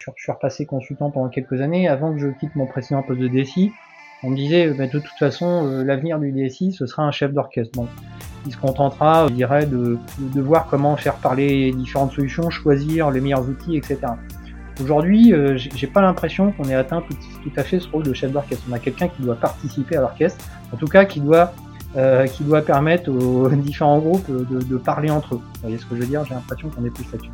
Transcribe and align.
Je 0.00 0.22
suis 0.22 0.32
repassé 0.32 0.66
consultant 0.66 1.10
pendant 1.10 1.28
quelques 1.28 1.60
années. 1.60 1.88
Avant 1.88 2.12
que 2.12 2.18
je 2.18 2.28
quitte 2.28 2.56
mon 2.56 2.66
précédent 2.66 3.02
poste 3.02 3.20
de 3.20 3.28
DSI, 3.28 3.72
on 4.22 4.30
me 4.30 4.36
disait 4.36 4.68
bah, 4.68 4.86
de 4.86 4.98
toute 4.98 5.18
façon 5.18 5.66
euh, 5.66 5.84
l'avenir 5.84 6.18
du 6.18 6.32
DSI 6.32 6.72
ce 6.72 6.86
sera 6.86 7.02
un 7.02 7.10
chef 7.10 7.32
d'orchestre. 7.32 7.72
Bon, 7.76 7.86
il 8.46 8.52
se 8.52 8.56
contentera, 8.56 9.28
je 9.28 9.34
dirais, 9.34 9.66
de, 9.66 9.98
de 10.18 10.40
voir 10.40 10.66
comment 10.66 10.96
faire 10.96 11.14
parler 11.16 11.72
différentes 11.72 12.12
solutions, 12.12 12.48
choisir 12.48 13.10
les 13.10 13.20
meilleurs 13.20 13.46
outils, 13.48 13.76
etc. 13.76 13.98
Aujourd'hui, 14.82 15.34
euh, 15.34 15.58
j'ai 15.58 15.86
pas 15.86 16.00
l'impression 16.00 16.52
qu'on 16.52 16.64
ait 16.64 16.74
atteint 16.74 17.02
tout, 17.02 17.14
tout, 17.42 17.52
à 17.56 17.62
fait 17.62 17.80
ce 17.80 17.88
rôle 17.88 18.02
de 18.02 18.14
chef 18.14 18.32
d'orchestre. 18.32 18.64
On 18.70 18.72
a 18.72 18.78
quelqu'un 18.78 19.08
qui 19.08 19.20
doit 19.20 19.36
participer 19.36 19.96
à 19.96 20.00
l'orchestre, 20.00 20.42
en 20.72 20.76
tout 20.78 20.86
cas 20.86 21.04
qui 21.04 21.20
doit 21.20 21.52
euh, 21.96 22.26
qui 22.26 22.44
doit 22.44 22.62
permettre 22.62 23.10
aux 23.10 23.48
différents 23.56 23.98
groupes 23.98 24.30
de, 24.30 24.62
de, 24.62 24.76
parler 24.76 25.10
entre 25.10 25.34
eux. 25.34 25.40
Vous 25.54 25.60
voyez 25.60 25.76
ce 25.76 25.84
que 25.84 25.96
je 25.96 26.00
veux 26.00 26.06
dire? 26.06 26.24
J'ai 26.24 26.34
l'impression 26.34 26.70
qu'on 26.70 26.84
est 26.84 26.90
plus 26.90 27.04
là-dessus. 27.12 27.30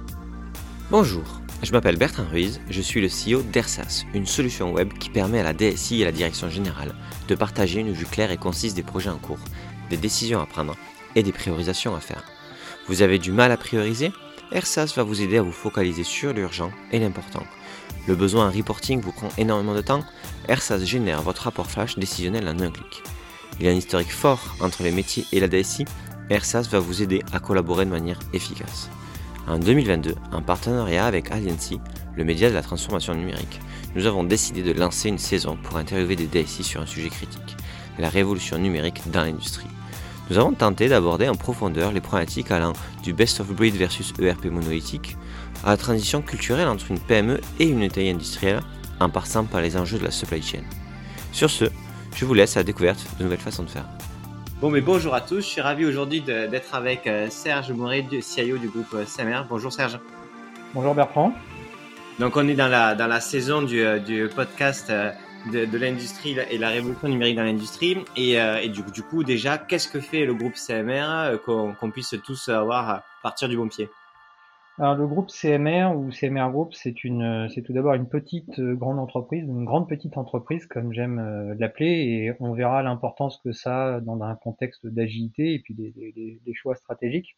Bonjour, 0.90 1.42
je 1.62 1.72
m'appelle 1.72 1.96
Bertrand 1.96 2.26
Ruiz, 2.30 2.60
je 2.70 2.80
suis 2.80 3.00
le 3.00 3.08
CEO 3.08 3.42
d'Ersas, 3.42 4.04
une 4.14 4.26
solution 4.26 4.72
web 4.72 4.92
qui 4.92 5.10
permet 5.10 5.40
à 5.40 5.42
la 5.42 5.52
DSI 5.52 6.00
et 6.00 6.02
à 6.02 6.06
la 6.06 6.12
direction 6.12 6.50
générale 6.50 6.94
de 7.28 7.34
partager 7.34 7.80
une 7.80 7.92
vue 7.92 8.06
claire 8.06 8.30
et 8.30 8.36
concise 8.36 8.74
des 8.74 8.82
projets 8.82 9.10
en 9.10 9.18
cours, 9.18 9.38
des 9.90 9.96
décisions 9.96 10.40
à 10.40 10.46
prendre 10.46 10.76
et 11.14 11.22
des 11.22 11.32
priorisations 11.32 11.96
à 11.96 12.00
faire. 12.00 12.24
Vous 12.88 13.02
avez 13.02 13.18
du 13.18 13.32
mal 13.32 13.50
à 13.52 13.56
prioriser? 13.56 14.12
Ersas 14.52 14.92
va 14.94 15.02
vous 15.02 15.22
aider 15.22 15.38
à 15.38 15.42
vous 15.42 15.52
focaliser 15.52 16.04
sur 16.04 16.32
l'urgent 16.32 16.70
et 16.92 17.00
l'important. 17.00 17.42
Le 18.06 18.14
besoin 18.14 18.48
en 18.48 18.52
reporting 18.52 19.00
vous 19.00 19.12
prend 19.12 19.28
énormément 19.38 19.74
de 19.74 19.80
temps 19.80 20.04
Ersas 20.48 20.84
génère 20.84 21.22
votre 21.22 21.42
rapport 21.42 21.68
flash 21.68 21.98
décisionnel 21.98 22.46
en 22.46 22.60
un 22.60 22.70
clic. 22.70 23.02
Il 23.58 23.66
y 23.66 23.68
a 23.68 23.72
un 23.72 23.76
historique 23.76 24.12
fort 24.12 24.54
entre 24.60 24.82
les 24.82 24.92
métiers 24.92 25.24
et 25.32 25.40
la 25.40 25.48
DSI. 25.48 25.86
Ersas 26.30 26.68
va 26.70 26.78
vous 26.78 27.02
aider 27.02 27.22
à 27.32 27.40
collaborer 27.40 27.86
de 27.86 27.90
manière 27.90 28.20
efficace. 28.32 28.88
En 29.48 29.58
2022, 29.58 30.16
en 30.32 30.42
partenariat 30.42 31.06
avec 31.06 31.30
Aliancy, 31.30 31.78
le 32.16 32.24
média 32.24 32.50
de 32.50 32.54
la 32.54 32.62
transformation 32.62 33.14
numérique, 33.14 33.60
nous 33.94 34.06
avons 34.06 34.24
décidé 34.24 34.64
de 34.64 34.72
lancer 34.72 35.08
une 35.08 35.18
saison 35.18 35.56
pour 35.62 35.76
interviewer 35.76 36.16
des 36.16 36.26
DSI 36.26 36.64
sur 36.64 36.80
un 36.80 36.86
sujet 36.86 37.10
critique, 37.10 37.56
la 37.98 38.08
révolution 38.08 38.58
numérique 38.58 39.02
dans 39.12 39.22
l'industrie. 39.22 39.68
Nous 40.28 40.38
avons 40.38 40.52
tenté 40.52 40.88
d'aborder 40.88 41.28
en 41.28 41.36
profondeur 41.36 41.92
les 41.92 42.00
problématiques 42.00 42.50
allant 42.50 42.72
du 43.04 43.12
best 43.12 43.38
of 43.38 43.52
breed 43.54 43.76
versus 43.76 44.12
ERP 44.20 44.46
monolithique 44.46 45.16
à 45.64 45.70
la 45.70 45.76
transition 45.76 46.22
culturelle 46.22 46.66
entre 46.66 46.90
une 46.90 46.98
PME 46.98 47.40
et 47.60 47.68
une 47.68 47.88
taille 47.88 48.10
industrielle 48.10 48.62
en 48.98 49.08
passant 49.08 49.44
par 49.44 49.60
les 49.60 49.76
enjeux 49.76 49.98
de 49.98 50.04
la 50.04 50.10
supply 50.10 50.42
chain. 50.42 50.62
Sur 51.30 51.50
ce, 51.50 51.66
je 52.16 52.24
vous 52.24 52.34
laisse 52.34 52.56
à 52.56 52.60
la 52.60 52.64
découverte 52.64 53.06
de 53.18 53.22
nouvelles 53.22 53.38
façons 53.38 53.62
de 53.62 53.70
faire. 53.70 53.86
Bon, 54.60 54.70
mais 54.70 54.80
bonjour 54.80 55.14
à 55.14 55.20
tous, 55.20 55.40
je 55.40 55.46
suis 55.46 55.60
ravi 55.60 55.84
aujourd'hui 55.84 56.22
d'être 56.22 56.74
avec 56.74 57.06
euh, 57.06 57.28
Serge 57.28 57.70
Moret, 57.72 58.06
CIO 58.22 58.56
du 58.56 58.68
groupe 58.68 58.96
CMR. 59.04 59.44
Bonjour 59.48 59.72
Serge. 59.72 59.98
Bonjour 60.72 60.94
Bertrand. 60.94 61.34
Donc 62.18 62.36
on 62.36 62.48
est 62.48 62.54
dans 62.54 62.68
la, 62.68 62.94
dans 62.94 63.06
la 63.06 63.20
saison 63.20 63.60
du, 63.60 63.84
euh, 63.84 63.98
du 63.98 64.28
podcast 64.34 64.88
euh, 64.88 65.12
de, 65.52 65.78
l'industrie 65.78 66.36
et 66.50 66.58
la 66.58 66.70
révolution 66.70 67.08
numérique 67.08 67.36
dans 67.36 67.44
l'industrie. 67.44 67.98
Et, 68.16 68.40
euh, 68.40 68.58
et 68.60 68.68
du, 68.68 68.82
du, 68.82 69.02
coup, 69.02 69.24
déjà, 69.24 69.58
qu'est-ce 69.58 69.88
que 69.88 70.00
fait 70.00 70.24
le 70.24 70.34
groupe 70.34 70.54
CMR 70.54 71.04
euh, 71.08 71.36
qu'on 71.38 71.90
puisse 71.90 72.14
tous 72.24 72.48
avoir 72.48 72.90
à 72.90 73.04
partir 73.22 73.48
du 73.48 73.56
bon 73.56 73.68
pied? 73.68 73.90
Alors 74.78 74.94
le 74.94 75.06
groupe 75.06 75.30
CMR 75.30 75.96
ou 75.96 76.10
CMR 76.10 76.50
Group, 76.50 76.74
c'est 76.74 77.04
une, 77.04 77.48
c'est 77.48 77.62
tout 77.62 77.72
d'abord 77.72 77.94
une 77.94 78.08
petite 78.08 78.58
euh, 78.58 78.74
grande 78.74 78.98
entreprise, 78.98 79.44
une 79.44 79.64
grande 79.64 79.88
petite 79.88 80.16
entreprise 80.18 80.66
comme 80.66 80.92
j'aime 80.92 81.54
l'appeler, 81.58 81.88
et 81.88 82.32
on 82.40 82.52
verra 82.52 82.82
l'importance 82.82 83.38
que 83.42 83.52
ça 83.52 83.96
a 83.96 84.00
dans 84.00 84.22
un 84.22 84.34
contexte 84.34 84.86
d'agilité 84.86 85.54
et 85.54 85.58
puis 85.60 85.74
des, 85.74 85.92
des, 85.92 86.40
des 86.44 86.54
choix 86.54 86.74
stratégiques. 86.74 87.36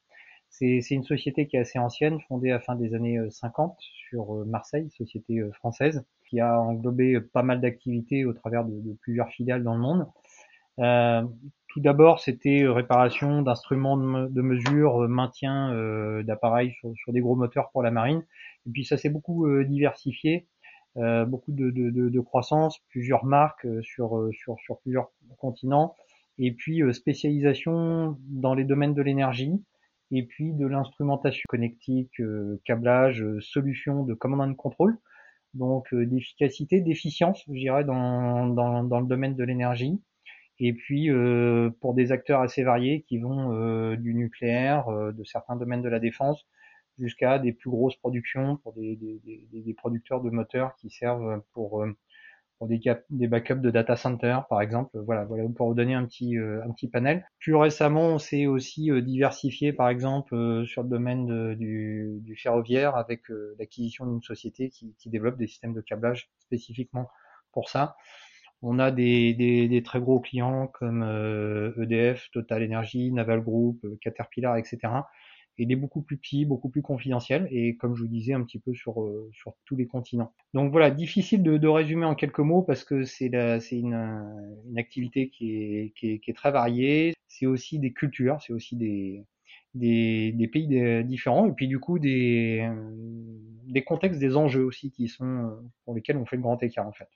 C'est 0.50 0.80
une 0.90 1.04
société 1.04 1.46
qui 1.46 1.56
est 1.56 1.60
assez 1.60 1.78
ancienne, 1.78 2.18
fondée 2.26 2.50
à 2.50 2.58
fin 2.58 2.74
des 2.74 2.94
années 2.94 3.18
50 3.30 3.76
sur 3.78 4.46
Marseille, 4.46 4.90
société 4.96 5.42
française, 5.52 6.04
qui 6.28 6.40
a 6.40 6.58
englobé 6.60 7.20
pas 7.20 7.42
mal 7.42 7.60
d'activités 7.60 8.24
au 8.24 8.32
travers 8.32 8.64
de, 8.64 8.80
de, 8.80 8.94
plusieurs 8.94 9.28
filiales 9.28 9.62
dans 9.62 9.74
le 9.74 9.80
monde. 9.80 10.06
Euh, 10.78 11.22
tout 11.68 11.80
d'abord, 11.80 12.20
c'était 12.20 12.66
réparation 12.66 13.42
d'instruments 13.42 13.96
de, 13.96 14.42
mesure, 14.42 15.02
euh, 15.02 15.08
maintien 15.08 15.72
euh, 15.72 16.22
d'appareils 16.22 16.72
sur, 16.72 16.92
sur, 16.96 17.12
des 17.12 17.20
gros 17.20 17.36
moteurs 17.36 17.70
pour 17.70 17.82
la 17.82 17.90
marine. 17.90 18.24
Et 18.66 18.70
puis 18.70 18.84
ça 18.84 18.96
s'est 18.96 19.10
beaucoup 19.10 19.46
euh, 19.46 19.64
diversifié, 19.64 20.46
euh, 20.96 21.24
beaucoup 21.24 21.52
de, 21.52 21.70
de, 21.70 22.20
croissance, 22.20 22.78
plusieurs 22.88 23.24
marques 23.24 23.66
sur, 23.82 24.28
sur, 24.32 24.56
sur 24.58 24.80
plusieurs 24.80 25.10
continents, 25.38 25.94
et 26.38 26.52
puis 26.52 26.82
spécialisation 26.92 28.16
dans 28.28 28.54
les 28.54 28.64
domaines 28.64 28.94
de 28.94 29.02
l'énergie, 29.02 29.62
et 30.10 30.24
puis 30.24 30.54
de 30.54 30.66
l'instrumentation 30.66 31.42
connectique, 31.48 32.20
câblage, 32.64 33.24
solutions 33.40 34.04
de 34.04 34.14
command 34.14 34.40
and 34.40 34.54
control 34.54 34.98
donc 35.54 35.92
euh, 35.92 36.06
d'efficacité, 36.06 36.80
d'efficience, 36.80 37.42
je 37.48 37.52
dirais, 37.52 37.84
dans, 37.84 38.46
dans, 38.46 38.84
dans, 38.84 39.00
le 39.00 39.06
domaine 39.06 39.34
de 39.34 39.44
l'énergie. 39.44 40.00
Et 40.60 40.72
puis 40.72 41.10
euh, 41.10 41.70
pour 41.80 41.94
des 41.94 42.12
acteurs 42.12 42.40
assez 42.40 42.62
variés 42.62 43.02
qui 43.02 43.18
vont 43.18 43.52
euh, 43.52 43.96
du 43.96 44.14
nucléaire, 44.14 44.88
de 44.90 45.24
certains 45.24 45.56
domaines 45.56 45.82
de 45.82 45.88
la 45.88 46.00
défense, 46.00 46.46
jusqu'à 46.98 47.38
des 47.38 47.52
plus 47.52 47.70
grosses 47.70 47.96
productions 47.96 48.56
pour 48.56 48.72
des, 48.72 48.96
des, 48.96 49.20
des, 49.24 49.62
des, 49.62 49.74
producteurs 49.74 50.20
de 50.20 50.30
moteurs 50.30 50.74
qui 50.76 50.90
servent 50.90 51.42
pour 51.52 51.84
pour 52.58 52.66
des, 52.66 52.80
des 53.10 53.28
backups 53.28 53.60
de 53.60 53.70
data 53.70 53.96
center 53.96 54.40
par 54.50 54.60
exemple. 54.60 54.98
Voilà, 55.04 55.24
voilà 55.24 55.44
pour 55.56 55.68
vous 55.68 55.74
donner 55.74 55.94
un 55.94 56.04
petit 56.04 56.36
euh, 56.36 56.62
un 56.64 56.72
petit 56.72 56.88
panel. 56.88 57.26
Plus 57.38 57.54
récemment, 57.54 58.08
on 58.08 58.18
s'est 58.18 58.46
aussi 58.46 58.90
euh, 58.90 59.00
diversifié 59.00 59.72
par 59.72 59.88
exemple 59.88 60.34
euh, 60.34 60.64
sur 60.66 60.82
le 60.82 60.88
domaine 60.88 61.54
du, 61.54 62.18
du, 62.20 62.36
ferroviaire 62.36 62.96
avec 62.96 63.22
l'acquisition 63.58 64.06
d'une 64.06 64.22
société 64.22 64.70
qui, 64.70 64.94
qui, 64.98 65.08
développe 65.08 65.38
des 65.38 65.46
systèmes 65.46 65.74
de 65.74 65.80
câblage 65.80 66.30
spécifiquement 66.40 67.08
pour 67.52 67.68
ça. 67.68 67.96
On 68.62 68.78
a 68.78 68.90
des, 68.90 69.34
des, 69.34 69.68
des 69.68 69.82
très 69.82 70.00
gros 70.00 70.20
clients 70.20 70.66
comme 70.66 71.02
EDF, 71.02 72.26
e 72.26 72.30
Total 72.32 72.64
Energy, 72.64 73.12
Naval 73.12 73.42
Group, 73.42 73.84
Caterpillar, 74.00 74.56
etc 74.56 74.88
et 75.58 75.66
des 75.66 75.76
beaucoup 75.76 76.02
plus 76.02 76.16
petits, 76.16 76.44
beaucoup 76.44 76.68
plus 76.68 76.82
confidentiels, 76.82 77.48
et 77.50 77.76
comme 77.76 77.94
je 77.96 78.02
vous 78.02 78.08
disais, 78.08 78.32
un 78.32 78.42
petit 78.44 78.60
peu 78.60 78.72
sur, 78.74 79.02
euh, 79.02 79.28
sur 79.32 79.54
tous 79.64 79.76
les 79.76 79.86
continents. 79.86 80.32
Donc 80.54 80.70
voilà, 80.70 80.90
difficile 80.90 81.42
de, 81.42 81.56
de 81.56 81.68
résumer 81.68 82.04
en 82.06 82.14
quelques 82.14 82.38
mots 82.38 82.62
parce 82.62 82.84
que 82.84 83.04
c'est 83.04 83.26
une, 83.26 83.94
une 84.68 84.78
activité 84.78 85.28
qui 85.28 85.50
est, 85.56 85.92
qui 85.96 86.12
est, 86.12 86.18
qui 86.20 86.30
est 86.30 86.34
très 86.34 86.52
variée. 86.52 87.14
C'est 87.26 87.46
aussi 87.46 87.78
des 87.78 87.92
cultures, 87.92 88.38
c'est 88.40 88.52
aussi 88.52 88.76
des, 88.76 89.24
des, 89.74 90.32
des 90.32 90.48
pays 90.48 91.04
différents, 91.04 91.46
et 91.48 91.52
puis 91.52 91.68
du 91.68 91.78
coup 91.80 91.98
des, 91.98 92.68
des 93.66 93.82
contextes, 93.84 94.20
des 94.20 94.36
enjeux 94.36 94.64
aussi 94.64 94.90
qui 94.90 95.08
sont 95.08 95.58
pour 95.84 95.94
lesquels 95.94 96.16
on 96.16 96.24
fait 96.26 96.36
le 96.36 96.42
grand 96.42 96.62
écart 96.62 96.86
en 96.86 96.92
fait. 96.92 97.08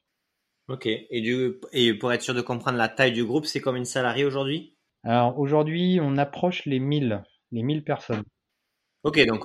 Ok, 0.68 0.86
et, 0.86 1.20
du, 1.20 1.54
et 1.72 1.92
pour 1.94 2.12
être 2.12 2.22
sûr 2.22 2.34
de 2.34 2.40
comprendre 2.40 2.78
la 2.78 2.88
taille 2.88 3.12
du 3.12 3.24
groupe, 3.24 3.46
c'est 3.46 3.60
combien 3.60 3.82
de 3.82 3.86
salariés 3.86 4.24
aujourd'hui? 4.24 4.76
Alors 5.04 5.38
aujourd'hui, 5.38 5.98
on 6.00 6.16
approche 6.16 6.64
les 6.66 6.78
1000 6.78 7.22
les 7.52 7.62
1000 7.62 7.84
personnes. 7.84 8.22
Ok, 9.04 9.20
donc 9.26 9.44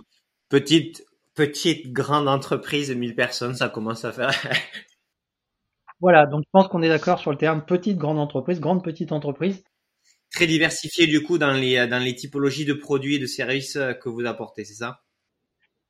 petite, 0.50 1.06
petite 1.36 1.92
grande 1.92 2.28
entreprise 2.28 2.90
de 2.90 2.94
1000 2.94 3.16
personnes, 3.16 3.56
ça 3.56 3.70
commence 3.70 4.06
à 4.06 4.12
faire. 4.12 4.32
voilà, 6.00 6.26
donc 6.26 6.44
je 6.46 6.50
pense 6.52 6.68
qu'on 6.68 6.82
est 6.82 6.90
d'accord 6.90 7.20
sur 7.20 7.32
le 7.32 7.38
terme 7.38 7.66
petite 7.66 7.98
grande 7.98 8.20
entreprise, 8.20 8.60
grande 8.60 8.84
petite 8.84 9.12
entreprise. 9.12 9.64
Très 10.32 10.48
diversifié 10.48 11.08
du 11.08 11.22
coup 11.24 11.38
dans 11.38 11.52
les, 11.52 11.88
dans 11.88 12.04
les 12.04 12.16
typologies 12.16 12.66
de 12.66 12.74
produits 12.74 13.16
et 13.16 13.20
de 13.20 13.26
services 13.26 13.78
que 14.02 14.10
vous 14.10 14.26
apportez, 14.26 14.66
c'est 14.66 14.76
ça? 14.76 15.02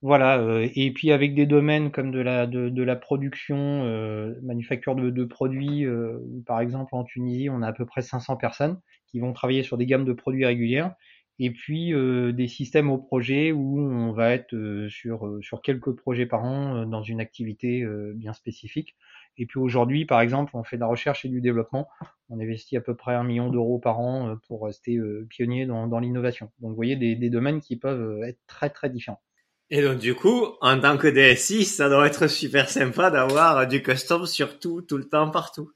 Voilà, 0.03 0.39
euh, 0.39 0.67
et 0.75 0.91
puis 0.91 1.11
avec 1.11 1.33
des 1.33 1.47
domaines 1.47 1.91
comme 1.91 2.11
de 2.11 2.19
la 2.19 2.45
de, 2.45 2.69
de 2.69 2.83
la 2.83 2.95
production, 2.95 3.57
euh, 3.85 4.35
manufacture 4.43 4.95
de, 4.95 5.09
de 5.09 5.23
produits, 5.25 5.85
euh, 5.85 6.19
par 6.45 6.59
exemple 6.61 6.93
en 6.95 7.03
Tunisie, 7.03 7.49
on 7.49 7.61
a 7.63 7.67
à 7.67 7.73
peu 7.73 7.85
près 7.85 8.01
500 8.03 8.37
personnes 8.37 8.79
qui 9.07 9.19
vont 9.19 9.33
travailler 9.33 9.63
sur 9.63 9.75
des 9.77 9.87
gammes 9.87 10.05
de 10.05 10.13
produits 10.13 10.45
régulières 10.45 10.93
et 11.39 11.51
puis 11.51 11.93
euh, 11.93 12.31
des 12.31 12.47
systèmes 12.47 12.89
au 12.91 12.97
projet 12.99 13.51
où 13.51 13.79
on 13.79 14.11
va 14.11 14.31
être 14.33 14.53
euh, 14.55 14.87
sur, 14.89 15.25
euh, 15.27 15.39
sur 15.41 15.61
quelques 15.61 15.95
projets 15.95 16.25
par 16.27 16.43
an 16.43 16.85
dans 16.85 17.01
une 17.03 17.19
activité 17.19 17.85
bien 18.15 18.33
spécifique. 18.33 18.95
Et 19.39 19.45
puis 19.45 19.59
aujourd'hui, 19.59 20.05
par 20.05 20.21
exemple, 20.21 20.51
on 20.55 20.63
fait 20.63 20.77
de 20.77 20.81
la 20.81 20.87
recherche 20.87 21.25
et 21.25 21.29
du 21.29 21.41
développement. 21.41 21.87
On 22.29 22.39
investit 22.39 22.75
à 22.77 22.81
peu 22.81 22.95
près 22.95 23.13
un 23.13 23.23
million 23.23 23.49
d'euros 23.49 23.77
par 23.79 23.99
an 23.99 24.35
pour 24.47 24.63
rester 24.65 24.99
pionnier 25.29 25.65
dans, 25.67 25.85
dans 25.87 25.99
l'innovation. 25.99 26.47
Donc 26.59 26.71
vous 26.71 26.75
voyez 26.75 26.95
des, 26.95 27.15
des 27.15 27.29
domaines 27.29 27.61
qui 27.61 27.77
peuvent 27.77 28.23
être 28.23 28.39
très 28.47 28.69
très 28.71 28.89
différents. 28.89 29.21
Et 29.69 29.81
donc 29.81 29.99
du 29.99 30.15
coup, 30.15 30.45
en 30.61 30.79
tant 30.79 30.97
que 30.97 31.07
DSI, 31.07 31.65
ça 31.65 31.89
doit 31.89 32.07
être 32.07 32.27
super 32.27 32.69
sympa 32.69 33.11
d'avoir 33.11 33.67
du 33.67 33.83
custom 33.83 34.25
sur 34.25 34.59
tout, 34.59 34.81
tout 34.81 34.97
le 34.97 35.09
temps, 35.09 35.29
partout. 35.29 35.71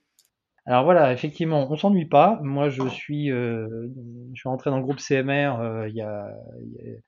Alors 0.67 0.83
voilà, 0.83 1.11
effectivement, 1.11 1.71
on 1.71 1.75
s'ennuie 1.75 2.05
pas. 2.05 2.39
Moi, 2.43 2.69
je 2.69 2.87
suis, 2.87 3.31
euh, 3.31 3.87
je 4.33 4.39
suis 4.39 4.47
rentré 4.47 4.69
dans 4.69 4.77
le 4.77 4.83
groupe 4.83 4.99
CMR 4.99 5.59
euh, 5.59 5.89
il, 5.89 5.95
y 5.95 6.01
a, 6.01 6.31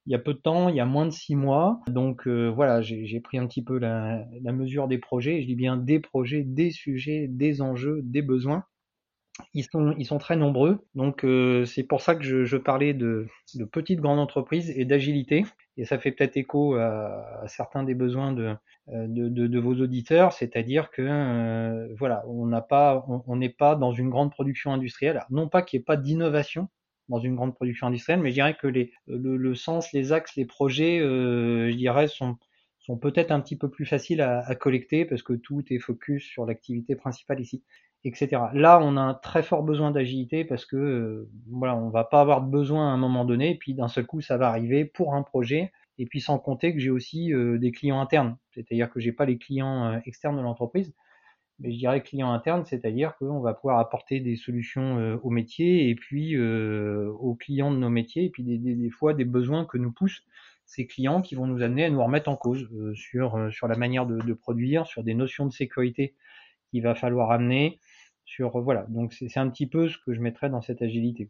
il 0.07 0.12
y 0.12 0.15
a 0.15 0.19
peu 0.19 0.33
de 0.33 0.39
temps, 0.39 0.69
il 0.69 0.75
y 0.75 0.80
a 0.80 0.85
moins 0.85 1.06
de 1.06 1.12
six 1.12 1.35
mois. 1.35 1.80
Donc 1.88 2.27
euh, 2.27 2.47
voilà, 2.47 2.81
j'ai 2.81 3.19
pris 3.19 3.38
un 3.38 3.45
petit 3.45 3.63
peu 3.63 3.77
la, 3.77 4.25
la, 4.41 4.51
mesure 4.51 4.88
des 4.88 4.97
projets. 4.97 5.41
Je 5.41 5.47
dis 5.47 5.56
bien 5.56 5.77
des 5.77 6.00
projets, 6.00 6.44
des 6.44 6.71
sujets, 6.71 7.27
des 7.30 7.62
enjeux, 7.62 8.01
des 8.03 8.24
besoins. 8.24 8.65
Ils 9.53 9.63
sont, 9.63 10.18
très 10.19 10.35
nombreux. 10.35 10.85
Donc 10.95 11.24
euh, 11.24 11.65
c'est 11.65 11.83
pour 11.83 12.01
ça 12.01 12.15
que 12.15 12.24
je, 12.24 12.57
parlais 12.57 12.94
de, 12.94 13.27
petites 13.71 14.00
grandes 14.00 14.19
entreprises 14.19 14.71
et 14.75 14.85
d'agilité. 14.85 15.45
Et 15.77 15.85
ça 15.85 15.97
fait 15.97 16.12
peut-être 16.12 16.38
écho 16.38 16.75
à, 16.75 17.44
certains 17.47 17.83
des 17.83 17.95
besoins 17.95 18.31
de, 18.31 18.56
de, 18.88 19.59
vos 19.59 19.74
auditeurs, 19.74 20.33
c'est-à-dire 20.33 20.91
que 20.91 21.01
euh, 21.01 21.88
voilà, 21.97 22.24
on 22.27 23.35
n'est 23.35 23.50
pas 23.50 23.75
dans 23.75 23.91
une 23.91 24.09
grande 24.09 24.31
production 24.31 24.71
industrielle. 24.71 25.24
Non 25.30 25.50
pas 25.50 25.62
qu'il 25.63 25.80
n'y 25.80 25.81
ait 25.81 25.85
pas 25.85 25.97
d'innovation 25.97 26.69
dans 27.09 27.19
une 27.19 27.35
grande 27.35 27.56
production 27.56 27.88
industrielle, 27.88 28.21
mais 28.21 28.30
je 28.30 28.35
dirais 28.35 28.56
que 28.56 28.68
le, 29.07 29.56
sens, 29.56 29.91
les 29.94 30.13
axes, 30.13 30.35
les 30.35 30.45
projets, 30.45 31.00
euh, 31.00 31.69
je 31.71 31.75
dirais, 31.75 32.07
sont 32.07 32.38
peut-être 33.01 33.31
un 33.31 33.41
petit 33.41 33.57
peu 33.57 33.69
plus 33.69 33.85
faciles 33.85 34.21
à, 34.21 34.56
collecter 34.56 35.06
parce 35.06 35.24
que 35.24 35.33
tout 35.33 35.63
est 35.71 35.80
focus 35.80 36.24
sur 36.24 36.45
l'activité 36.45 36.95
principale 36.95 37.41
ici 37.41 37.63
etc. 38.03 38.44
Là, 38.53 38.79
on 38.81 38.97
a 38.97 39.01
un 39.01 39.13
très 39.13 39.44
fort 39.44 39.63
besoin 39.63 39.91
d'agilité 39.91 40.44
parce 40.45 40.65
que 40.65 40.75
euh, 40.75 41.29
voilà, 41.50 41.75
on 41.75 41.89
va 41.89 42.03
pas 42.03 42.21
avoir 42.21 42.41
de 42.41 42.50
besoin 42.50 42.89
à 42.89 42.94
un 42.94 42.97
moment 42.97 43.25
donné, 43.25 43.51
et 43.51 43.55
puis 43.55 43.73
d'un 43.73 43.88
seul 43.88 44.05
coup, 44.05 44.21
ça 44.21 44.38
va 44.38 44.50
arriver 44.50 44.85
pour 44.85 45.15
un 45.15 45.23
projet. 45.23 45.71
Et 46.00 46.05
puis 46.05 46.21
sans 46.21 46.39
compter 46.39 46.73
que 46.73 46.79
j'ai 46.79 46.89
aussi 46.89 47.33
euh, 47.33 47.57
des 47.57 47.71
clients 47.71 48.01
internes, 48.01 48.38
c'est-à-dire 48.51 48.89
que 48.89 49.00
j'ai 49.00 49.11
pas 49.11 49.25
les 49.25 49.38
clients 49.38 49.85
euh, 49.85 50.00
externes 50.05 50.38
de 50.38 50.41
l'entreprise, 50.41 50.94
mais 51.59 51.71
je 51.71 51.77
dirais 51.77 52.01
clients 52.01 52.31
internes, 52.31 52.65
c'est-à-dire 52.65 53.15
qu'on 53.17 53.39
va 53.39 53.53
pouvoir 53.53 53.79
apporter 53.79 54.19
des 54.19 54.35
solutions 54.35 54.97
euh, 54.99 55.17
au 55.21 55.29
métier 55.29 55.89
et 55.89 55.95
puis 55.95 56.38
aux 56.39 57.35
clients 57.35 57.71
de 57.71 57.77
nos 57.77 57.89
métiers, 57.89 58.25
et 58.25 58.29
puis 58.29 58.44
des, 58.44 58.89
fois 58.89 59.13
des 59.13 59.25
besoins 59.25 59.65
que 59.65 59.77
nous 59.77 59.91
poussent 59.91 60.23
ces 60.65 60.88
clients 60.88 61.21
qui 61.21 61.35
vont 61.35 61.45
nous 61.45 61.61
amener 61.61 61.85
à 61.85 61.89
nous 61.89 62.03
remettre 62.03 62.29
en 62.29 62.38
cause 62.38 62.69
sur 62.95 63.51
sur 63.51 63.67
la 63.67 63.75
manière 63.75 64.06
de, 64.06 64.33
produire, 64.33 64.88
sur 64.88 65.03
des 65.03 65.13
notions 65.13 65.45
de 65.45 65.51
sécurité 65.51 66.15
qu'il 66.71 66.81
va 66.81 66.95
falloir 66.95 67.31
amener, 67.31 67.79
sur 68.25 68.59
voilà. 68.61 68.85
Donc 68.89 69.13
c'est 69.13 69.37
un 69.37 69.49
petit 69.49 69.67
peu 69.67 69.89
ce 69.89 69.97
que 70.05 70.13
je 70.13 70.19
mettrais 70.19 70.49
dans 70.49 70.61
cette 70.61 70.81
agilité. 70.81 71.29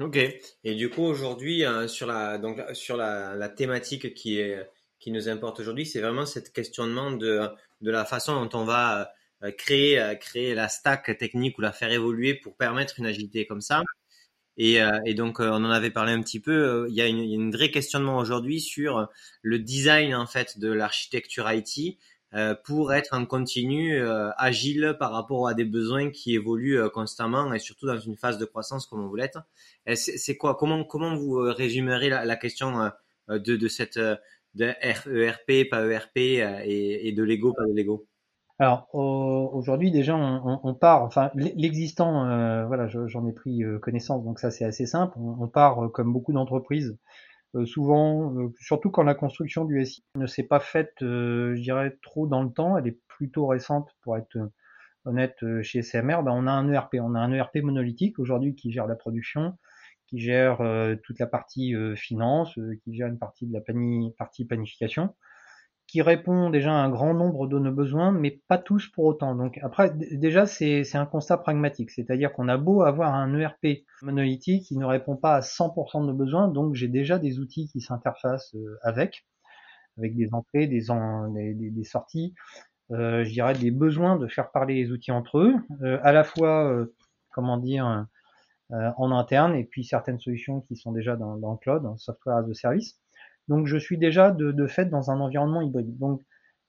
Ok. 0.00 0.18
Et 0.64 0.74
du 0.74 0.90
coup 0.90 1.02
aujourd'hui 1.02 1.64
euh, 1.64 1.86
sur 1.86 2.06
la 2.06 2.38
donc 2.38 2.60
sur 2.72 2.96
la, 2.96 3.34
la, 3.34 3.48
thématique 3.48 4.14
qui 4.14 4.38
est 4.38 4.58
qui 4.98 5.10
nous 5.10 5.28
importe 5.28 5.60
aujourd'hui, 5.60 5.86
c'est 5.86 6.00
vraiment 6.00 6.26
cette 6.26 6.52
questionnement 6.52 7.10
de 7.10 7.48
de 7.80 7.90
la 7.90 8.04
façon 8.04 8.44
dont 8.44 8.58
on 8.58 8.64
va 8.64 9.12
euh, 9.42 9.50
créer 9.52 10.00
euh, 10.00 10.14
créer 10.14 10.54
la 10.54 10.68
stack 10.68 11.16
technique 11.18 11.58
ou 11.58 11.60
la 11.60 11.72
faire 11.72 11.92
évoluer 11.92 12.34
pour 12.34 12.56
permettre 12.56 12.98
une 12.98 13.06
agilité 13.06 13.46
comme 13.46 13.60
ça. 13.60 13.82
Et, 14.58 14.80
et 15.06 15.14
donc 15.14 15.40
on 15.40 15.64
en 15.64 15.70
avait 15.70 15.90
parlé 15.90 16.12
un 16.12 16.20
petit 16.20 16.38
peu. 16.38 16.86
Il 16.90 16.94
y 16.94 17.00
a 17.00 17.06
une, 17.06 17.20
il 17.20 17.30
y 17.30 17.32
a 17.32 17.36
une 17.36 17.52
vraie 17.52 17.70
questionnement 17.70 18.18
aujourd'hui 18.18 18.60
sur 18.60 19.08
le 19.40 19.58
design 19.58 20.14
en 20.14 20.26
fait 20.26 20.58
de 20.58 20.70
l'architecture 20.70 21.50
IT 21.50 21.78
euh, 21.78 21.96
pour 22.64 22.94
être 22.94 23.14
en 23.14 23.26
continu 23.26 24.00
euh, 24.00 24.30
agile 24.38 24.96
par 24.98 25.12
rapport 25.12 25.48
à 25.48 25.54
des 25.54 25.64
besoins 25.64 26.10
qui 26.10 26.34
évoluent 26.34 26.80
euh, 26.80 26.88
constamment 26.88 27.52
et 27.52 27.58
surtout 27.58 27.86
dans 27.86 27.98
une 27.98 28.16
phase 28.16 28.38
de 28.38 28.44
croissance 28.46 28.86
comme 28.86 29.06
vous 29.06 29.16
l'êtes. 29.16 29.38
C'est 29.94 30.36
quoi 30.36 30.54
Comment 30.54 30.84
comment 30.84 31.14
vous 31.14 31.34
résumerez 31.34 32.08
la, 32.08 32.36
question 32.36 32.90
de, 33.28 33.56
de 33.56 33.68
cette 33.68 33.98
de 33.98 34.74
ERP, 34.82 35.68
pas 35.70 35.84
ERP 35.86 36.16
et, 36.16 37.12
de 37.16 37.22
Lego, 37.22 37.52
pas 37.52 37.66
de 37.66 37.74
Lego? 37.74 38.06
Alors 38.58 38.88
aujourd'hui 38.94 39.90
déjà 39.90 40.14
on, 40.16 40.60
on, 40.62 40.74
part, 40.74 41.02
enfin 41.02 41.30
l'existant, 41.34 42.26
euh, 42.26 42.64
voilà, 42.66 42.86
j'en 42.86 43.26
ai 43.26 43.32
pris 43.32 43.62
connaissance, 43.80 44.24
donc 44.24 44.38
ça 44.38 44.50
c'est 44.50 44.64
assez 44.64 44.86
simple. 44.86 45.18
On, 45.18 45.36
on 45.42 45.48
part 45.48 45.90
comme 45.92 46.12
beaucoup 46.12 46.32
d'entreprises 46.32 46.96
euh, 47.54 47.66
souvent, 47.66 48.34
euh, 48.38 48.52
surtout 48.60 48.90
quand 48.90 49.02
la 49.02 49.14
construction 49.14 49.64
du 49.64 49.84
SI 49.84 50.02
ne 50.16 50.26
s'est 50.26 50.42
pas 50.42 50.60
faite, 50.60 50.94
euh, 51.02 51.54
je 51.54 51.60
dirais, 51.60 51.98
trop 52.02 52.26
dans 52.26 52.42
le 52.42 52.50
temps, 52.50 52.78
elle 52.78 52.86
est 52.86 52.98
plutôt 53.08 53.46
récente 53.46 53.90
pour 54.02 54.16
être 54.16 54.38
honnête 55.04 55.36
chez 55.62 55.82
CMR, 55.82 56.22
ben 56.22 56.32
on 56.32 56.46
a 56.46 56.52
un 56.52 56.70
ERP, 56.72 56.96
on 57.00 57.14
a 57.14 57.18
un 57.18 57.32
ERP 57.32 57.56
monolithique 57.56 58.18
aujourd'hui 58.18 58.54
qui 58.54 58.70
gère 58.70 58.86
la 58.86 58.94
production, 58.94 59.58
qui 60.06 60.20
gère 60.20 60.58
toute 61.02 61.18
la 61.18 61.26
partie 61.26 61.74
finance, 61.96 62.56
qui 62.84 62.94
gère 62.94 63.08
une 63.08 63.18
partie 63.18 63.48
de 63.48 63.52
la 63.52 63.60
partie 64.16 64.44
planification 64.44 65.12
qui 65.92 66.00
répond 66.00 66.48
déjà 66.48 66.72
à 66.72 66.76
un 66.76 66.88
grand 66.88 67.12
nombre 67.12 67.46
de 67.46 67.58
nos 67.58 67.70
besoins, 67.70 68.12
mais 68.12 68.40
pas 68.48 68.56
tous 68.56 68.88
pour 68.88 69.04
autant. 69.04 69.34
Donc 69.34 69.58
après, 69.62 69.90
déjà, 69.90 70.46
c'est 70.46 70.96
un 70.96 71.04
constat 71.04 71.36
pragmatique, 71.36 71.90
c'est-à-dire 71.90 72.32
qu'on 72.32 72.48
a 72.48 72.56
beau 72.56 72.80
avoir 72.80 73.12
un 73.12 73.38
ERP 73.38 73.84
monolithique 74.00 74.64
qui 74.64 74.78
ne 74.78 74.86
répond 74.86 75.16
pas 75.16 75.34
à 75.34 75.40
100% 75.40 76.00
de 76.00 76.06
nos 76.06 76.14
besoins, 76.14 76.48
donc 76.48 76.74
j'ai 76.74 76.88
déjà 76.88 77.18
des 77.18 77.40
outils 77.40 77.68
qui 77.68 77.82
s'interfacent 77.82 78.54
euh, 78.54 78.78
avec, 78.80 79.26
avec 79.98 80.16
des 80.16 80.32
entrées, 80.32 80.66
des, 80.66 80.80
des, 81.54 81.84
sorties, 81.84 82.32
euh, 82.92 83.22
je 83.24 83.30
dirais 83.30 83.52
des 83.52 83.70
besoins 83.70 84.16
de 84.16 84.28
faire 84.28 84.50
parler 84.50 84.76
les 84.76 84.92
outils 84.92 85.12
entre 85.12 85.40
eux, 85.40 85.54
euh, 85.82 85.98
à 86.02 86.12
la 86.12 86.24
fois, 86.24 86.86
comment 87.32 87.58
dire, 87.58 88.06
en 88.70 89.12
interne, 89.12 89.54
et 89.56 89.64
puis 89.64 89.84
certaines 89.84 90.20
solutions 90.20 90.62
qui 90.62 90.74
sont 90.74 90.92
déjà 90.92 91.16
dans, 91.16 91.34
le 91.34 91.58
cloud, 91.58 91.84
en 91.84 91.98
software 91.98 92.36
as 92.36 92.48
a 92.48 92.54
service. 92.54 93.01
Donc 93.48 93.66
je 93.66 93.76
suis 93.76 93.98
déjà 93.98 94.30
de, 94.30 94.52
de 94.52 94.66
fait 94.66 94.86
dans 94.86 95.10
un 95.10 95.20
environnement 95.20 95.62
hybride. 95.62 95.98
Donc 95.98 96.22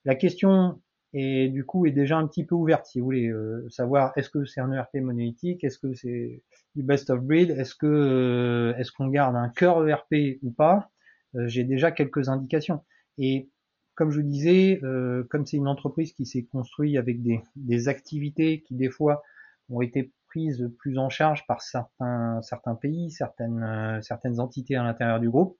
la 0.04 0.14
question 0.14 0.80
est 1.14 1.48
du 1.48 1.64
coup 1.64 1.86
est 1.86 1.92
déjà 1.92 2.18
un 2.18 2.26
petit 2.26 2.44
peu 2.44 2.54
ouverte 2.54 2.86
si 2.86 2.98
vous 2.98 3.06
voulez 3.06 3.28
euh, 3.28 3.66
savoir 3.70 4.12
est-ce 4.16 4.28
que 4.28 4.44
c'est 4.44 4.60
un 4.60 4.72
ERP 4.72 4.96
monolithique, 4.96 5.62
est-ce 5.64 5.78
que 5.78 5.94
c'est 5.94 6.42
du 6.74 6.82
best 6.82 7.10
of 7.10 7.20
breed, 7.20 7.50
est-ce 7.50 7.74
que 7.74 7.86
euh, 7.86 8.74
est-ce 8.76 8.92
qu'on 8.92 9.08
garde 9.08 9.36
un 9.36 9.48
cœur 9.48 9.86
ERP 9.88 10.38
ou 10.42 10.50
pas. 10.50 10.90
Euh, 11.36 11.46
j'ai 11.46 11.64
déjà 11.64 11.92
quelques 11.92 12.28
indications. 12.28 12.84
Et 13.18 13.48
comme 13.94 14.10
je 14.10 14.20
vous 14.20 14.26
disais, 14.26 14.80
euh, 14.82 15.24
comme 15.30 15.46
c'est 15.46 15.56
une 15.56 15.68
entreprise 15.68 16.12
qui 16.12 16.26
s'est 16.26 16.44
construite 16.44 16.96
avec 16.96 17.22
des, 17.22 17.40
des 17.54 17.88
activités 17.88 18.60
qui 18.62 18.74
des 18.74 18.90
fois 18.90 19.22
ont 19.70 19.80
été 19.80 20.12
prises 20.28 20.68
plus 20.78 20.98
en 20.98 21.10
charge 21.10 21.46
par 21.46 21.62
certains 21.62 22.42
certains 22.42 22.74
pays, 22.74 23.12
certaines 23.12 24.00
certaines 24.02 24.40
entités 24.40 24.74
à 24.74 24.82
l'intérieur 24.82 25.20
du 25.20 25.30
groupe, 25.30 25.56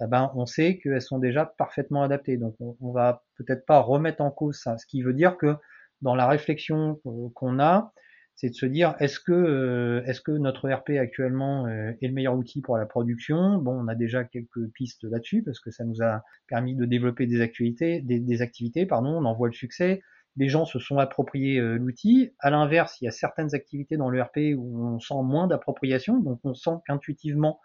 eh 0.00 0.06
ben, 0.06 0.32
on 0.34 0.46
sait 0.46 0.78
qu'elles 0.78 1.02
sont 1.02 1.18
déjà 1.18 1.46
parfaitement 1.46 2.02
adaptées. 2.02 2.36
Donc, 2.36 2.56
on, 2.60 2.92
va 2.92 3.24
peut-être 3.36 3.66
pas 3.66 3.80
remettre 3.80 4.20
en 4.22 4.30
cause 4.30 4.58
ça. 4.58 4.78
Ce 4.78 4.86
qui 4.86 5.02
veut 5.02 5.12
dire 5.12 5.36
que 5.36 5.56
dans 6.00 6.14
la 6.14 6.26
réflexion 6.26 7.00
qu'on 7.34 7.60
a, 7.60 7.92
c'est 8.34 8.50
de 8.50 8.54
se 8.54 8.66
dire 8.66 8.96
est-ce 8.98 9.20
que 9.20 9.32
euh, 9.32 10.02
est-ce 10.06 10.20
que 10.20 10.32
notre 10.32 10.68
ERP 10.68 10.90
actuellement 10.98 11.66
euh, 11.66 11.92
est 12.00 12.08
le 12.08 12.12
meilleur 12.12 12.34
outil 12.34 12.60
pour 12.60 12.76
la 12.76 12.86
production? 12.86 13.58
Bon, 13.58 13.72
on 13.72 13.88
a 13.88 13.94
déjà 13.94 14.24
quelques 14.24 14.68
pistes 14.72 15.04
là-dessus 15.04 15.42
parce 15.42 15.60
que 15.60 15.70
ça 15.70 15.84
nous 15.84 16.02
a 16.02 16.22
permis 16.48 16.74
de 16.74 16.84
développer 16.84 17.26
des 17.26 17.40
activités, 17.40 18.00
des, 18.00 18.42
activités, 18.42 18.86
pardon, 18.86 19.10
on 19.10 19.24
en 19.24 19.34
voit 19.34 19.48
le 19.48 19.54
succès. 19.54 20.02
Les 20.36 20.48
gens 20.48 20.64
se 20.64 20.78
sont 20.78 20.98
appropriés 20.98 21.60
euh, 21.60 21.76
l'outil. 21.76 22.32
À 22.38 22.50
l'inverse, 22.50 23.00
il 23.00 23.04
y 23.04 23.08
a 23.08 23.10
certaines 23.10 23.54
activités 23.54 23.98
dans 23.98 24.08
l'ERP 24.08 24.56
où 24.56 24.86
on 24.86 24.98
sent 24.98 25.22
moins 25.22 25.46
d'appropriation, 25.46 26.18
donc 26.18 26.40
on 26.42 26.54
sent 26.54 26.78
qu'intuitivement 26.86 27.60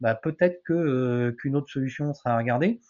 bah, 0.00 0.14
peut-être 0.14 0.62
que 0.64 0.72
euh, 0.72 1.32
qu'une 1.32 1.56
autre 1.56 1.70
solution 1.70 2.14
sera 2.14 2.34
à 2.34 2.38
regarder. 2.38 2.80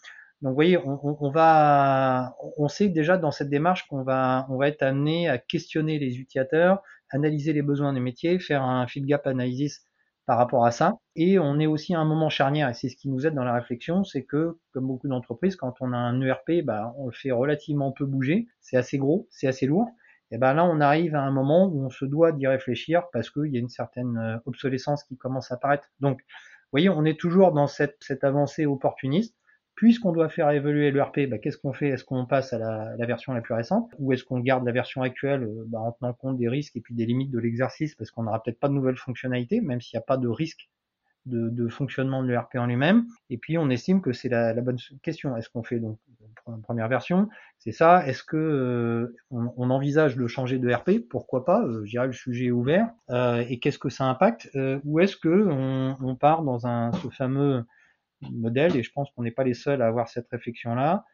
Donc, 0.41 0.51
vous 0.51 0.55
voyez, 0.55 0.77
on, 0.77 0.99
on, 1.03 1.17
on, 1.19 1.31
va, 1.31 2.35
on 2.57 2.67
sait 2.69 2.87
déjà 2.89 3.17
dans 3.17 3.31
cette 3.31 3.49
démarche 3.49 3.87
qu'on 3.87 4.03
va, 4.03 4.45
on 4.49 4.57
va 4.57 4.69
être 4.69 4.83
amené 4.83 5.27
à 5.29 5.37
questionner 5.37 5.99
les 5.99 6.17
utilisateurs, 6.17 6.81
analyser 7.09 7.53
les 7.53 7.61
besoins 7.61 7.93
des 7.93 7.99
métiers, 7.99 8.39
faire 8.39 8.63
un 8.63 8.87
field 8.87 9.07
gap 9.07 9.27
analysis 9.27 9.83
par 10.25 10.37
rapport 10.37 10.65
à 10.65 10.71
ça. 10.71 10.99
Et 11.15 11.39
on 11.39 11.59
est 11.59 11.65
aussi 11.65 11.95
à 11.95 11.99
un 11.99 12.05
moment 12.05 12.29
charnière, 12.29 12.69
et 12.69 12.73
c'est 12.75 12.87
ce 12.87 12.95
qui 12.95 13.09
nous 13.09 13.25
aide 13.25 13.33
dans 13.33 13.43
la 13.43 13.53
réflexion, 13.53 14.03
c'est 14.03 14.23
que, 14.23 14.59
comme 14.73 14.85
beaucoup 14.85 15.07
d'entreprises, 15.07 15.55
quand 15.55 15.73
on 15.81 15.91
a 15.91 15.97
un 15.97 16.21
ERP, 16.21 16.63
bah, 16.63 16.93
on 16.97 17.07
le 17.07 17.11
fait 17.11 17.31
relativement 17.31 17.91
peu 17.91 18.05
bouger, 18.05 18.47
c'est 18.61 18.77
assez 18.77 18.99
gros, 18.99 19.27
c'est 19.31 19.47
assez 19.47 19.65
lourd. 19.65 19.89
Et 20.31 20.37
ben 20.37 20.53
là, 20.53 20.65
on 20.65 20.79
arrive 20.79 21.15
à 21.15 21.23
un 21.23 21.31
moment 21.31 21.65
où 21.65 21.83
on 21.83 21.89
se 21.89 22.05
doit 22.05 22.31
d'y 22.31 22.45
réfléchir 22.45 23.05
parce 23.11 23.31
qu'il 23.31 23.47
y 23.47 23.57
a 23.57 23.59
une 23.59 23.69
certaine 23.69 24.17
euh, 24.17 24.37
obsolescence 24.45 25.03
qui 25.03 25.17
commence 25.17 25.51
à 25.51 25.55
apparaître. 25.55 25.87
Donc, 25.99 26.21
voyez, 26.71 26.89
on 26.89 27.05
est 27.05 27.19
toujours 27.19 27.51
dans 27.51 27.67
cette, 27.67 28.23
avancée 28.23 28.65
opportuniste. 28.65 29.35
Puisqu'on 29.75 30.11
doit 30.11 30.27
faire 30.27 30.49
évoluer 30.51 30.91
l'ERP, 30.91 31.21
bah, 31.29 31.37
qu'est-ce 31.37 31.57
qu'on 31.57 31.71
fait? 31.71 31.87
Est-ce 31.87 32.03
qu'on 32.03 32.25
passe 32.25 32.51
à 32.51 32.57
la, 32.57 32.97
la, 32.97 33.05
version 33.05 33.31
la 33.31 33.39
plus 33.39 33.53
récente? 33.53 33.89
Ou 33.97 34.11
est-ce 34.11 34.25
qu'on 34.25 34.39
garde 34.39 34.65
la 34.65 34.73
version 34.73 35.03
actuelle 35.03 35.43
euh, 35.43 35.63
bah, 35.67 35.79
en 35.79 35.93
tenant 35.93 36.13
compte 36.13 36.37
des 36.37 36.49
risques 36.49 36.75
et 36.75 36.81
puis 36.81 36.95
des 36.95 37.05
limites 37.05 37.31
de 37.31 37.39
l'exercice? 37.39 37.95
Parce 37.95 38.11
qu'on 38.11 38.23
n'aura 38.23 38.43
peut-être 38.43 38.59
pas 38.59 38.67
de 38.67 38.73
nouvelles 38.73 38.97
fonctionnalités, 38.97 39.61
même 39.61 39.79
s'il 39.79 39.97
n'y 39.97 40.03
a 40.03 40.05
pas 40.05 40.17
de 40.17 40.27
risque 40.27 40.69
de, 41.25 41.67
fonctionnement 41.67 42.23
de 42.23 42.27
l'ERP 42.27 42.55
en 42.55 42.65
lui-même. 42.65 43.05
Et 43.29 43.37
puis 43.37 43.57
on 43.57 43.69
estime 43.69 44.01
que 44.01 44.13
c'est 44.13 44.29
la, 44.29 44.53
bonne 44.61 44.77
question. 45.01 45.35
Est-ce 45.37 45.49
qu'on 45.49 45.63
fait 45.63 45.79
donc 45.79 45.97
une 46.47 46.61
première 46.61 46.87
version? 46.87 47.29
C'est 47.59 47.71
ça. 47.71 48.05
Est-ce 48.07 48.23
que 48.23 48.37
euh, 48.37 49.17
on, 49.29 49.69
envisage 49.69 50.15
de 50.15 50.27
changer 50.27 50.57
de 50.57 50.73
RP 50.73 51.07
Pourquoi 51.09 51.45
pas? 51.45 51.61
Euh, 51.61 51.85
Je 51.85 51.91
dirais 51.91 52.07
le 52.07 52.13
sujet 52.13 52.45
est 52.45 52.51
ouvert. 52.51 52.89
Euh, 53.09 53.43
et 53.47 53.59
qu'est-ce 53.59 53.79
que 53.79 53.89
ça 53.89 54.05
impacte? 54.05 54.49
Euh, 54.55 54.79
Ou 54.85 54.99
est-ce 54.99 55.17
que 55.17 55.47
on, 55.49 55.97
on, 56.01 56.15
part 56.15 56.43
dans 56.43 56.65
un 56.65 56.91
ce 56.93 57.09
fameux 57.09 57.63
modèle? 58.31 58.75
Et 58.75 58.83
je 58.83 58.91
pense 58.91 59.09
qu'on 59.11 59.23
n'est 59.23 59.31
pas 59.31 59.43
les 59.43 59.53
seuls 59.53 59.81
à 59.81 59.87
avoir 59.87 60.07
cette 60.07 60.29
réflexion-là. 60.29 61.05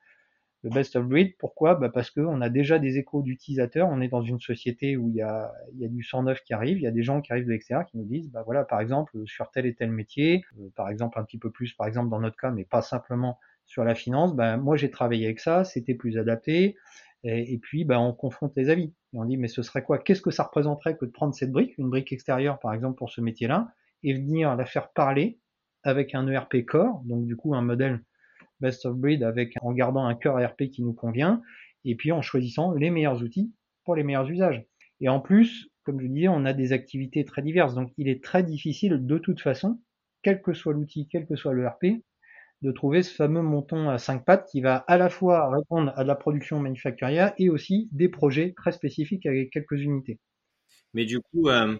Le 0.65 0.71
best 0.71 0.95
of 0.95 1.05
breed, 1.05 1.37
pourquoi? 1.37 1.75
Bah 1.75 1.89
Parce 1.89 2.09
qu'on 2.09 2.41
a 2.41 2.49
déjà 2.49 2.79
des 2.79 2.97
échos 2.97 3.21
d'utilisateurs. 3.21 3.87
On 3.87 4.01
est 4.01 4.07
dans 4.07 4.23
une 4.23 4.39
société 4.39 4.97
où 4.97 5.09
il 5.09 5.15
y, 5.15 5.21
a, 5.21 5.53
il 5.75 5.79
y 5.79 5.85
a 5.85 5.87
du 5.87 6.01
sang 6.01 6.23
neuf 6.23 6.41
qui 6.41 6.55
arrive, 6.55 6.79
il 6.79 6.81
y 6.81 6.87
a 6.87 6.91
des 6.91 7.03
gens 7.03 7.21
qui 7.21 7.31
arrivent 7.31 7.45
de 7.45 7.51
l'extérieur 7.51 7.85
qui 7.85 7.99
nous 7.99 8.03
disent, 8.03 8.31
bah 8.31 8.41
voilà, 8.43 8.63
par 8.63 8.81
exemple, 8.81 9.15
sur 9.27 9.51
tel 9.51 9.67
et 9.67 9.75
tel 9.75 9.91
métier, 9.91 10.43
euh, 10.59 10.69
par 10.75 10.89
exemple 10.89 11.19
un 11.19 11.23
petit 11.23 11.37
peu 11.37 11.51
plus, 11.51 11.73
par 11.73 11.85
exemple 11.85 12.09
dans 12.09 12.19
notre 12.19 12.35
cas, 12.35 12.49
mais 12.49 12.65
pas 12.65 12.81
simplement 12.81 13.37
sur 13.67 13.83
la 13.83 13.93
finance, 13.93 14.35
bah, 14.35 14.57
moi 14.57 14.75
j'ai 14.75 14.89
travaillé 14.89 15.25
avec 15.25 15.39
ça, 15.39 15.65
c'était 15.65 15.93
plus 15.93 16.17
adapté, 16.17 16.75
et, 17.23 17.53
et 17.53 17.59
puis 17.59 17.85
bah, 17.85 17.99
on 17.99 18.13
confronte 18.13 18.53
les 18.55 18.71
avis. 18.71 18.91
Et 19.13 19.19
on 19.19 19.25
dit, 19.25 19.37
mais 19.37 19.47
ce 19.47 19.61
serait 19.61 19.83
quoi? 19.83 19.99
Qu'est-ce 19.99 20.23
que 20.23 20.31
ça 20.31 20.41
représenterait 20.41 20.97
que 20.97 21.05
de 21.05 21.11
prendre 21.11 21.35
cette 21.35 21.51
brique, 21.51 21.77
une 21.77 21.91
brique 21.91 22.11
extérieure 22.11 22.57
par 22.57 22.73
exemple 22.73 22.97
pour 22.97 23.11
ce 23.11 23.21
métier-là, 23.21 23.67
et 24.01 24.13
venir 24.15 24.55
la 24.55 24.65
faire 24.65 24.89
parler 24.89 25.37
avec 25.83 26.15
un 26.15 26.27
ERP 26.27 26.65
core, 26.65 27.03
donc 27.05 27.27
du 27.27 27.35
coup 27.35 27.53
un 27.53 27.61
modèle 27.61 28.01
best 28.59 28.85
of 28.85 28.95
breed 28.95 29.23
avec 29.23 29.55
en 29.61 29.73
gardant 29.73 30.05
un 30.05 30.15
cœur 30.15 30.39
ERP 30.39 30.69
qui 30.69 30.83
nous 30.83 30.93
convient, 30.93 31.41
et 31.83 31.95
puis 31.95 32.11
en 32.11 32.21
choisissant 32.21 32.73
les 32.73 32.89
meilleurs 32.89 33.21
outils 33.21 33.53
pour 33.83 33.95
les 33.95 34.03
meilleurs 34.03 34.29
usages. 34.29 34.63
Et 35.01 35.09
en 35.09 35.19
plus, 35.19 35.69
comme 35.83 36.01
je 36.01 36.07
disais, 36.07 36.27
on 36.27 36.45
a 36.45 36.53
des 36.53 36.73
activités 36.73 37.25
très 37.25 37.41
diverses, 37.41 37.75
donc 37.75 37.91
il 37.97 38.07
est 38.07 38.23
très 38.23 38.43
difficile 38.43 39.05
de 39.05 39.17
toute 39.17 39.41
façon, 39.41 39.79
quel 40.23 40.41
que 40.41 40.53
soit 40.53 40.73
l'outil, 40.73 41.07
quel 41.11 41.27
que 41.27 41.35
soit 41.35 41.53
l'ERP, 41.53 42.01
de 42.61 42.71
trouver 42.71 43.03
ce 43.03 43.13
fameux 43.13 43.41
montant 43.41 43.89
à 43.89 43.97
5 43.97 44.25
pattes 44.25 44.49
qui 44.51 44.61
va 44.61 44.77
à 44.87 44.97
la 44.97 45.09
fois 45.09 45.51
répondre 45.51 45.93
à 45.95 46.03
de 46.03 46.07
la 46.07 46.15
production 46.15 46.59
manufacturière 46.59 47.33
et 47.37 47.49
aussi 47.49 47.89
des 47.91 48.09
projets 48.09 48.53
très 48.57 48.71
spécifiques 48.71 49.25
avec 49.25 49.51
quelques 49.51 49.79
unités. 49.79 50.19
Mais 50.93 51.05
du 51.05 51.19
coup, 51.19 51.49
euh, 51.49 51.77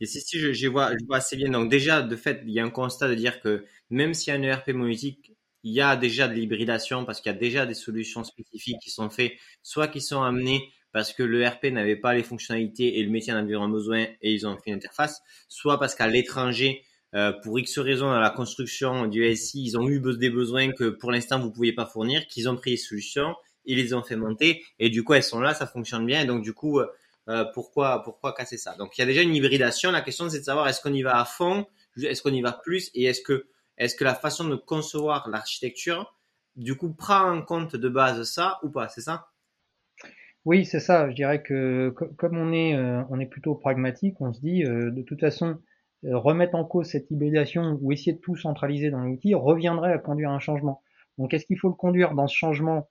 et 0.00 0.06
si, 0.06 0.20
si 0.20 0.38
je, 0.38 0.52
je, 0.52 0.68
vois, 0.68 0.92
je 0.92 1.04
vois 1.06 1.18
assez 1.18 1.36
bien. 1.36 1.50
Donc 1.50 1.70
déjà, 1.70 2.02
de 2.02 2.16
fait, 2.16 2.42
il 2.44 2.52
y 2.52 2.60
a 2.60 2.64
un 2.64 2.70
constat 2.70 3.08
de 3.08 3.14
dire 3.14 3.40
que 3.40 3.64
même 3.90 4.12
a 4.12 4.32
un 4.32 4.42
ERP 4.42 4.68
monolithique, 4.68 5.31
il 5.64 5.72
y 5.72 5.80
a 5.80 5.96
déjà 5.96 6.28
de 6.28 6.34
l'hybridation 6.34 7.04
parce 7.04 7.20
qu'il 7.20 7.30
y 7.32 7.34
a 7.34 7.38
déjà 7.38 7.66
des 7.66 7.74
solutions 7.74 8.24
spécifiques 8.24 8.78
qui 8.80 8.90
sont 8.90 9.10
faites, 9.10 9.32
soit 9.62 9.88
qui 9.88 10.00
sont 10.00 10.22
amenées 10.22 10.72
parce 10.92 11.12
que 11.12 11.22
l'ERP 11.22 11.64
n'avait 11.64 11.96
pas 11.96 12.14
les 12.14 12.22
fonctionnalités 12.22 12.98
et 12.98 13.02
le 13.02 13.10
métier 13.10 13.32
en 13.32 13.36
avait 13.36 13.56
besoin 13.68 14.06
et 14.20 14.32
ils 14.32 14.46
ont 14.46 14.56
fait 14.56 14.70
une 14.70 14.76
interface, 14.76 15.22
soit 15.48 15.78
parce 15.78 15.94
qu'à 15.94 16.06
l'étranger, 16.06 16.84
euh, 17.14 17.32
pour 17.42 17.58
X 17.58 17.78
raisons 17.78 18.06
dans 18.06 18.20
la 18.20 18.30
construction 18.30 19.06
du 19.06 19.34
SI, 19.34 19.64
ils 19.64 19.78
ont 19.78 19.88
eu 19.88 20.00
des 20.18 20.30
besoins 20.30 20.72
que 20.72 20.90
pour 20.90 21.10
l'instant 21.10 21.38
vous 21.38 21.48
ne 21.48 21.52
pouviez 21.52 21.72
pas 21.72 21.86
fournir, 21.86 22.26
qu'ils 22.26 22.48
ont 22.48 22.56
pris 22.56 22.72
les 22.72 22.76
solutions, 22.76 23.34
ils 23.64 23.76
les 23.76 23.94
ont 23.94 24.02
fait 24.02 24.16
monter 24.16 24.62
et 24.78 24.90
du 24.90 25.04
coup 25.04 25.14
elles 25.14 25.22
sont 25.22 25.40
là, 25.40 25.54
ça 25.54 25.66
fonctionne 25.66 26.04
bien 26.04 26.22
et 26.22 26.26
donc 26.26 26.42
du 26.42 26.52
coup 26.52 26.80
euh, 26.80 27.44
pourquoi 27.54 28.02
pourquoi 28.02 28.32
casser 28.32 28.56
ça? 28.58 28.74
Donc 28.76 28.96
il 28.96 29.00
y 29.00 29.04
a 29.04 29.06
déjà 29.06 29.22
une 29.22 29.34
hybridation. 29.34 29.92
La 29.92 30.00
question 30.00 30.28
c'est 30.28 30.40
de 30.40 30.44
savoir 30.44 30.68
est-ce 30.68 30.80
qu'on 30.80 30.92
y 30.92 31.02
va 31.02 31.18
à 31.18 31.24
fond, 31.24 31.66
est-ce 32.02 32.22
qu'on 32.22 32.32
y 32.32 32.42
va 32.42 32.52
plus 32.52 32.90
et 32.94 33.04
est-ce 33.04 33.22
que 33.22 33.46
est-ce 33.78 33.94
que 33.94 34.04
la 34.04 34.14
façon 34.14 34.48
de 34.48 34.56
concevoir 34.56 35.28
l'architecture 35.28 36.18
du 36.56 36.76
coup 36.76 36.92
prend 36.92 37.30
en 37.30 37.42
compte 37.42 37.76
de 37.76 37.88
base 37.88 38.22
ça 38.24 38.58
ou 38.62 38.70
pas 38.70 38.88
C'est 38.88 39.00
ça? 39.00 39.28
Oui, 40.44 40.64
c'est 40.64 40.80
ça. 40.80 41.08
Je 41.08 41.14
dirais 41.14 41.42
que 41.42 41.94
comme 42.16 42.36
on 42.36 42.52
est 42.52 42.74
euh, 42.74 43.02
on 43.10 43.20
est 43.20 43.26
plutôt 43.26 43.54
pragmatique, 43.54 44.20
on 44.20 44.32
se 44.32 44.40
dit 44.40 44.64
de 44.64 45.02
toute 45.02 45.20
façon 45.20 45.58
euh, 46.04 46.18
remettre 46.18 46.56
en 46.56 46.64
cause 46.64 46.88
cette 46.88 47.10
hybridation 47.10 47.78
ou 47.80 47.92
essayer 47.92 48.12
de 48.12 48.20
tout 48.20 48.34
centraliser 48.36 48.90
dans 48.90 49.00
l'outil 49.00 49.34
reviendrait 49.34 49.92
à 49.92 49.98
conduire 49.98 50.30
un 50.30 50.40
changement. 50.40 50.82
Donc 51.18 51.32
est-ce 51.32 51.46
qu'il 51.46 51.58
faut 51.58 51.68
le 51.68 51.74
conduire 51.74 52.14
dans 52.14 52.26
ce 52.26 52.34
changement 52.36 52.88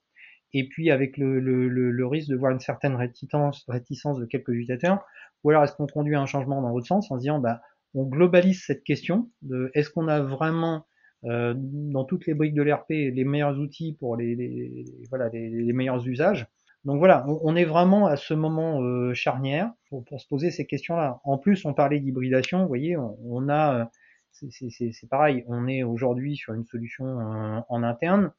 et 0.54 0.68
puis 0.68 0.92
avec 0.92 1.18
le, 1.18 1.40
le, 1.40 1.68
le, 1.68 2.08
risque 2.08 2.30
de 2.30 2.36
voir 2.36 2.52
une 2.52 2.60
certaine 2.60 2.96
réticence, 2.96 3.66
réticence 3.70 4.18
de 4.18 4.26
quelques 4.26 4.50
utilisateurs, 4.50 5.06
ou 5.44 5.50
alors 5.50 5.64
est-ce 5.64 5.74
qu'on 5.74 5.88
conduit 5.88 6.16
un 6.16 6.26
changement 6.26 6.62
dans 6.62 6.70
l'autre 6.70 6.88
sens 6.88 7.10
en 7.10 7.16
se 7.16 7.22
disant 7.22 7.40
bah 7.40 7.62
on 7.94 8.04
globalise 8.04 8.64
cette 8.66 8.84
question 8.84 9.30
de 9.42 9.72
est-ce 9.74 9.90
qu'on 9.90 10.08
a 10.08 10.22
vraiment 10.22 10.86
euh, 11.26 11.54
dans 11.56 12.06
toutes 12.06 12.26
les 12.26 12.34
briques 12.34 12.56
de 12.56 12.64
l'ERP 12.64 12.90
les 12.90 13.24
meilleurs 13.24 13.60
outils 13.60 13.96
pour 14.00 14.18
les, 14.18 14.36
les 14.36 14.86
voilà 15.10 15.30
les, 15.30 15.50
les 15.50 15.74
meilleurs 15.74 16.08
usages 16.08 16.48
donc 16.84 16.98
voilà, 16.98 17.26
on, 17.28 17.56
est 17.56 17.66
vraiment 17.66 18.08
à 18.08 18.16
ce 18.16 18.34
moment 18.34 18.82
euh, 18.82 19.14
charnière 19.14 19.72
pour, 19.90 20.04
se 20.20 20.28
poser 20.28 20.50
ces 20.50 20.66
questions-là. 20.66 21.20
En 21.24 21.38
plus, 21.38 21.64
on 21.66 21.76
parlait 21.76 22.00
d'hybridation, 22.00 22.62
vous 22.62 22.68
voyez, 22.68 22.98
on, 22.98 23.50
a, 23.50 23.82
euh, 23.82 23.86
c'est 24.32 25.10
pareil, 25.10 25.44
on 25.48 25.68
est 25.68 25.84
aujourd'hui 25.84 26.36
sur 26.36 26.56
une 26.56 26.66
solution 26.66 27.06
euh, 27.06 27.60
en 27.70 27.84
interne. 27.84 28.32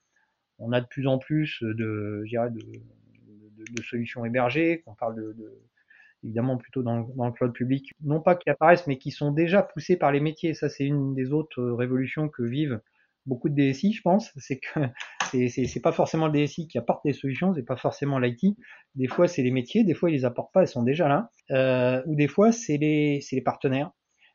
On 0.59 0.73
a 0.73 0.81
de 0.81 0.87
plus 0.87 1.07
en 1.07 1.19
plus 1.19 1.63
de, 1.63 2.25
je 2.27 2.49
de, 2.49 2.61
de, 3.77 3.83
solutions 3.83 4.25
hébergées, 4.25 4.83
qu'on 4.85 4.95
parle 4.95 5.15
de, 5.15 5.63
évidemment 6.25 6.57
plutôt 6.57 6.83
dans, 6.83 6.99
le 6.99 7.33
cloud 7.33 7.53
public, 7.53 7.93
non 8.03 8.21
pas 8.21 8.37
qui 8.37 8.51
apparaissent, 8.51 8.87
mais 8.87 8.99
qui 8.99 9.11
sont 9.11 9.33
déjà 9.33 9.63
poussées 9.63 9.97
par 9.97 10.13
les 10.13 10.21
métiers. 10.21 10.55
Ça, 10.55 10.69
c'est 10.69 10.85
une 10.85 11.15
des 11.15 11.33
autres 11.33 11.63
révolutions 11.63 12.29
que 12.29 12.43
vivent 12.43 12.81
beaucoup 13.27 13.49
de 13.49 13.55
DSI, 13.55 13.93
je 13.93 14.03
pense, 14.03 14.33
c'est 14.37 14.59
que 14.59 14.81
c'est, 15.49 15.83
pas 15.83 15.93
forcément 15.93 16.29
le 16.29 16.45
DSI 16.45 16.69
qui 16.69 16.79
apporte 16.79 17.05
des 17.05 17.13
solutions, 17.13 17.55
c'est 17.55 17.63
pas 17.63 17.77
forcément 17.77 18.19
l'IT. 18.19 18.57
Des 18.95 19.09
fois, 19.09 19.29
c'est 19.29 19.43
les 19.43 19.51
métiers, 19.51 19.85
des 19.85 19.95
fois, 19.95 20.11
ils 20.11 20.15
les 20.15 20.25
apportent 20.25 20.53
pas, 20.53 20.63
ils 20.63 20.69
sont 20.69 20.83
déjà 20.83 21.09
là. 21.09 21.31
Euh, 21.51 22.03
ou 22.07 22.15
des 22.15 22.29
fois, 22.29 22.53
c'est 22.53 22.77
les, 22.77 23.21
les 23.31 23.41
partenaires, 23.41 23.91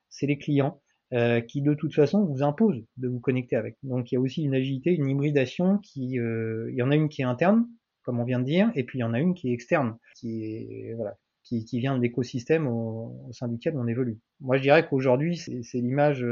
c'est 0.09 0.25
les 0.25 0.37
clients 0.37 0.81
euh, 1.13 1.41
qui, 1.41 1.61
de 1.61 1.73
toute 1.73 1.93
façon, 1.93 2.25
vous 2.25 2.43
imposent 2.43 2.83
de 2.97 3.07
vous 3.07 3.19
connecter 3.19 3.55
avec. 3.55 3.77
Donc, 3.83 4.11
il 4.11 4.15
y 4.15 4.17
a 4.17 4.21
aussi 4.21 4.43
une 4.43 4.55
agilité, 4.55 4.93
une 4.93 5.09
hybridation 5.09 5.77
qui, 5.77 6.19
euh, 6.19 6.69
il 6.71 6.77
y 6.77 6.81
en 6.81 6.91
a 6.91 6.95
une 6.95 7.09
qui 7.09 7.21
est 7.21 7.25
interne, 7.25 7.67
comme 8.03 8.19
on 8.19 8.23
vient 8.23 8.39
de 8.39 8.45
dire, 8.45 8.71
et 8.75 8.83
puis 8.83 8.99
il 8.99 9.01
y 9.01 9.05
en 9.05 9.13
a 9.13 9.19
une 9.19 9.33
qui 9.33 9.49
est 9.49 9.53
externe, 9.53 9.97
qui 10.15 10.43
est, 10.43 10.93
voilà, 10.95 11.17
qui, 11.47 11.65
qui 11.65 11.79
vient 11.79 11.95
de 11.95 12.01
l'écosystème 12.01 12.67
au, 12.67 13.15
au, 13.27 13.33
sein 13.33 13.47
duquel 13.47 13.75
on 13.77 13.87
évolue. 13.87 14.19
Moi, 14.41 14.57
je 14.57 14.61
dirais 14.63 14.87
qu'aujourd'hui, 14.87 15.37
c'est 15.37 15.77
l'image 15.77 16.25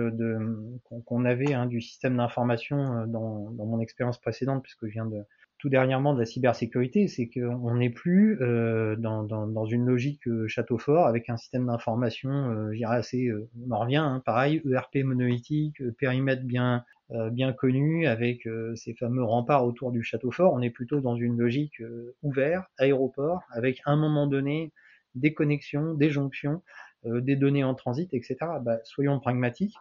qu'on 1.05 1.25
avait 1.25 1.53
hein, 1.53 1.65
du 1.65 1.81
système 1.81 2.17
d'information 2.17 2.77
euh, 2.77 3.05
dans, 3.05 3.51
dans, 3.51 3.65
mon 3.65 3.79
expérience 3.79 4.19
précédente, 4.19 4.63
puisque 4.63 4.87
je 4.87 4.91
viens 4.91 5.05
de 5.05 5.23
tout 5.57 5.69
dernièrement 5.69 6.13
de 6.13 6.19
la 6.19 6.25
cybersécurité, 6.25 7.07
c'est 7.07 7.29
qu'on 7.29 7.75
n'est 7.75 7.89
plus 7.89 8.41
euh, 8.41 8.95
dans, 8.97 9.23
dans, 9.23 9.47
dans, 9.47 9.65
une 9.65 9.85
logique 9.85 10.27
euh, 10.27 10.47
château 10.47 10.77
fort 10.77 11.07
avec 11.07 11.29
un 11.29 11.37
système 11.37 11.65
d'information, 11.67 12.29
euh, 12.29 12.71
je 12.71 12.77
dirais 12.77 12.97
assez, 12.97 13.27
euh, 13.27 13.49
on 13.65 13.71
en 13.71 13.79
revient, 13.79 13.95
hein, 13.95 14.21
pareil, 14.25 14.61
ERP 14.69 14.97
monolithique, 15.03 15.81
périmètre 15.97 16.43
bien 16.43 16.83
bien 17.31 17.53
connu 17.53 18.07
avec 18.07 18.49
ces 18.73 18.95
fameux 18.95 19.23
remparts 19.23 19.63
autour 19.63 19.91
du 19.91 20.01
château 20.01 20.31
fort. 20.31 20.53
On 20.53 20.61
est 20.63 20.71
plutôt 20.71 21.01
dans 21.01 21.15
une 21.15 21.37
logique 21.37 21.79
ouverte, 22.23 22.65
aéroport, 22.79 23.43
avec 23.51 23.79
un 23.85 23.95
moment 23.95 24.25
donné 24.25 24.73
des 25.15 25.33
connexions, 25.33 25.93
des 25.93 26.09
jonctions, 26.09 26.61
euh, 27.05 27.21
des 27.21 27.35
données 27.35 27.63
en 27.63 27.75
transit, 27.75 28.13
etc. 28.13 28.37
Bah, 28.61 28.79
soyons 28.83 29.19
pragmatiques. 29.19 29.75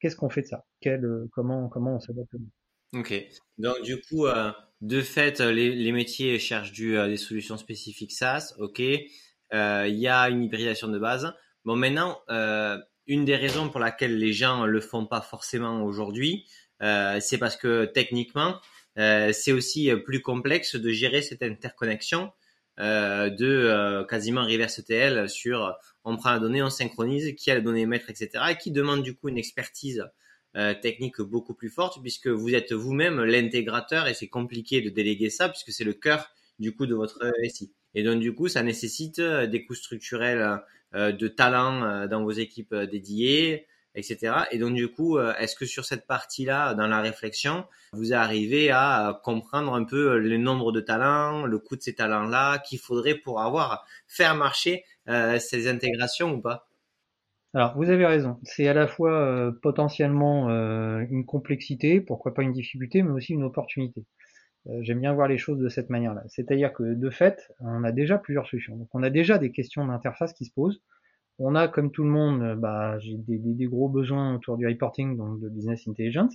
Qu'est-ce 0.00 0.16
qu'on 0.16 0.30
fait 0.30 0.42
de 0.42 0.46
ça? 0.46 0.64
Quel, 0.80 1.04
euh, 1.04 1.28
comment, 1.32 1.68
comment 1.68 1.96
on 1.96 2.00
s'adapte? 2.00 2.34
Ok. 2.94 3.14
Donc 3.58 3.82
du 3.82 4.00
coup, 4.00 4.26
euh, 4.26 4.50
de 4.80 5.00
fait, 5.00 5.40
les, 5.40 5.74
les, 5.74 5.92
métiers 5.92 6.38
cherchent 6.38 6.72
des 6.72 7.16
solutions 7.16 7.56
spécifiques 7.56 8.12
SaaS. 8.12 8.54
Ok. 8.58 8.80
Il 8.80 9.08
y 9.52 10.08
a 10.08 10.28
une 10.30 10.42
hybridation 10.42 10.88
de 10.88 10.98
base. 10.98 11.32
Bon, 11.64 11.76
maintenant, 11.76 12.18
une 13.06 13.24
des 13.24 13.36
raisons 13.36 13.68
pour 13.68 13.80
laquelle 13.80 14.16
les 14.16 14.32
gens 14.32 14.64
le 14.64 14.80
font 14.80 15.06
pas 15.06 15.20
forcément 15.20 15.82
aujourd'hui, 15.82 16.46
c'est 16.80 17.38
parce 17.38 17.56
que 17.56 17.84
techniquement, 17.84 18.60
c'est 18.96 19.52
aussi 19.52 19.90
plus 20.04 20.22
complexe 20.22 20.76
de 20.76 20.90
gérer 20.90 21.20
cette 21.20 21.42
interconnexion 21.42 22.32
euh, 22.80 23.28
de 23.28 23.46
euh, 23.46 24.04
quasiment 24.04 24.42
reverse 24.42 24.82
TL 24.82 25.28
sur 25.28 25.76
on 26.04 26.16
prend 26.16 26.30
la 26.30 26.38
donnée, 26.38 26.62
on 26.62 26.70
synchronise, 26.70 27.34
qui 27.36 27.50
a 27.50 27.54
la 27.54 27.60
donnée 27.60 27.84
maître, 27.84 28.08
etc. 28.08 28.30
et 28.50 28.56
qui 28.56 28.70
demande 28.70 29.02
du 29.02 29.14
coup 29.14 29.28
une 29.28 29.36
expertise 29.36 30.06
euh, 30.56 30.72
technique 30.72 31.20
beaucoup 31.20 31.52
plus 31.52 31.68
forte 31.68 32.00
puisque 32.00 32.28
vous 32.28 32.54
êtes 32.54 32.72
vous-même 32.72 33.22
l'intégrateur 33.22 34.08
et 34.08 34.14
c'est 34.14 34.28
compliqué 34.28 34.80
de 34.80 34.88
déléguer 34.88 35.28
ça 35.28 35.48
puisque 35.50 35.72
c'est 35.72 35.84
le 35.84 35.92
cœur 35.92 36.30
du 36.58 36.74
coup 36.74 36.86
de 36.86 36.94
votre 36.94 37.30
SI. 37.48 37.70
Et 37.94 38.02
donc 38.02 38.18
du 38.18 38.34
coup, 38.34 38.48
ça 38.48 38.62
nécessite 38.62 39.20
des 39.20 39.64
coûts 39.64 39.74
structurels 39.74 40.60
de 40.94 41.28
talent 41.28 42.06
dans 42.06 42.22
vos 42.22 42.30
équipes 42.30 42.74
dédiées, 42.74 43.66
etc. 43.94 44.44
Et 44.50 44.58
donc 44.58 44.74
du 44.74 44.88
coup, 44.88 45.18
euh, 45.18 45.34
est-ce 45.38 45.56
que 45.56 45.66
sur 45.66 45.84
cette 45.84 46.06
partie-là, 46.06 46.74
dans 46.74 46.86
la 46.86 47.00
réflexion, 47.00 47.64
vous 47.92 48.12
arrivez 48.14 48.70
à 48.70 49.20
comprendre 49.24 49.74
un 49.74 49.84
peu 49.84 50.18
le 50.18 50.36
nombre 50.36 50.72
de 50.72 50.80
talents, 50.80 51.46
le 51.46 51.58
coût 51.58 51.76
de 51.76 51.82
ces 51.82 51.94
talents-là 51.94 52.58
qu'il 52.58 52.78
faudrait 52.78 53.14
pour 53.14 53.40
avoir 53.40 53.84
faire 54.06 54.34
marcher 54.34 54.84
euh, 55.08 55.38
ces 55.38 55.68
intégrations 55.68 56.34
ou 56.34 56.40
pas? 56.40 56.68
Alors, 57.52 57.76
vous 57.76 57.90
avez 57.90 58.06
raison. 58.06 58.38
C'est 58.44 58.68
à 58.68 58.74
la 58.74 58.86
fois 58.86 59.12
euh, 59.12 59.50
potentiellement 59.50 60.48
une 60.48 61.26
complexité, 61.26 62.00
pourquoi 62.00 62.32
pas 62.32 62.42
une 62.42 62.52
difficulté, 62.52 63.02
mais 63.02 63.10
aussi 63.10 63.32
une 63.32 63.42
opportunité. 63.42 64.04
J'aime 64.82 65.00
bien 65.00 65.14
voir 65.14 65.26
les 65.26 65.38
choses 65.38 65.58
de 65.58 65.70
cette 65.70 65.88
manière-là. 65.88 66.22
C'est-à-dire 66.28 66.72
que 66.74 66.82
de 66.94 67.10
fait, 67.10 67.50
on 67.60 67.82
a 67.82 67.92
déjà 67.92 68.18
plusieurs 68.18 68.46
solutions. 68.46 68.76
Donc, 68.76 68.88
on 68.92 69.02
a 69.02 69.10
déjà 69.10 69.38
des 69.38 69.50
questions 69.50 69.86
d'interface 69.86 70.34
qui 70.34 70.44
se 70.44 70.52
posent 70.52 70.80
on 71.40 71.54
a, 71.54 71.68
comme 71.68 71.90
tout 71.90 72.04
le 72.04 72.10
monde, 72.10 72.42
euh, 72.42 72.54
bah, 72.54 72.98
des, 73.26 73.66
gros 73.66 73.88
besoins 73.88 74.34
autour 74.34 74.56
du 74.56 74.66
reporting, 74.66 75.16
donc 75.16 75.40
de 75.40 75.48
business 75.48 75.88
intelligence. 75.88 76.34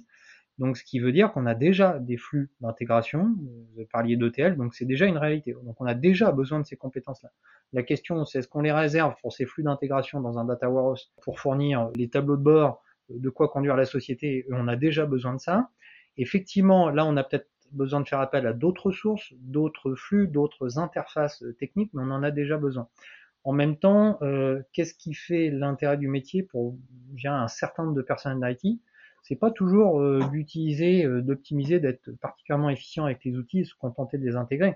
Donc, 0.57 0.77
ce 0.77 0.83
qui 0.83 0.99
veut 0.99 1.11
dire 1.11 1.31
qu'on 1.33 1.45
a 1.45 1.53
déjà 1.53 1.99
des 1.99 2.17
flux 2.17 2.49
d'intégration. 2.61 3.35
Vous 3.75 3.85
parliez 3.91 4.15
d'ETL, 4.15 4.55
donc 4.55 4.73
c'est 4.73 4.85
déjà 4.85 5.05
une 5.05 5.17
réalité. 5.17 5.53
Donc, 5.63 5.79
on 5.79 5.85
a 5.85 5.93
déjà 5.93 6.31
besoin 6.31 6.59
de 6.59 6.65
ces 6.65 6.77
compétences-là. 6.77 7.29
La 7.73 7.83
question, 7.83 8.23
c'est 8.25 8.39
est-ce 8.39 8.47
qu'on 8.47 8.61
les 8.61 8.71
réserve 8.71 9.15
pour 9.21 9.33
ces 9.33 9.45
flux 9.45 9.63
d'intégration 9.63 10.21
dans 10.21 10.39
un 10.39 10.45
data 10.45 10.69
warehouse 10.69 11.11
pour 11.21 11.39
fournir 11.39 11.89
les 11.95 12.09
tableaux 12.09 12.37
de 12.37 12.43
bord 12.43 12.81
de 13.09 13.29
quoi 13.29 13.49
conduire 13.49 13.75
la 13.75 13.85
société? 13.85 14.45
On 14.49 14.67
a 14.67 14.77
déjà 14.77 15.05
besoin 15.05 15.33
de 15.33 15.39
ça. 15.39 15.69
Effectivement, 16.17 16.89
là, 16.89 17.05
on 17.05 17.17
a 17.17 17.23
peut-être 17.23 17.49
besoin 17.71 17.99
de 17.99 18.07
faire 18.07 18.21
appel 18.21 18.47
à 18.47 18.53
d'autres 18.53 18.91
sources, 18.91 19.33
d'autres 19.39 19.93
flux, 19.95 20.27
d'autres 20.27 20.79
interfaces 20.79 21.43
techniques, 21.59 21.91
mais 21.93 22.01
on 22.03 22.11
en 22.11 22.23
a 22.23 22.31
déjà 22.31 22.57
besoin. 22.57 22.87
En 23.45 23.53
même 23.53 23.77
temps, 23.77 24.17
euh, 24.23 24.61
qu'est-ce 24.73 24.95
qui 24.95 25.13
fait 25.13 25.51
l'intérêt 25.51 25.97
du 25.97 26.07
métier 26.07 26.41
pour 26.43 26.75
un 27.25 27.47
certain 27.47 27.83
nombre 27.83 27.95
de 27.95 28.01
personnels 28.01 28.57
d'IT 28.61 28.81
C'est 29.21 29.35
pas 29.35 29.51
toujours 29.51 30.01
euh, 30.01 30.19
d'utiliser, 30.31 31.05
euh, 31.05 31.21
d'optimiser, 31.21 31.79
d'être 31.79 32.11
particulièrement 32.19 32.71
efficient 32.71 33.05
avec 33.05 33.23
les 33.23 33.37
outils 33.37 33.59
et 33.59 33.63
se 33.63 33.75
contenter 33.75 34.17
de 34.17 34.25
les 34.25 34.35
intégrer. 34.35 34.75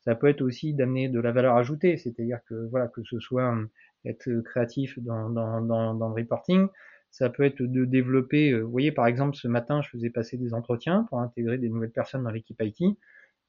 Ça 0.00 0.14
peut 0.14 0.28
être 0.28 0.40
aussi 0.40 0.72
d'amener 0.72 1.10
de 1.10 1.20
la 1.20 1.30
valeur 1.30 1.56
ajoutée, 1.56 1.98
c'est-à-dire 1.98 2.40
que 2.48 2.54
voilà 2.70 2.88
que 2.88 3.02
ce 3.04 3.20
soit 3.20 3.54
euh, 3.54 3.66
être 4.06 4.40
créatif 4.40 4.98
dans, 5.00 5.28
dans, 5.28 5.60
dans, 5.60 5.94
dans 5.94 6.08
le 6.08 6.14
reporting, 6.14 6.68
ça 7.10 7.28
peut 7.28 7.42
être 7.42 7.62
de 7.62 7.84
développer. 7.84 8.58
Vous 8.58 8.70
voyez, 8.70 8.92
par 8.92 9.06
exemple, 9.06 9.36
ce 9.36 9.46
matin, 9.48 9.82
je 9.82 9.90
faisais 9.90 10.10
passer 10.10 10.38
des 10.38 10.54
entretiens 10.54 11.04
pour 11.10 11.20
intégrer 11.20 11.58
des 11.58 11.68
nouvelles 11.68 11.90
personnes 11.90 12.24
dans 12.24 12.30
l'équipe 12.30 12.60
IT. 12.62 12.96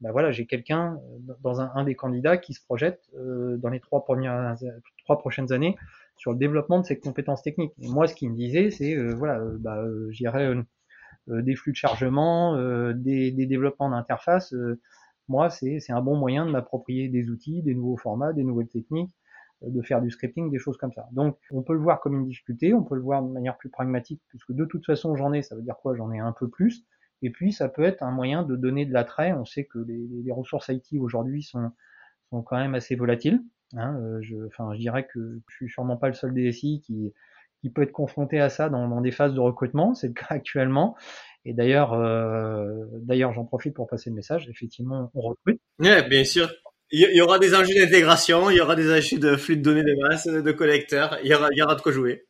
Ben 0.02 0.12
voilà, 0.12 0.32
j'ai 0.32 0.46
quelqu'un 0.46 1.00
dans 1.42 1.60
un, 1.60 1.84
des 1.84 1.96
candidats 1.96 2.38
qui 2.38 2.54
se 2.54 2.64
projette 2.64 3.02
euh, 3.16 3.58
dans 3.58 3.70
les 3.70 3.80
trois 3.80 4.06
premières, 4.06 4.56
trois 5.04 5.18
prochaines 5.18 5.52
années 5.52 5.76
sur 6.18 6.32
le 6.32 6.38
développement 6.38 6.80
de 6.80 6.86
ses 6.86 7.00
compétences 7.00 7.42
techniques. 7.42 7.74
Et 7.82 7.88
moi, 7.88 8.08
ce 8.08 8.16
qu'il 8.16 8.30
me 8.32 8.36
disait, 8.36 8.72
c'est 8.72 8.96
euh, 8.96 9.14
voilà, 9.16 9.40
euh, 9.40 9.58
bah, 9.60 9.78
euh, 9.78 10.10
j'irais 10.12 10.54
des 11.28 11.56
flux 11.56 11.74
de 11.74 11.78
chargement, 11.78 12.56
des, 12.94 13.32
des, 13.32 13.46
développements 13.46 13.90
d'interface. 13.90 14.56
moi, 15.28 15.50
c'est 15.50 15.92
un 15.92 16.02
bon 16.02 16.16
moyen 16.16 16.46
de 16.46 16.52
m'approprier 16.52 17.10
des 17.10 17.30
outils, 17.30 17.62
des 17.64 17.76
nouveaux 17.76 17.98
formats, 17.98 18.32
des 18.32 18.46
nouvelles 18.46 18.70
techniques, 18.70 19.14
de 19.62 19.82
faire 19.82 20.02
du 20.02 20.10
scripting, 20.10 20.50
des 20.50 20.58
choses 20.58 20.78
comme 20.78 20.94
ça. 20.94 21.10
Donc, 21.12 21.38
on 21.52 21.64
peut 21.64 21.74
le 21.74 21.82
voir 21.82 22.00
comme 22.00 22.16
une 22.18 22.26
difficulté, 22.26 22.74
on 22.74 22.82
peut 22.82 22.96
le 22.96 23.02
voir 23.02 23.22
de 23.24 23.30
manière 23.30 23.58
plus 23.58 23.70
pragmatique, 23.70 24.22
puisque 24.30 24.54
de 24.54 24.64
toute 24.64 24.86
façon, 24.86 25.18
j'en 25.18 25.34
ai. 25.34 25.42
Ça 25.42 25.58
veut 25.58 25.62
dire 25.64 25.76
quoi? 25.76 25.98
J'en 25.98 26.14
ai 26.14 26.20
un 26.20 26.32
peu 26.32 26.48
plus. 26.48 26.86
Et 27.22 27.30
puis, 27.32 27.52
ça 27.52 27.70
peut 27.70 27.84
être 27.84 28.04
un 28.04 28.12
moyen 28.12 28.44
de 28.44 28.56
donner 28.56 28.86
de 28.86 28.94
l'attrait. 28.94 29.34
On 29.34 29.46
sait 29.46 29.66
que 29.66 29.80
les, 29.80 30.08
les 30.24 30.32
ressources 30.32 30.70
IT 30.70 31.00
aujourd'hui 31.00 31.44
sont, 31.44 31.72
sont 32.30 32.44
quand 32.44 32.58
même 32.58 32.76
assez 32.76 32.96
volatiles. 32.96 33.42
Hein, 33.76 34.00
euh, 34.02 34.20
je, 34.22 34.36
enfin, 34.48 34.74
je 34.74 34.80
dirais 34.80 35.08
que 35.12 35.40
je 35.50 35.56
suis 35.56 35.70
sûrement 35.70 35.98
pas 35.98 36.08
le 36.08 36.14
seul 36.14 36.34
DSI 36.34 36.82
qui, 36.86 37.14
qui 37.62 37.70
peut 37.70 37.82
être 37.82 37.92
confronté 37.92 38.40
à 38.40 38.50
ça 38.50 38.70
dans, 38.70 38.88
dans 38.88 39.02
des 39.02 39.12
phases 39.12 39.34
de 39.34 39.40
recrutement. 39.40 39.94
C'est 39.94 40.08
le 40.08 40.14
cas 40.14 40.28
actuellement. 40.30 40.96
Et 41.46 41.54
d'ailleurs, 41.54 41.94
euh, 41.94 42.86
d'ailleurs, 43.02 43.34
j'en 43.34 43.46
profite 43.46 43.74
pour 43.74 43.88
passer 43.88 44.10
le 44.10 44.16
message. 44.16 44.48
Effectivement, 44.50 45.10
on 45.14 45.22
recrute. 45.22 45.62
Oui, 45.80 45.90
bien 46.10 46.24
sûr. 46.24 46.50
Il 46.92 47.02
y 47.14 47.20
aura 47.20 47.38
des 47.38 47.54
enjeux 47.54 47.74
d'intégration, 47.76 48.50
il 48.50 48.56
y 48.56 48.62
aura 48.62 48.78
des 48.78 48.90
enjeux 48.90 49.20
de 49.20 49.36
flux 49.36 49.58
de 49.58 49.62
données 49.62 49.84
de 49.84 49.96
masse, 50.08 50.26
de 50.26 50.52
collecteurs. 50.54 51.18
Il 51.22 51.30
y 51.30 51.34
aura, 51.34 51.50
il 51.52 51.58
y 51.58 51.62
aura 51.62 51.76
de 51.76 51.82
quoi 51.82 51.92
jouer. 51.92 52.27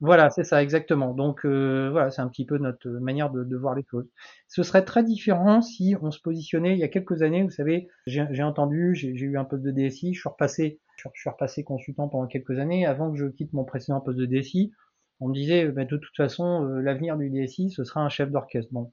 Voilà, 0.00 0.30
c'est 0.30 0.44
ça, 0.44 0.62
exactement. 0.62 1.12
Donc 1.12 1.44
euh, 1.44 1.88
voilà, 1.90 2.10
c'est 2.10 2.22
un 2.22 2.28
petit 2.28 2.46
peu 2.46 2.58
notre 2.58 2.88
manière 2.88 3.30
de, 3.30 3.42
de, 3.42 3.56
voir 3.56 3.74
les 3.74 3.84
choses. 3.90 4.08
Ce 4.46 4.62
serait 4.62 4.84
très 4.84 5.02
différent 5.02 5.60
si 5.60 5.96
on 6.00 6.12
se 6.12 6.20
positionnait 6.20 6.74
il 6.74 6.78
y 6.78 6.84
a 6.84 6.88
quelques 6.88 7.22
années. 7.22 7.42
Vous 7.42 7.50
savez, 7.50 7.88
j'ai 8.06 8.42
entendu, 8.42 8.94
j'ai 8.94 9.10
eu 9.10 9.36
un 9.36 9.44
poste 9.44 9.64
de 9.64 9.72
DSI, 9.72 10.14
je 10.14 10.20
suis 10.20 10.28
repassé, 10.28 10.80
je 10.96 11.08
suis 11.14 11.30
repassé 11.30 11.64
consultant 11.64 12.08
pendant 12.08 12.28
quelques 12.28 12.58
années. 12.60 12.86
Avant 12.86 13.10
que 13.10 13.18
je 13.18 13.26
quitte 13.26 13.52
mon 13.52 13.64
précédent 13.64 14.00
poste 14.00 14.18
de 14.18 14.26
DSI, 14.26 14.72
on 15.20 15.28
me 15.28 15.34
disait, 15.34 15.66
bah, 15.66 15.84
de 15.84 15.96
toute 15.96 16.16
façon, 16.16 16.64
euh, 16.64 16.80
l'avenir 16.80 17.16
du 17.16 17.28
DSI, 17.30 17.70
ce 17.70 17.82
sera 17.82 18.00
un 18.00 18.08
chef 18.08 18.30
d'orchestre. 18.30 18.72
Bon, 18.72 18.92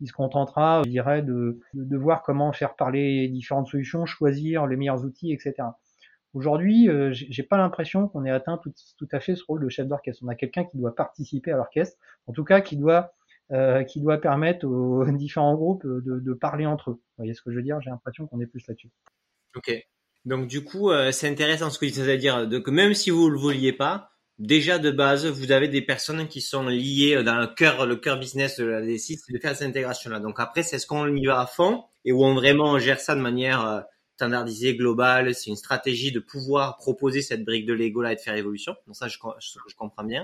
il 0.00 0.08
se 0.08 0.12
contentera, 0.12 0.82
je 0.84 0.90
dirais, 0.90 1.22
de, 1.22 1.60
de, 1.74 1.96
voir 1.96 2.22
comment 2.22 2.52
faire 2.52 2.76
parler 2.76 3.28
différentes 3.28 3.68
solutions, 3.68 4.06
choisir 4.06 4.66
les 4.66 4.76
meilleurs 4.76 5.04
outils, 5.04 5.32
etc. 5.32 5.54
Aujourd'hui, 6.36 6.90
euh, 6.90 7.12
j'ai 7.14 7.42
pas 7.42 7.56
l'impression 7.56 8.08
qu'on 8.08 8.26
ait 8.26 8.30
atteint 8.30 8.58
tout, 8.58 9.08
à 9.10 9.20
fait 9.20 9.36
ce 9.36 9.42
rôle 9.48 9.64
de 9.64 9.70
chef 9.70 9.88
d'orchestre. 9.88 10.22
On 10.22 10.28
a 10.28 10.34
quelqu'un 10.34 10.66
qui 10.66 10.76
doit 10.76 10.94
participer 10.94 11.50
à 11.50 11.56
l'orchestre, 11.56 11.96
en 12.26 12.34
tout 12.34 12.44
cas 12.44 12.60
qui 12.60 12.76
doit 12.76 13.14
euh, 13.52 13.84
qui 13.84 14.02
doit 14.02 14.20
permettre 14.20 14.66
aux 14.66 15.02
différents 15.12 15.54
groupes 15.54 15.86
de, 15.86 16.20
de, 16.20 16.34
parler 16.34 16.66
entre 16.66 16.90
eux. 16.90 16.94
Vous 16.94 17.14
voyez 17.16 17.32
ce 17.32 17.40
que 17.40 17.50
je 17.50 17.56
veux 17.56 17.62
dire? 17.62 17.80
J'ai 17.80 17.88
l'impression 17.88 18.26
qu'on 18.26 18.38
est 18.40 18.46
plus 18.46 18.66
là-dessus. 18.68 18.90
Ok. 19.54 19.72
Donc 20.26 20.46
du 20.46 20.62
coup, 20.62 20.90
euh, 20.90 21.10
c'est 21.10 21.26
intéressant 21.26 21.70
ce 21.70 21.78
que 21.78 21.86
tu 21.86 22.00
à 22.02 22.16
dire, 22.18 22.46
que 22.62 22.70
même 22.70 22.92
si 22.92 23.08
vous 23.08 23.30
le 23.30 23.38
vouliez 23.38 23.72
pas, 23.72 24.10
déjà 24.38 24.78
de 24.78 24.90
base, 24.90 25.24
vous 25.24 25.52
avez 25.52 25.68
des 25.68 25.80
personnes 25.80 26.28
qui 26.28 26.42
sont 26.42 26.64
liées 26.66 27.22
dans 27.24 27.38
le 27.40 27.46
cœur, 27.46 27.86
le 27.86 27.96
cœur 27.96 28.18
business 28.18 28.60
de 28.60 28.66
la 28.66 28.82
DSI, 28.82 29.16
c'est 29.16 29.32
de 29.32 29.38
faire 29.38 29.56
cette 29.56 29.68
intégration-là. 29.68 30.20
Donc 30.20 30.38
après, 30.38 30.62
c'est 30.62 30.78
ce 30.78 30.86
qu'on 30.86 31.16
y 31.16 31.24
va 31.24 31.40
à 31.40 31.46
fond 31.46 31.84
et 32.04 32.12
où 32.12 32.22
on 32.22 32.34
vraiment 32.34 32.78
gère 32.78 33.00
ça 33.00 33.14
de 33.14 33.22
manière 33.22 33.66
euh, 33.66 33.80
standardisé, 34.16 34.74
global, 34.74 35.34
c'est 35.34 35.50
une 35.50 35.56
stratégie 35.56 36.10
de 36.10 36.20
pouvoir 36.20 36.78
proposer 36.78 37.20
cette 37.20 37.44
brique 37.44 37.66
de 37.66 37.74
Lego 37.74 38.00
là 38.00 38.12
et 38.12 38.16
de 38.16 38.20
faire 38.20 38.34
évolution. 38.34 38.74
Donc 38.86 38.96
ça, 38.96 39.08
je, 39.08 39.18
je, 39.18 39.74
comprends 39.76 40.04
bien. 40.04 40.22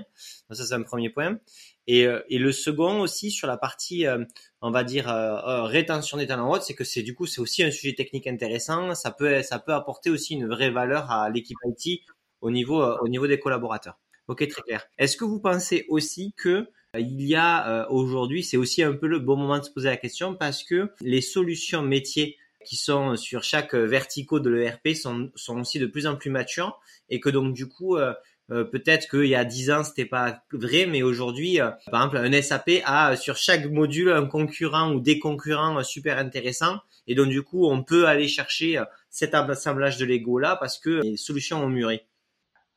Donc 0.48 0.56
ça, 0.56 0.64
c'est 0.64 0.72
un 0.72 0.82
premier 0.82 1.10
point. 1.10 1.38
Et, 1.86 2.06
euh, 2.06 2.22
et, 2.30 2.38
le 2.38 2.52
second 2.52 3.00
aussi 3.00 3.30
sur 3.30 3.46
la 3.46 3.58
partie, 3.58 4.06
euh, 4.06 4.24
on 4.62 4.70
va 4.70 4.82
dire 4.82 5.10
euh, 5.10 5.64
rétention 5.64 6.16
des 6.16 6.26
talents 6.26 6.50
hautes, 6.50 6.62
c'est 6.62 6.74
que 6.74 6.84
c'est 6.84 7.02
du 7.02 7.14
coup 7.14 7.26
c'est 7.26 7.42
aussi 7.42 7.62
un 7.62 7.70
sujet 7.70 7.94
technique 7.94 8.26
intéressant. 8.26 8.94
Ça 8.94 9.10
peut 9.10 9.42
ça 9.42 9.58
peut 9.58 9.74
apporter 9.74 10.08
aussi 10.08 10.34
une 10.34 10.48
vraie 10.48 10.70
valeur 10.70 11.10
à 11.10 11.28
l'équipe 11.28 11.58
IT 11.66 12.00
au 12.40 12.50
niveau 12.50 12.82
au 12.82 13.08
niveau 13.08 13.26
des 13.26 13.38
collaborateurs. 13.38 13.98
Ok, 14.28 14.46
très 14.48 14.62
clair. 14.62 14.86
Est-ce 14.96 15.18
que 15.18 15.24
vous 15.24 15.40
pensez 15.40 15.84
aussi 15.88 16.32
que 16.36 16.66
il 16.98 17.22
y 17.22 17.34
a 17.34 17.90
aujourd'hui, 17.90 18.42
c'est 18.42 18.58
aussi 18.58 18.82
un 18.82 18.92
peu 18.92 19.06
le 19.06 19.18
bon 19.18 19.36
moment 19.36 19.58
de 19.58 19.64
se 19.64 19.70
poser 19.70 19.88
la 19.88 19.96
question 19.96 20.34
parce 20.34 20.62
que 20.62 20.90
les 21.00 21.22
solutions 21.22 21.82
métiers 21.82 22.36
qui 22.64 22.76
sont 22.76 23.16
sur 23.16 23.42
chaque 23.42 23.74
verticaux 23.74 24.40
de 24.40 24.50
l'ERP 24.50 24.94
sont, 24.94 25.30
sont 25.34 25.60
aussi 25.60 25.78
de 25.78 25.86
plus 25.86 26.06
en 26.06 26.16
plus 26.16 26.30
matures 26.30 26.80
et 27.08 27.20
que 27.20 27.28
donc 27.28 27.54
du 27.54 27.68
coup 27.68 27.96
euh, 27.96 28.14
euh, 28.50 28.64
peut-être 28.64 29.08
qu'il 29.08 29.26
y 29.26 29.34
a 29.34 29.44
10 29.44 29.70
ans 29.70 29.84
c'était 29.84 30.04
pas 30.04 30.42
vrai 30.52 30.86
mais 30.86 31.02
aujourd'hui 31.02 31.60
euh, 31.60 31.70
par 31.90 32.04
exemple 32.04 32.18
un 32.18 32.42
SAP 32.42 32.82
a 32.84 33.16
sur 33.16 33.36
chaque 33.36 33.66
module 33.66 34.10
un 34.10 34.26
concurrent 34.26 34.92
ou 34.92 35.00
des 35.00 35.18
concurrents 35.18 35.82
super 35.82 36.18
intéressants 36.18 36.78
et 37.06 37.14
donc 37.14 37.28
du 37.28 37.42
coup 37.42 37.66
on 37.66 37.82
peut 37.82 38.06
aller 38.06 38.28
chercher 38.28 38.82
cet 39.10 39.34
assemblage 39.34 39.96
de 39.96 40.04
Lego 40.04 40.38
là 40.38 40.56
parce 40.56 40.78
que 40.78 41.02
les 41.02 41.16
solutions 41.16 41.62
ont 41.62 41.68
mûri. 41.68 42.00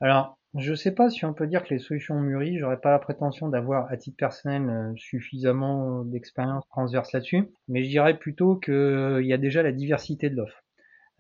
Alors 0.01 0.37
je 0.57 0.73
sais 0.73 0.93
pas 0.93 1.09
si 1.09 1.25
on 1.25 1.33
peut 1.33 1.47
dire 1.47 1.63
que 1.63 1.73
les 1.73 1.79
solutions 1.79 2.19
mûries, 2.19 2.57
j'aurais 2.59 2.79
pas 2.79 2.91
la 2.91 2.99
prétention 2.99 3.49
d'avoir 3.49 3.91
à 3.91 3.97
titre 3.97 4.17
personnel 4.17 4.69
euh, 4.69 4.93
suffisamment 4.95 6.03
d'expérience 6.05 6.63
transverse 6.69 7.11
là-dessus, 7.11 7.49
mais 7.67 7.83
je 7.83 7.89
dirais 7.89 8.17
plutôt 8.17 8.55
qu'il 8.55 8.73
euh, 8.73 9.23
y 9.23 9.33
a 9.33 9.37
déjà 9.37 9.63
la 9.63 9.73
diversité 9.73 10.29
de 10.29 10.35
l'offre. 10.35 10.63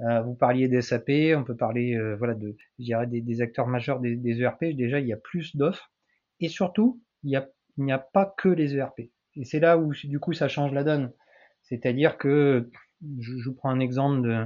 Euh, 0.01 0.21
vous 0.21 0.35
parliez 0.35 0.67
des 0.67 0.81
SAP, 0.81 1.09
on 1.35 1.43
peut 1.43 1.55
parler 1.55 1.97
voilà 2.17 2.33
de 2.33 2.55
je 2.79 2.83
dirais 2.83 3.07
des, 3.07 3.41
acteurs 3.41 3.67
majeurs 3.67 3.99
des, 3.99 4.15
des, 4.15 4.41
ERP, 4.41 4.65
déjà 4.73 4.99
il 4.99 5.07
y 5.07 5.13
a 5.13 5.17
plus 5.17 5.55
d'offres 5.55 5.91
et 6.39 6.49
surtout 6.49 7.01
il 7.23 7.29
n'y 7.77 7.91
a, 7.91 7.95
a 7.95 7.99
pas 7.99 8.33
que 8.37 8.49
les 8.49 8.75
ERP. 8.75 8.99
Et 9.37 9.43
c'est 9.43 9.59
là 9.59 9.77
où 9.77 9.93
du 9.93 10.19
coup 10.19 10.33
ça 10.33 10.47
change 10.47 10.73
la 10.73 10.83
donne. 10.83 11.11
C'est-à-dire 11.63 12.17
que 12.17 12.69
je, 13.19 13.37
je 13.37 13.49
vous 13.49 13.55
prends 13.55 13.69
un 13.69 13.79
exemple 13.79 14.21
de 14.21 14.45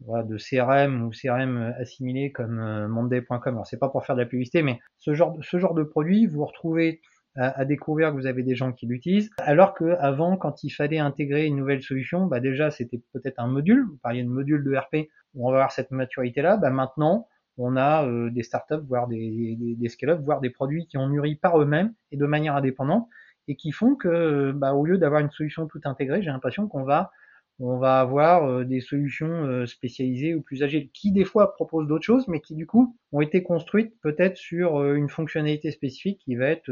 de 0.00 0.36
CRM 0.36 1.02
ou 1.04 1.10
CRM 1.10 1.74
assimilé 1.78 2.32
comme 2.32 2.60
euh, 2.60 2.88
Monday.com. 2.88 3.40
Alors 3.54 3.66
c'est 3.66 3.78
pas 3.78 3.88
pour 3.88 4.04
faire 4.04 4.16
de 4.16 4.20
la 4.20 4.26
publicité, 4.26 4.62
mais 4.62 4.80
ce 4.98 5.14
genre, 5.14 5.36
ce 5.42 5.58
genre 5.58 5.74
de 5.74 5.82
produit, 5.82 6.26
vous, 6.26 6.44
retrouvez 6.44 7.00
à, 7.36 7.64
découvrir 7.64 8.10
que 8.10 8.16
vous 8.16 8.26
avez 8.26 8.44
des 8.44 8.54
gens 8.54 8.72
qui 8.72 8.86
l'utilisent, 8.86 9.30
alors 9.38 9.74
que 9.74 9.96
avant, 9.98 10.36
quand 10.36 10.62
il 10.62 10.70
fallait 10.70 11.00
intégrer 11.00 11.46
une 11.46 11.56
nouvelle 11.56 11.82
solution, 11.82 12.26
bah 12.26 12.38
déjà 12.38 12.70
c'était 12.70 13.00
peut-être 13.12 13.40
un 13.40 13.48
module. 13.48 13.84
Vous 13.88 13.98
parliez 14.02 14.22
de 14.22 14.28
module 14.28 14.62
de 14.62 14.76
RP 14.76 15.08
où 15.34 15.48
on 15.48 15.50
va 15.50 15.58
avoir 15.58 15.72
cette 15.72 15.90
maturité-là. 15.90 16.56
Bah 16.58 16.70
maintenant, 16.70 17.26
on 17.58 17.76
a 17.76 18.06
euh, 18.06 18.30
des 18.30 18.42
startups, 18.42 18.84
voire 18.86 19.08
des, 19.08 19.56
des, 19.58 19.74
des 19.74 19.88
scale-up, 19.88 20.20
voire 20.22 20.40
des 20.40 20.50
produits 20.50 20.86
qui 20.86 20.96
ont 20.96 21.08
mûri 21.08 21.34
par 21.34 21.60
eux-mêmes 21.60 21.92
et 22.12 22.16
de 22.16 22.26
manière 22.26 22.54
indépendante 22.56 23.08
et 23.48 23.56
qui 23.56 23.72
font 23.72 23.94
que, 23.94 24.52
bah, 24.52 24.74
au 24.74 24.84
lieu 24.84 24.98
d'avoir 24.98 25.20
une 25.20 25.30
solution 25.30 25.66
tout 25.66 25.80
intégrée, 25.84 26.22
j'ai 26.22 26.30
l'impression 26.30 26.68
qu'on 26.68 26.84
va 26.84 27.10
on 27.60 27.78
va 27.78 28.00
avoir 28.00 28.44
euh, 28.44 28.64
des 28.64 28.80
solutions 28.80 29.28
euh, 29.28 29.66
spécialisées 29.66 30.34
ou 30.34 30.42
plus 30.42 30.62
agiles, 30.62 30.90
qui 30.90 31.12
des 31.12 31.24
fois 31.24 31.54
proposent 31.54 31.86
d'autres 31.86 32.04
choses, 32.04 32.26
mais 32.28 32.40
qui 32.40 32.54
du 32.54 32.66
coup 32.66 32.96
ont 33.12 33.20
été 33.20 33.42
construites 33.42 33.94
peut-être 34.00 34.36
sur 34.36 34.80
euh, 34.80 34.94
une 34.94 35.08
fonctionnalité 35.08 35.70
spécifique 35.70 36.20
qui 36.24 36.34
va 36.34 36.46
être 36.46 36.70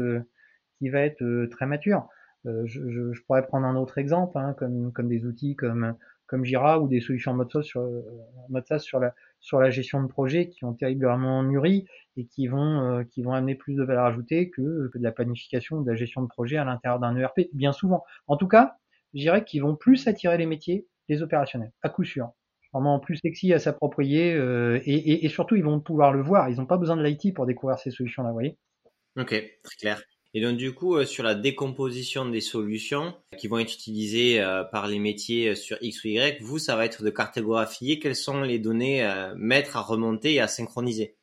qui 0.79 0.89
va 0.89 1.01
être 1.01 1.45
très 1.51 1.65
mature. 1.65 2.07
Je, 2.45 2.61
je, 2.65 3.13
je, 3.13 3.21
pourrais 3.21 3.45
prendre 3.47 3.65
un 3.65 3.77
autre 3.77 3.97
exemple, 3.97 4.37
hein, 4.37 4.53
comme, 4.57 4.91
comme 4.91 5.07
des 5.07 5.25
outils 5.25 5.55
comme 5.55 5.95
comme 6.27 6.43
Jira 6.43 6.81
ou 6.81 6.89
des 6.89 6.99
solutions 6.99 7.33
mode 7.33 7.49
sur 7.63 7.87
mode 8.49 8.65
sur 8.79 8.99
la 8.99 9.15
sur 9.39 9.61
la 9.61 9.69
gestion 9.69 10.03
de 10.03 10.07
projet 10.07 10.49
qui 10.49 10.65
ont 10.65 10.73
terriblement 10.73 11.41
mûri 11.41 11.85
et 12.17 12.25
qui 12.25 12.47
vont 12.47 13.05
qui 13.11 13.23
vont 13.23 13.33
amener 13.33 13.55
plus 13.55 13.75
de 13.75 13.83
valeur 13.83 14.05
ajoutée 14.05 14.49
que, 14.49 14.89
que 14.89 14.97
de 14.97 15.03
la 15.03 15.13
planification 15.13 15.77
ou 15.77 15.83
de 15.83 15.89
la 15.89 15.95
gestion 15.95 16.21
de 16.21 16.27
projet 16.27 16.57
à 16.57 16.65
l'intérieur 16.65 16.99
d'un 16.99 17.15
ERP, 17.15 17.47
bien 17.53 17.71
souvent. 17.71 18.03
En 18.27 18.35
tout 18.35 18.49
cas, 18.49 18.77
je 19.13 19.19
dirais 19.19 19.43
qu'ils 19.43 19.61
vont 19.61 19.75
plus 19.75 20.07
attirer 20.07 20.37
les 20.37 20.45
métiers, 20.45 20.87
les 21.09 21.21
opérationnels, 21.21 21.71
à 21.81 21.89
coup 21.89 22.03
sûr. 22.03 22.29
Vraiment 22.73 22.99
plus 22.99 23.17
sexy 23.17 23.53
à 23.53 23.59
s'approprier 23.59 24.33
euh, 24.33 24.81
et, 24.85 25.29
surtout 25.29 25.55
ils 25.55 25.63
vont 25.63 25.79
pouvoir 25.79 26.11
le 26.11 26.23
voir. 26.23 26.49
Ils 26.49 26.57
n'ont 26.57 26.65
pas 26.65 26.77
besoin 26.77 26.97
de 26.97 27.03
l'IT 27.03 27.33
pour 27.35 27.45
découvrir 27.45 27.77
ces 27.77 27.91
solutions-là, 27.91 28.29
vous 28.29 28.35
voyez 28.35 28.57
Ok, 29.15 29.29
très 29.29 29.75
clair. 29.79 30.01
Et 30.33 30.41
donc 30.41 30.57
du 30.57 30.73
coup, 30.73 30.95
euh, 30.95 31.05
sur 31.05 31.23
la 31.23 31.35
décomposition 31.35 32.27
des 32.27 32.41
solutions 32.41 33.13
qui 33.37 33.47
vont 33.47 33.59
être 33.59 33.71
utilisées 33.71 34.41
euh, 34.41 34.63
par 34.63 34.87
les 34.87 34.97
métiers 34.97 35.53
sur 35.53 35.77
X 35.81 36.03
ou 36.03 36.07
Y, 36.07 36.41
vous, 36.41 36.57
ça 36.57 36.75
va 36.75 36.85
être 36.85 37.03
de 37.03 37.11
cartographier 37.11 37.99
quelles 37.99 38.15
sont 38.15 38.41
les 38.41 38.57
données 38.57 39.07
mettre, 39.35 39.77
à 39.77 39.81
remonter 39.81 40.33
et 40.33 40.39
à 40.39 40.47
synchroniser. 40.47 41.15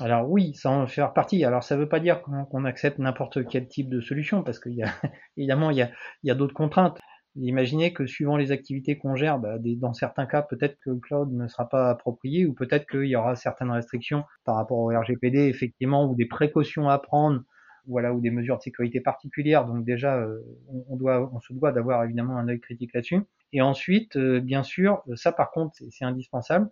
Alors 0.00 0.28
oui, 0.28 0.54
ça 0.54 0.70
en 0.70 0.86
fait 0.86 1.02
partie. 1.14 1.44
Alors 1.44 1.62
ça 1.62 1.76
ne 1.76 1.80
veut 1.80 1.88
pas 1.88 2.00
dire 2.00 2.22
qu'on 2.22 2.64
accepte 2.64 2.98
n'importe 2.98 3.46
quel 3.46 3.68
type 3.68 3.88
de 3.88 4.00
solution, 4.00 4.42
parce 4.42 4.58
qu'il 4.58 4.74
y 4.74 4.82
a 4.82 4.88
évidemment 5.36 5.70
il 5.70 5.88
y 6.24 6.30
a, 6.30 6.34
d'autres 6.34 6.54
contraintes. 6.54 6.98
Imaginez 7.36 7.92
que 7.92 8.06
suivant 8.06 8.36
les 8.36 8.52
activités 8.52 8.96
qu'on 8.96 9.16
gère, 9.16 9.38
bah, 9.38 9.56
dans 9.60 9.92
certains 9.92 10.26
cas, 10.26 10.42
peut-être 10.42 10.78
que 10.84 10.90
le 10.90 10.98
cloud 10.98 11.32
ne 11.32 11.48
sera 11.48 11.68
pas 11.68 11.90
approprié, 11.90 12.46
ou 12.46 12.54
peut-être 12.54 12.86
qu'il 12.88 13.06
y 13.06 13.16
aura 13.16 13.34
certaines 13.34 13.70
restrictions 13.70 14.24
par 14.44 14.54
rapport 14.56 14.78
au 14.78 14.88
RGPD, 14.88 15.48
effectivement, 15.48 16.08
ou 16.08 16.14
des 16.14 16.26
précautions 16.26 16.88
à 16.88 16.98
prendre, 16.98 17.42
voilà, 17.88 18.12
ou 18.14 18.20
des 18.20 18.30
mesures 18.30 18.58
de 18.58 18.62
sécurité 18.62 19.00
particulières. 19.00 19.64
Donc 19.64 19.84
déjà, 19.84 20.16
euh, 20.16 20.40
on, 20.88 20.96
doit, 20.96 21.28
on 21.34 21.40
se 21.40 21.52
doit 21.52 21.72
d'avoir 21.72 22.04
évidemment 22.04 22.36
un 22.36 22.46
œil 22.48 22.60
critique 22.60 22.94
là-dessus. 22.94 23.22
Et 23.52 23.60
ensuite, 23.62 24.16
bien 24.16 24.62
sûr, 24.62 25.02
ça 25.16 25.32
par 25.32 25.50
contre, 25.50 25.74
c'est 25.90 26.04
indispensable. 26.04 26.70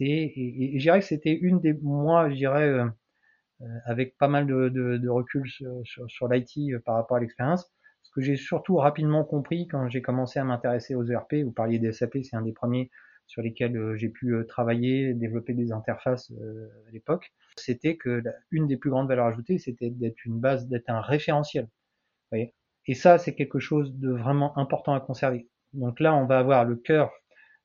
C'est, 0.00 0.32
et, 0.34 0.78
je 0.78 0.82
dirais 0.82 1.00
que 1.00 1.06
c'était 1.06 1.34
une 1.34 1.60
des, 1.60 1.74
moi, 1.74 2.30
je 2.30 2.34
dirais, 2.36 2.80
avec 3.84 4.16
pas 4.16 4.28
mal 4.28 4.46
de, 4.46 4.68
de, 4.68 5.08
recul 5.08 5.44
sur, 5.84 6.28
l'IT 6.28 6.82
par 6.84 6.96
rapport 6.96 7.18
à 7.18 7.20
l'expérience, 7.20 7.70
ce 8.02 8.10
que 8.14 8.22
j'ai 8.22 8.36
surtout 8.36 8.76
rapidement 8.76 9.24
compris 9.24 9.68
quand 9.68 9.88
j'ai 9.88 10.02
commencé 10.02 10.38
à 10.38 10.44
m'intéresser 10.44 10.94
aux 10.94 11.04
ERP, 11.04 11.34
vous 11.44 11.52
parliez 11.52 11.78
des 11.78 11.92
SAP, 11.92 12.18
c'est 12.22 12.36
un 12.36 12.42
des 12.42 12.52
premiers 12.52 12.90
sur 13.30 13.42
lesquels 13.42 13.76
euh, 13.76 13.96
j'ai 13.96 14.08
pu 14.08 14.34
euh, 14.34 14.44
travailler, 14.44 15.14
développer 15.14 15.54
des 15.54 15.70
interfaces 15.70 16.32
euh, 16.32 16.68
à 16.88 16.90
l'époque, 16.90 17.32
c'était 17.56 17.96
que 17.96 18.22
une 18.50 18.66
des 18.66 18.76
plus 18.76 18.90
grandes 18.90 19.06
valeurs 19.06 19.26
ajoutées, 19.26 19.58
c'était 19.58 19.90
d'être 19.90 20.24
une 20.24 20.40
base, 20.40 20.66
d'être 20.66 20.90
un 20.90 21.00
référentiel. 21.00 21.68
Et 22.86 22.94
ça, 22.94 23.18
c'est 23.18 23.34
quelque 23.34 23.60
chose 23.60 23.94
de 23.94 24.10
vraiment 24.10 24.56
important 24.58 24.94
à 24.94 25.00
conserver. 25.00 25.48
Donc 25.74 26.00
là, 26.00 26.14
on 26.16 26.26
va 26.26 26.38
avoir 26.38 26.64
le 26.64 26.74
cœur, 26.74 27.12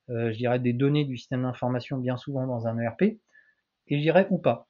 je 0.09 0.37
dirais, 0.37 0.59
des 0.59 0.73
données 0.73 1.05
du 1.05 1.17
système 1.17 1.43
d'information 1.43 1.97
bien 1.97 2.17
souvent 2.17 2.47
dans 2.47 2.67
un 2.67 2.77
ERP, 2.77 3.01
et 3.01 3.19
je 3.89 3.97
dirais 3.97 4.27
ou 4.29 4.37
pas. 4.37 4.67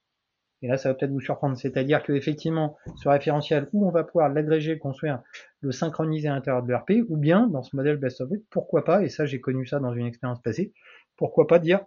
Et 0.61 0.67
là, 0.67 0.77
ça 0.77 0.89
va 0.89 0.95
peut-être 0.95 1.11
vous 1.11 1.19
surprendre. 1.19 1.57
C'est-à-dire 1.57 2.01
qu'effectivement, 2.03 2.77
ce 2.95 3.09
référentiel, 3.09 3.69
où 3.73 3.87
on 3.87 3.91
va 3.91 4.03
pouvoir 4.03 4.29
l'agréger, 4.29 4.79
construire, 4.79 5.21
le 5.61 5.71
synchroniser 5.71 6.27
à 6.27 6.33
l'intérieur 6.33 6.63
de 6.63 6.69
l'ERP, 6.69 7.05
ou 7.07 7.17
bien, 7.17 7.47
dans 7.47 7.61
ce 7.61 7.75
modèle 7.75 7.97
best 7.97 8.21
of 8.21 8.29
breed, 8.29 8.43
pourquoi 8.49 8.83
pas, 8.83 9.03
et 9.03 9.09
ça, 9.09 9.25
j'ai 9.25 9.39
connu 9.39 9.65
ça 9.65 9.79
dans 9.79 9.93
une 9.93 10.05
expérience 10.05 10.41
passée, 10.41 10.73
pourquoi 11.17 11.47
pas 11.47 11.59
dire, 11.59 11.81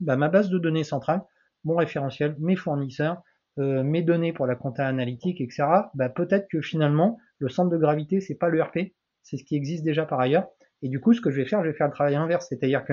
bah, 0.00 0.16
ma 0.16 0.28
base 0.28 0.48
de 0.48 0.58
données 0.58 0.84
centrale, 0.84 1.22
mon 1.64 1.76
référentiel, 1.76 2.34
mes 2.38 2.56
fournisseurs, 2.56 3.22
euh, 3.58 3.82
mes 3.84 4.02
données 4.02 4.32
pour 4.32 4.46
la 4.46 4.56
compta 4.56 4.86
analytique, 4.86 5.40
etc., 5.40 5.64
bah, 5.94 6.08
peut-être 6.08 6.48
que 6.48 6.60
finalement, 6.60 7.18
le 7.38 7.48
centre 7.48 7.70
de 7.70 7.78
gravité, 7.78 8.20
c'est 8.20 8.34
pas 8.34 8.50
l'ERP, 8.50 8.94
c'est 9.22 9.36
ce 9.36 9.44
qui 9.44 9.54
existe 9.54 9.84
déjà 9.84 10.06
par 10.06 10.20
ailleurs. 10.20 10.48
Et 10.84 10.88
du 10.88 11.00
coup, 11.00 11.12
ce 11.12 11.20
que 11.20 11.30
je 11.30 11.36
vais 11.40 11.46
faire, 11.46 11.64
je 11.64 11.70
vais 11.70 11.76
faire 11.76 11.88
le 11.88 11.92
travail 11.92 12.14
inverse, 12.14 12.46
c'est-à-dire 12.48 12.84
que 12.84 12.92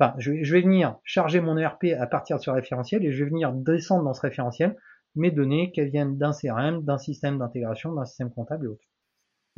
Enfin, 0.00 0.14
je, 0.18 0.30
vais 0.30 0.60
venir 0.60 0.96
charger 1.02 1.40
mon 1.40 1.56
ERP 1.56 1.86
à 1.98 2.06
partir 2.06 2.36
de 2.36 2.42
ce 2.42 2.50
référentiel 2.50 3.04
et 3.04 3.12
je 3.12 3.24
vais 3.24 3.30
venir 3.30 3.52
descendre 3.52 4.04
dans 4.04 4.14
ce 4.14 4.20
référentiel 4.20 4.76
mes 5.16 5.32
données 5.32 5.72
qu'elles 5.72 5.90
viennent 5.90 6.16
d'un 6.16 6.30
CRM, 6.32 6.84
d'un 6.84 6.98
système 6.98 7.38
d'intégration, 7.38 7.92
d'un 7.92 8.04
système 8.04 8.30
comptable 8.30 8.66
et 8.66 8.68
autres. 8.68 8.84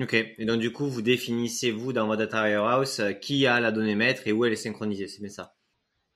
Ok, 0.01 0.15
et 0.15 0.47
donc 0.47 0.61
du 0.61 0.73
coup, 0.73 0.87
vous 0.87 1.03
définissez, 1.03 1.71
vous, 1.71 1.93
dans 1.93 2.07
votre 2.07 2.21
data 2.21 2.43
warehouse, 2.43 3.01
euh, 3.01 3.13
qui 3.13 3.47
a 3.47 3.61
la 3.61 3.71
donnée 3.71 3.95
maître 3.95 4.23
et 4.25 4.33
où 4.33 4.47
elle 4.47 4.53
est 4.55 4.57
synchronisée, 4.57 5.09
c'est 5.09 5.21
bien 5.21 5.29
ça? 5.29 5.53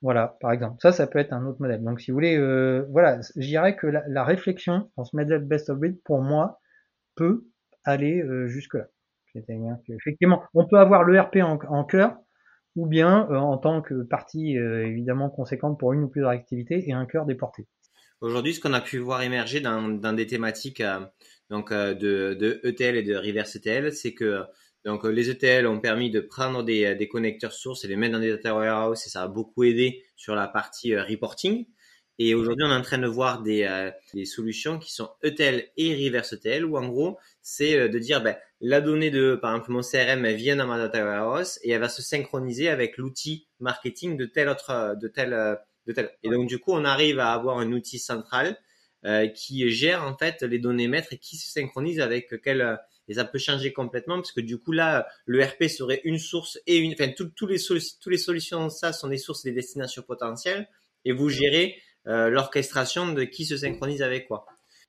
Voilà, 0.01 0.37
par 0.41 0.51
exemple. 0.51 0.77
Ça, 0.81 0.91
ça 0.91 1.05
peut 1.05 1.19
être 1.19 1.33
un 1.33 1.45
autre 1.45 1.61
modèle. 1.61 1.83
Donc 1.83 2.01
si 2.01 2.09
vous 2.09 2.15
voulez, 2.15 2.35
euh, 2.35 2.87
voilà, 2.89 3.19
je 3.35 3.45
dirais 3.45 3.75
que 3.75 3.85
la, 3.85 4.23
réflexion 4.23 4.89
dans 4.97 5.03
ce 5.03 5.15
modèle 5.15 5.45
best 5.45 5.69
of 5.69 5.77
breed, 5.77 6.01
pour 6.03 6.21
moi, 6.21 6.59
peut 7.15 7.45
aller 7.83 8.23
euh, 8.23 8.47
jusque-là. 8.47 8.87
C'est-à-dire 9.35 10.39
on 10.53 10.65
peut 10.65 10.77
avoir 10.77 11.03
l'ERP 11.03 11.37
en, 11.37 11.59
en 11.69 11.83
cœur, 11.83 12.15
ou 12.75 12.87
bien 12.87 13.27
euh, 13.29 13.35
en 13.35 13.57
tant 13.57 13.81
que 13.81 14.03
partie 14.03 14.57
euh, 14.57 14.85
évidemment 14.85 15.29
conséquente 15.29 15.79
pour 15.79 15.93
une 15.93 16.03
ou 16.03 16.07
plusieurs 16.07 16.31
activités 16.31 16.87
et 16.87 16.93
un 16.93 17.05
cœur 17.05 17.25
déporté. 17.25 17.67
Aujourd'hui, 18.21 18.53
ce 18.53 18.61
qu'on 18.61 18.73
a 18.73 18.81
pu 18.81 18.97
voir 18.97 19.21
émerger 19.21 19.59
dans, 19.59 19.81
dans 19.89 20.13
des 20.13 20.25
thématiques 20.27 20.81
euh, 20.81 20.99
donc 21.49 21.71
de, 21.71 22.33
de, 22.33 22.59
ETL 22.63 22.95
et 22.95 23.03
de 23.03 23.15
reverse 23.15 23.55
ETL, 23.55 23.91
c'est 23.93 24.13
que 24.13 24.41
donc 24.83 25.03
les 25.03 25.29
ETL 25.29 25.67
ont 25.67 25.79
permis 25.79 26.09
de 26.09 26.21
prendre 26.21 26.63
des, 26.63 26.95
des 26.95 27.07
connecteurs 27.07 27.53
sources 27.53 27.85
et 27.85 27.87
les 27.87 27.95
mettre 27.95 28.13
dans 28.13 28.19
des 28.19 28.31
data 28.31 28.55
warehouse 28.55 29.05
et 29.05 29.09
ça 29.09 29.23
a 29.23 29.27
beaucoup 29.27 29.63
aidé 29.63 30.03
sur 30.15 30.33
la 30.33 30.47
partie 30.47 30.95
reporting. 30.95 31.65
Et 32.17 32.33
aujourd'hui, 32.33 32.65
on 32.65 32.71
est 32.71 32.75
en 32.75 32.81
train 32.81 32.97
de 32.97 33.07
voir 33.07 33.41
des, 33.41 33.63
euh, 33.63 33.91
des, 34.13 34.25
solutions 34.25 34.79
qui 34.79 34.93
sont 34.93 35.09
ETL 35.23 35.67
et 35.75 36.05
reverse 36.05 36.33
ETL, 36.33 36.65
où 36.65 36.77
en 36.77 36.87
gros, 36.87 37.17
c'est 37.41 37.77
euh, 37.77 37.89
de 37.89 37.99
dire, 37.99 38.21
ben, 38.21 38.37
la 38.61 38.79
donnée 38.79 39.11
de, 39.11 39.35
par 39.35 39.51
exemple, 39.51 39.71
mon 39.71 39.81
CRM, 39.81 40.23
elle 40.25 40.35
vient 40.35 40.55
dans 40.55 40.67
ma 40.67 40.77
data 40.77 41.03
warehouse 41.03 41.59
et 41.63 41.71
elle 41.71 41.81
va 41.81 41.89
se 41.89 42.01
synchroniser 42.01 42.69
avec 42.69 42.97
l'outil 42.97 43.47
marketing 43.59 44.15
de 44.15 44.25
tel 44.25 44.47
autre, 44.47 44.69
euh, 44.69 44.95
de 44.95 45.07
tel, 45.07 45.31
de 45.87 45.91
tel. 45.91 46.11
Et 46.23 46.29
donc, 46.29 46.47
du 46.47 46.59
coup, 46.59 46.71
on 46.71 46.85
arrive 46.85 47.19
à 47.19 47.33
avoir 47.33 47.57
un 47.57 47.71
outil 47.73 47.99
central 47.99 48.57
euh, 49.05 49.27
qui 49.27 49.69
gère 49.69 50.03
en 50.03 50.17
fait 50.17 50.41
les 50.41 50.57
données 50.57 50.87
maîtres 50.87 51.13
et 51.13 51.19
qui 51.19 51.37
se 51.37 51.51
synchronise 51.51 51.99
avec 51.99 52.41
quel 52.41 52.79
et 53.07 53.13
ça 53.13 53.23
peut 53.23 53.37
changer 53.37 53.71
complètement 53.71 54.15
parce 54.15 54.31
que 54.31 54.41
du 54.41 54.57
coup 54.57 54.71
là 54.71 55.07
le 55.27 55.43
RP 55.43 55.65
serait 55.65 56.01
une 56.05 56.17
source 56.17 56.57
et 56.65 56.77
une 56.77 56.93
enfin 56.93 57.09
tous 57.09 57.45
les 57.45 57.59
tous 57.59 58.09
les 58.09 58.17
solutions 58.17 58.67
ça 58.71 58.93
sont 58.93 59.07
des 59.07 59.19
sources 59.19 59.45
et 59.45 59.49
des 59.49 59.57
destinations 59.57 60.01
potentielles 60.01 60.67
et 61.03 61.11
vous 61.11 61.29
gérez 61.29 61.75
euh, 61.75 61.81
l'orchestration 62.05 63.13
de 63.13 63.23
qui 63.23 63.45
se 63.45 63.57
synchronise 63.57 64.01
avec 64.01 64.27
quoi. 64.27 64.45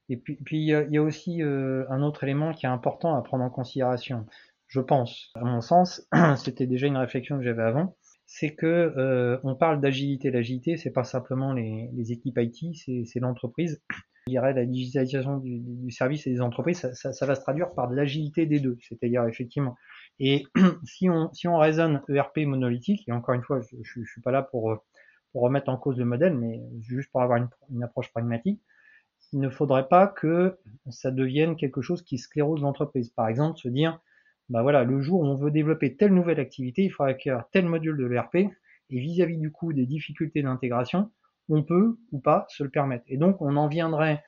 Et 0.08 0.16
puis, 0.16 0.36
puis 0.44 0.58
il 0.58 0.88
y 0.90 0.98
a 0.98 1.02
aussi 1.02 1.42
euh, 1.42 1.84
un 1.90 2.02
autre 2.02 2.24
élément 2.24 2.52
qui 2.52 2.66
est 2.66 2.68
important 2.68 3.16
à 3.16 3.22
prendre 3.22 3.44
en 3.44 3.50
considération. 3.50 4.26
Je 4.68 4.80
pense, 4.80 5.30
à 5.34 5.44
mon 5.44 5.60
sens, 5.60 6.06
c'était 6.36 6.66
déjà 6.66 6.86
une 6.86 6.96
réflexion 6.96 7.38
que 7.38 7.44
j'avais 7.44 7.62
avant, 7.62 7.96
c'est 8.26 8.54
que 8.54 8.66
euh, 8.66 9.38
on 9.42 9.54
parle 9.54 9.80
d'agilité. 9.80 10.30
L'agilité, 10.30 10.76
c'est 10.76 10.90
pas 10.90 11.04
simplement 11.04 11.52
les, 11.52 11.90
les 11.92 12.12
équipes 12.12 12.38
IT, 12.38 12.76
c'est 13.06 13.20
l'entreprise. 13.20 13.82
Je 14.26 14.32
dirais 14.32 14.54
la 14.54 14.66
digitalisation 14.66 15.38
du, 15.38 15.60
du, 15.60 15.90
service 15.92 16.26
et 16.26 16.30
des 16.30 16.40
entreprises, 16.40 16.80
ça, 16.94 17.12
ça, 17.12 17.26
va 17.26 17.36
se 17.36 17.40
traduire 17.42 17.72
par 17.74 17.88
de 17.88 17.94
l'agilité 17.94 18.46
des 18.46 18.58
deux. 18.58 18.76
C'est-à-dire 18.80 19.24
effectivement. 19.24 19.76
Et 20.18 20.44
si 20.84 21.08
on 21.08 21.32
si 21.32 21.46
on 21.46 21.58
raisonne 21.58 22.02
ERP 22.08 22.38
monolithique, 22.38 23.08
et 23.08 23.12
encore 23.12 23.36
une 23.36 23.42
fois, 23.42 23.60
je, 23.60 23.76
je, 23.82 24.00
je 24.02 24.10
suis 24.10 24.20
pas 24.20 24.32
là 24.32 24.42
pour 24.42 24.84
remettre 25.40 25.68
en 25.68 25.76
cause 25.76 25.98
le 25.98 26.04
modèle, 26.04 26.34
mais 26.34 26.62
juste 26.80 27.10
pour 27.10 27.22
avoir 27.22 27.38
une, 27.70 27.82
approche 27.82 28.10
pragmatique, 28.10 28.60
il 29.32 29.40
ne 29.40 29.48
faudrait 29.48 29.88
pas 29.88 30.06
que 30.06 30.58
ça 30.88 31.10
devienne 31.10 31.56
quelque 31.56 31.82
chose 31.82 32.02
qui 32.02 32.18
sclérose 32.18 32.62
l'entreprise. 32.62 33.10
Par 33.10 33.28
exemple, 33.28 33.58
se 33.58 33.68
dire, 33.68 34.00
bah 34.48 34.62
voilà, 34.62 34.84
le 34.84 35.00
jour 35.00 35.20
où 35.20 35.26
on 35.26 35.34
veut 35.34 35.50
développer 35.50 35.96
telle 35.96 36.14
nouvelle 36.14 36.40
activité, 36.40 36.82
il 36.82 36.90
faudra 36.90 37.10
acquérir 37.10 37.44
tel 37.52 37.66
module 37.66 37.96
de 37.96 38.06
l'ERP, 38.06 38.36
et 38.36 39.00
vis-à-vis 39.00 39.38
du 39.38 39.50
coup 39.50 39.72
des 39.72 39.86
difficultés 39.86 40.42
d'intégration, 40.42 41.10
on 41.48 41.62
peut 41.62 41.98
ou 42.12 42.20
pas 42.20 42.46
se 42.48 42.62
le 42.62 42.70
permettre. 42.70 43.04
Et 43.08 43.16
donc, 43.16 43.40
on 43.40 43.56
en 43.56 43.68
viendrait, 43.68 44.22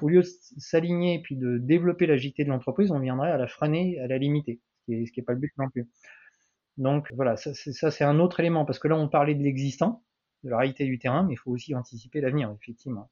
au 0.00 0.08
lieu 0.08 0.22
de 0.22 0.28
s'aligner 0.58 1.14
et 1.14 1.22
puis 1.22 1.36
de 1.36 1.58
développer 1.58 2.06
l'agilité 2.06 2.44
de 2.44 2.50
l'entreprise, 2.50 2.90
on 2.90 3.00
viendrait 3.00 3.30
à 3.30 3.38
la 3.38 3.46
freiner, 3.46 3.98
à 4.00 4.06
la 4.06 4.18
limiter, 4.18 4.60
ce 4.88 4.92
qui 4.92 5.00
n'est 5.00 5.04
est 5.04 5.22
pas 5.22 5.32
le 5.32 5.38
but 5.38 5.52
non 5.58 5.70
plus. 5.70 5.88
Donc 6.78 7.08
voilà, 7.14 7.36
ça 7.36 7.52
c'est 7.54 8.04
un 8.04 8.18
autre 8.18 8.40
élément, 8.40 8.64
parce 8.64 8.78
que 8.78 8.88
là 8.88 8.96
on 8.96 9.08
parlait 9.08 9.34
de 9.34 9.42
l'existant, 9.42 10.02
de 10.44 10.50
la 10.50 10.58
réalité 10.58 10.84
du 10.84 10.98
terrain, 10.98 11.22
mais 11.22 11.34
il 11.34 11.36
faut 11.36 11.50
aussi 11.50 11.74
anticiper 11.74 12.20
l'avenir, 12.20 12.54
effectivement. 12.60 13.10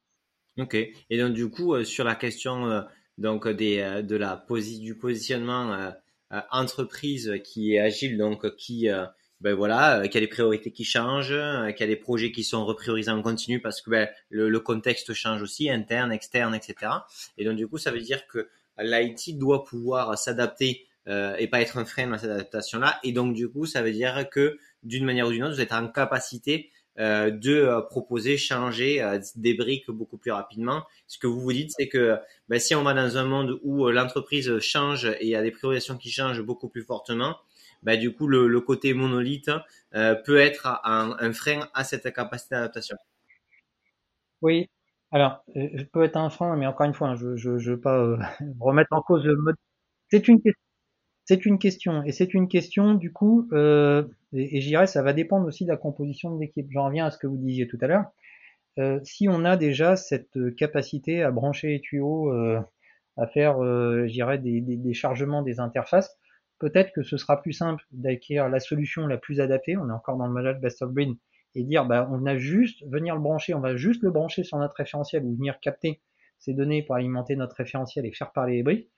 Ok. 0.57 0.75
Et 0.75 1.17
donc 1.17 1.33
du 1.33 1.49
coup, 1.49 1.73
euh, 1.73 1.83
sur 1.83 2.03
la 2.03 2.15
question 2.15 2.67
euh, 2.67 2.81
donc 3.17 3.47
des 3.47 3.79
euh, 3.79 4.01
de 4.01 4.15
la 4.15 4.45
du 4.79 4.97
positionnement 4.97 5.93
entreprise 6.49 7.39
qui 7.43 7.75
est 7.75 7.79
agile, 7.79 8.17
donc 8.17 8.55
qui 8.55 8.87
ben 9.41 9.53
voilà, 9.53 10.07
qui 10.07 10.17
a 10.17 10.21
des 10.21 10.27
priorités 10.27 10.71
qui 10.71 10.85
changent, 10.85 11.35
qui 11.75 11.83
a 11.83 11.87
des 11.87 11.97
projets 11.97 12.31
qui 12.31 12.45
sont 12.45 12.63
repriorisés 12.63 13.11
en 13.11 13.21
continu 13.21 13.59
parce 13.59 13.81
que 13.81 13.89
ben, 13.89 14.09
le, 14.29 14.59
contexte 14.59 15.13
change 15.13 15.41
aussi, 15.41 15.69
interne, 15.69 16.11
externe, 16.11 16.55
etc. 16.55 16.91
Et 17.37 17.43
donc 17.43 17.57
du 17.57 17.67
coup, 17.67 17.77
ça 17.77 17.91
veut 17.91 17.99
dire 17.99 18.27
que 18.27 18.47
l'IT 18.79 19.37
doit 19.37 19.65
pouvoir 19.65 20.17
s'adapter 20.17 20.87
euh, 21.07 21.35
et 21.37 21.47
pas 21.47 21.61
être 21.61 21.77
un 21.77 21.85
frein 21.85 22.07
dans 22.07 22.17
cette 22.19 22.29
adaptation-là. 22.29 22.99
Et 23.03 23.11
donc 23.11 23.33
du 23.33 23.49
coup, 23.49 23.65
ça 23.65 23.81
veut 23.81 23.91
dire 23.91 24.29
que 24.29 24.59
d'une 24.83 25.03
manière 25.03 25.27
ou 25.27 25.31
d'une 25.31 25.43
autre, 25.43 25.55
vous 25.55 25.61
êtes 25.61 25.73
en 25.73 25.87
capacité 25.87 26.69
euh, 26.99 27.31
de 27.31 27.55
euh, 27.55 27.81
proposer, 27.81 28.37
changer 28.37 29.01
euh, 29.01 29.17
des 29.37 29.53
briques 29.53 29.89
beaucoup 29.89 30.17
plus 30.17 30.31
rapidement. 30.31 30.83
Ce 31.07 31.17
que 31.17 31.25
vous 31.25 31.39
vous 31.39 31.53
dites, 31.53 31.71
c'est 31.77 31.87
que 31.87 32.19
ben, 32.49 32.59
si 32.59 32.75
on 32.75 32.83
va 32.83 32.93
dans 32.93 33.17
un 33.17 33.23
monde 33.23 33.59
où 33.63 33.87
l'entreprise 33.89 34.59
change 34.59 35.05
et 35.05 35.23
il 35.23 35.29
y 35.29 35.35
a 35.35 35.41
des 35.41 35.51
priorisations 35.51 35.97
qui 35.97 36.11
changent 36.11 36.41
beaucoup 36.41 36.67
plus 36.67 36.83
fortement, 36.83 37.37
ben, 37.81 37.97
du 37.97 38.13
coup, 38.13 38.27
le, 38.27 38.59
côté 38.59 38.93
monolithe 38.93 39.51
peut 39.91 40.37
être 40.37 40.81
un, 40.83 41.33
frein 41.33 41.69
à 41.73 41.85
cette 41.85 42.13
capacité 42.13 42.55
d'adaptation. 42.55 42.97
Oui, 44.41 44.69
alors, 45.11 45.43
je 45.55 45.83
peut 45.83 46.03
être 46.03 46.17
un 46.17 46.29
frein, 46.29 46.57
mais 46.57 46.67
encore 46.67 46.85
une 46.87 46.93
fois, 46.93 47.09
hein, 47.09 47.15
je 47.15 47.49
ne 47.49 47.57
veux 47.57 47.79
pas 47.79 48.17
remettre 48.59 48.91
en 48.91 49.01
cause 49.01 49.23
le 49.23 49.37
mode. 49.37 49.55
C'est 50.09 50.27
une 50.27 50.41
question 50.41 50.70
c'est 51.31 51.45
une 51.45 51.59
question, 51.59 52.03
et 52.03 52.11
c'est 52.11 52.33
une 52.33 52.49
question 52.49 52.93
du 52.93 53.13
coup, 53.13 53.47
euh, 53.53 54.03
et, 54.33 54.57
et 54.57 54.61
j'irais, 54.61 54.85
ça 54.85 55.01
va 55.01 55.13
dépendre 55.13 55.47
aussi 55.47 55.63
de 55.63 55.69
la 55.69 55.77
composition 55.77 56.35
de 56.35 56.41
l'équipe. 56.41 56.67
J'en 56.71 56.87
reviens 56.87 57.05
à 57.05 57.09
ce 57.09 57.17
que 57.17 57.25
vous 57.25 57.37
disiez 57.37 57.69
tout 57.69 57.77
à 57.79 57.87
l'heure. 57.87 58.03
Euh, 58.79 58.99
si 59.05 59.29
on 59.29 59.45
a 59.45 59.55
déjà 59.55 59.95
cette 59.95 60.37
capacité 60.57 61.23
à 61.23 61.31
brancher 61.31 61.69
les 61.69 61.79
tuyaux, 61.79 62.33
euh, 62.33 62.59
à 63.15 63.27
faire, 63.27 63.63
euh, 63.63 64.07
j'irais, 64.07 64.39
des, 64.39 64.59
des, 64.59 64.75
des, 64.75 64.93
chargements 64.93 65.41
des 65.41 65.61
interfaces, 65.61 66.19
peut-être 66.59 66.91
que 66.91 67.01
ce 67.01 67.15
sera 67.15 67.41
plus 67.41 67.53
simple 67.53 67.81
d'acquérir 67.93 68.49
la 68.49 68.59
solution 68.59 69.07
la 69.07 69.17
plus 69.17 69.39
adaptée. 69.39 69.77
On 69.77 69.87
est 69.87 69.93
encore 69.93 70.17
dans 70.17 70.27
le 70.27 70.33
modèle 70.33 70.59
best 70.59 70.81
of 70.81 70.91
breed 70.91 71.15
et 71.55 71.63
dire, 71.63 71.85
bah, 71.85 72.09
on 72.11 72.25
a 72.25 72.35
juste 72.35 72.83
venir 72.89 73.15
le 73.15 73.21
brancher, 73.21 73.53
on 73.53 73.61
va 73.61 73.77
juste 73.77 74.03
le 74.03 74.11
brancher 74.11 74.43
sur 74.43 74.57
notre 74.57 74.75
référentiel 74.75 75.23
ou 75.23 75.33
venir 75.33 75.61
capter 75.61 76.01
ces 76.39 76.53
données 76.53 76.83
pour 76.83 76.95
alimenter 76.95 77.37
notre 77.37 77.55
référentiel 77.55 78.05
et 78.05 78.11
faire 78.11 78.33
parler 78.33 78.55
les 78.55 78.63
briques 78.63 78.91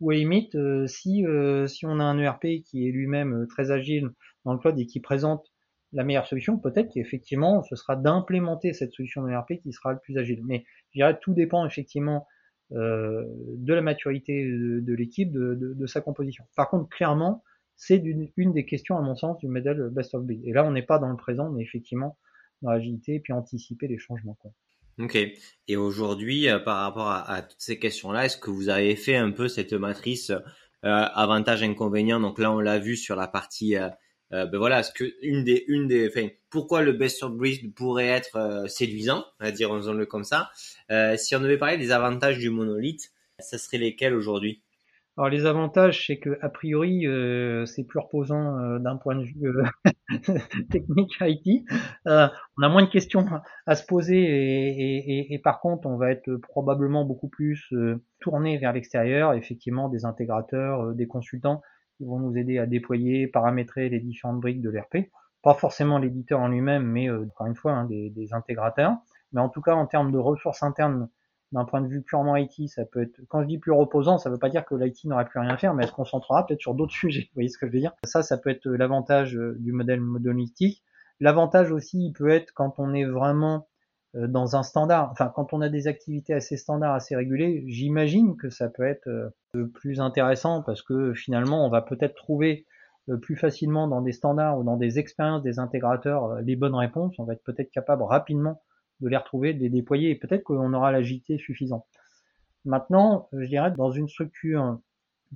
ou 0.00 0.10
à 0.10 0.14
limite, 0.14 0.56
si, 0.86 1.24
euh, 1.26 1.66
si 1.66 1.86
on 1.86 2.00
a 2.00 2.04
un 2.04 2.18
ERP 2.18 2.62
qui 2.64 2.88
est 2.88 2.90
lui-même 2.90 3.42
euh, 3.42 3.46
très 3.46 3.70
agile 3.70 4.10
dans 4.44 4.52
le 4.52 4.58
cloud 4.58 4.78
et 4.78 4.86
qui 4.86 5.00
présente 5.00 5.52
la 5.92 6.04
meilleure 6.04 6.26
solution, 6.26 6.58
peut-être 6.58 6.90
qu'effectivement, 6.92 7.62
ce 7.62 7.76
sera 7.76 7.96
d'implémenter 7.96 8.72
cette 8.72 8.92
solution 8.92 9.28
ERP 9.28 9.60
qui 9.62 9.72
sera 9.72 9.92
le 9.92 9.98
plus 9.98 10.16
agile. 10.18 10.40
Mais 10.44 10.64
je 10.90 11.00
dirais 11.00 11.18
tout 11.20 11.34
dépend 11.34 11.66
effectivement 11.66 12.26
euh, 12.72 13.24
de 13.56 13.74
la 13.74 13.82
maturité 13.82 14.44
de, 14.44 14.94
l'équipe, 14.94 15.32
de, 15.32 15.54
de, 15.54 15.74
de, 15.74 15.86
sa 15.86 16.00
composition. 16.00 16.44
Par 16.56 16.70
contre, 16.70 16.88
clairement, 16.88 17.42
c'est 17.76 18.02
une 18.36 18.52
des 18.52 18.64
questions, 18.64 18.96
à 18.96 19.02
mon 19.02 19.16
sens, 19.16 19.38
du 19.38 19.48
modèle 19.48 19.88
best 19.90 20.14
of 20.14 20.24
breed. 20.24 20.40
Et 20.44 20.52
là, 20.52 20.64
on 20.64 20.70
n'est 20.70 20.82
pas 20.82 20.98
dans 20.98 21.08
le 21.08 21.16
présent, 21.16 21.50
mais 21.50 21.62
effectivement 21.62 22.16
dans 22.62 22.70
l'agilité 22.70 23.14
et 23.16 23.20
puis 23.20 23.32
anticiper 23.32 23.88
les 23.88 23.98
changements. 23.98 24.34
Quoi. 24.34 24.52
Ok. 25.00 25.16
Et 25.68 25.76
aujourd'hui, 25.76 26.48
euh, 26.48 26.58
par 26.58 26.78
rapport 26.82 27.08
à, 27.08 27.42
toutes 27.42 27.60
ces 27.60 27.78
questions-là, 27.78 28.26
est-ce 28.26 28.36
que 28.36 28.50
vous 28.50 28.68
avez 28.68 28.96
fait 28.96 29.16
un 29.16 29.30
peu 29.30 29.48
cette 29.48 29.72
matrice 29.72 30.30
euh, 30.30 30.40
avantage-inconvénient 30.84 32.20
Donc 32.20 32.38
là, 32.38 32.52
on 32.52 32.60
l'a 32.60 32.78
vu 32.78 32.96
sur 32.96 33.16
la 33.16 33.26
partie. 33.26 33.76
Euh, 33.76 33.88
euh 34.32 34.46
ben 34.46 34.58
voilà, 34.58 34.82
ce 34.82 34.92
que 34.92 35.04
une 35.22 35.42
des, 35.42 35.64
une 35.68 35.88
des, 35.88 36.10
pourquoi 36.50 36.82
le 36.82 36.92
best 36.92 37.22
of 37.22 37.32
breed 37.32 37.74
pourrait 37.74 38.08
être 38.08 38.66
séduisant, 38.68 39.24
à 39.38 39.50
dire, 39.52 39.74
le 39.74 40.06
comme 40.06 40.24
ça? 40.24 40.50
si 41.16 41.34
on 41.34 41.40
devait 41.40 41.58
parler 41.58 41.78
des 41.78 41.92
avantages 41.92 42.38
du 42.38 42.50
monolithe, 42.50 43.10
ça 43.38 43.58
serait 43.58 43.78
lesquels 43.78 44.14
aujourd'hui? 44.14 44.62
Alors 45.20 45.28
les 45.28 45.44
avantages, 45.44 46.06
c'est 46.06 46.16
que 46.16 46.38
a 46.40 46.48
priori, 46.48 47.06
euh, 47.06 47.66
c'est 47.66 47.84
plus 47.84 47.98
reposant 47.98 48.58
euh, 48.58 48.78
d'un 48.78 48.96
point 48.96 49.14
de 49.14 49.24
vue 49.24 49.48
euh, 49.48 49.64
technique 50.70 51.12
IT. 51.20 51.66
on 52.06 52.62
a 52.62 52.68
moins 52.70 52.84
de 52.84 52.88
questions 52.88 53.26
à 53.66 53.74
se 53.74 53.84
poser 53.84 54.16
et, 55.30 55.38
par 55.44 55.60
contre, 55.60 55.86
on 55.86 55.98
va 55.98 56.10
être 56.10 56.36
probablement 56.36 57.04
beaucoup 57.04 57.28
plus 57.28 57.70
tourné 58.18 58.56
vers 58.56 58.72
l'extérieur. 58.72 59.34
Effectivement, 59.34 59.90
des 59.90 60.06
intégrateurs, 60.06 60.94
des 60.94 61.06
consultants 61.06 61.60
qui 61.98 62.06
vont 62.06 62.18
nous 62.18 62.38
aider 62.38 62.56
à 62.56 62.64
déployer, 62.64 63.26
paramétrer 63.26 63.90
les 63.90 64.00
différentes 64.00 64.40
briques 64.40 64.62
de 64.62 64.70
l'ERP. 64.70 65.10
Pas 65.42 65.52
forcément 65.52 65.98
l'éditeur 65.98 66.40
en 66.40 66.48
lui-même, 66.48 66.84
mais 66.84 67.10
encore 67.10 67.46
une 67.46 67.56
fois, 67.56 67.72
hein, 67.72 67.84
des, 67.84 68.08
des 68.08 68.32
intégrateurs. 68.32 68.96
Mais 69.34 69.42
en 69.42 69.50
tout 69.50 69.60
cas, 69.60 69.74
en 69.74 69.84
termes 69.84 70.12
de 70.12 70.18
ressources 70.18 70.62
internes 70.62 71.10
d'un 71.52 71.64
point 71.64 71.80
de 71.80 71.88
vue 71.88 72.02
purement 72.02 72.36
IT, 72.36 72.68
ça 72.68 72.84
peut 72.84 73.02
être, 73.02 73.20
quand 73.28 73.42
je 73.42 73.48
dis 73.48 73.58
plus 73.58 73.72
reposant, 73.72 74.18
ça 74.18 74.30
veut 74.30 74.38
pas 74.38 74.48
dire 74.48 74.64
que 74.64 74.74
l'IT 74.74 75.04
n'aurait 75.06 75.24
plus 75.24 75.40
rien 75.40 75.50
à 75.50 75.56
faire, 75.56 75.74
mais 75.74 75.82
elle 75.82 75.88
se 75.88 75.94
concentrera 75.94 76.46
peut-être 76.46 76.60
sur 76.60 76.74
d'autres 76.74 76.92
sujets. 76.94 77.22
Vous 77.22 77.34
voyez 77.34 77.48
ce 77.48 77.58
que 77.58 77.66
je 77.66 77.72
veux 77.72 77.80
dire? 77.80 77.92
Ça, 78.04 78.22
ça 78.22 78.38
peut 78.38 78.50
être 78.50 78.68
l'avantage 78.68 79.36
euh, 79.36 79.56
du 79.58 79.72
modèle 79.72 80.00
monolithique. 80.00 80.84
L'avantage 81.18 81.72
aussi, 81.72 82.06
il 82.06 82.12
peut 82.12 82.30
être 82.30 82.52
quand 82.54 82.74
on 82.78 82.94
est 82.94 83.04
vraiment 83.04 83.66
euh, 84.14 84.28
dans 84.28 84.56
un 84.56 84.62
standard, 84.62 85.10
enfin, 85.10 85.30
quand 85.34 85.52
on 85.52 85.60
a 85.60 85.68
des 85.68 85.88
activités 85.88 86.34
assez 86.34 86.56
standards, 86.56 86.94
assez 86.94 87.16
régulées, 87.16 87.64
j'imagine 87.66 88.36
que 88.36 88.48
ça 88.48 88.68
peut 88.68 88.84
être 88.84 89.08
euh, 89.08 89.66
plus 89.74 90.00
intéressant 90.00 90.62
parce 90.62 90.82
que 90.82 91.12
finalement, 91.14 91.66
on 91.66 91.68
va 91.68 91.82
peut-être 91.82 92.14
trouver 92.14 92.66
plus 93.22 93.34
facilement 93.34 93.88
dans 93.88 94.02
des 94.02 94.12
standards 94.12 94.60
ou 94.60 94.62
dans 94.62 94.76
des 94.76 95.00
expériences 95.00 95.42
des 95.42 95.58
intégrateurs 95.58 96.36
les 96.42 96.54
bonnes 96.54 96.76
réponses. 96.76 97.18
On 97.18 97.24
va 97.24 97.32
être 97.32 97.42
peut-être 97.42 97.72
capable 97.72 98.04
rapidement 98.04 98.62
de 99.00 99.08
les 99.08 99.16
retrouver, 99.16 99.54
de 99.54 99.60
les 99.60 99.68
déployer, 99.68 100.10
et 100.10 100.14
peut-être 100.14 100.44
qu'on 100.44 100.72
aura 100.72 100.92
l'agilité 100.92 101.38
suffisante. 101.38 101.86
Maintenant, 102.64 103.28
je 103.32 103.46
dirais, 103.46 103.70
dans 103.70 103.90
une 103.90 104.08
structure 104.08 104.78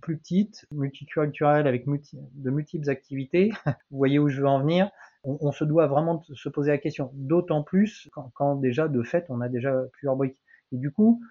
plus 0.01 0.19
petite, 0.19 0.67
multiculturelle, 0.73 1.67
avec 1.67 1.87
de 1.87 2.51
multiples 2.51 2.91
activités, 2.91 3.53
vous 3.91 3.99
voyez 3.99 4.19
où 4.19 4.29
je 4.29 4.41
veux 4.41 4.49
en 4.49 4.61
venir, 4.61 4.91
on, 5.23 5.53
se 5.53 5.65
doit 5.65 5.87
vraiment 5.87 6.23
se 6.35 6.49
poser 6.51 6.71
la 6.71 6.79
question, 6.79 7.11
d'autant 7.15 7.63
plus 7.63 8.11
quand, 8.35 8.57
déjà, 8.57 8.89
de 8.89 9.03
fait, 9.03 9.25
on 9.31 9.41
a 9.41 9.49
déjà 9.49 9.75
plusieurs 9.93 10.17
briques. 10.17 10.39
Et 10.73 10.77
du 10.77 10.91
coup, 10.91 11.23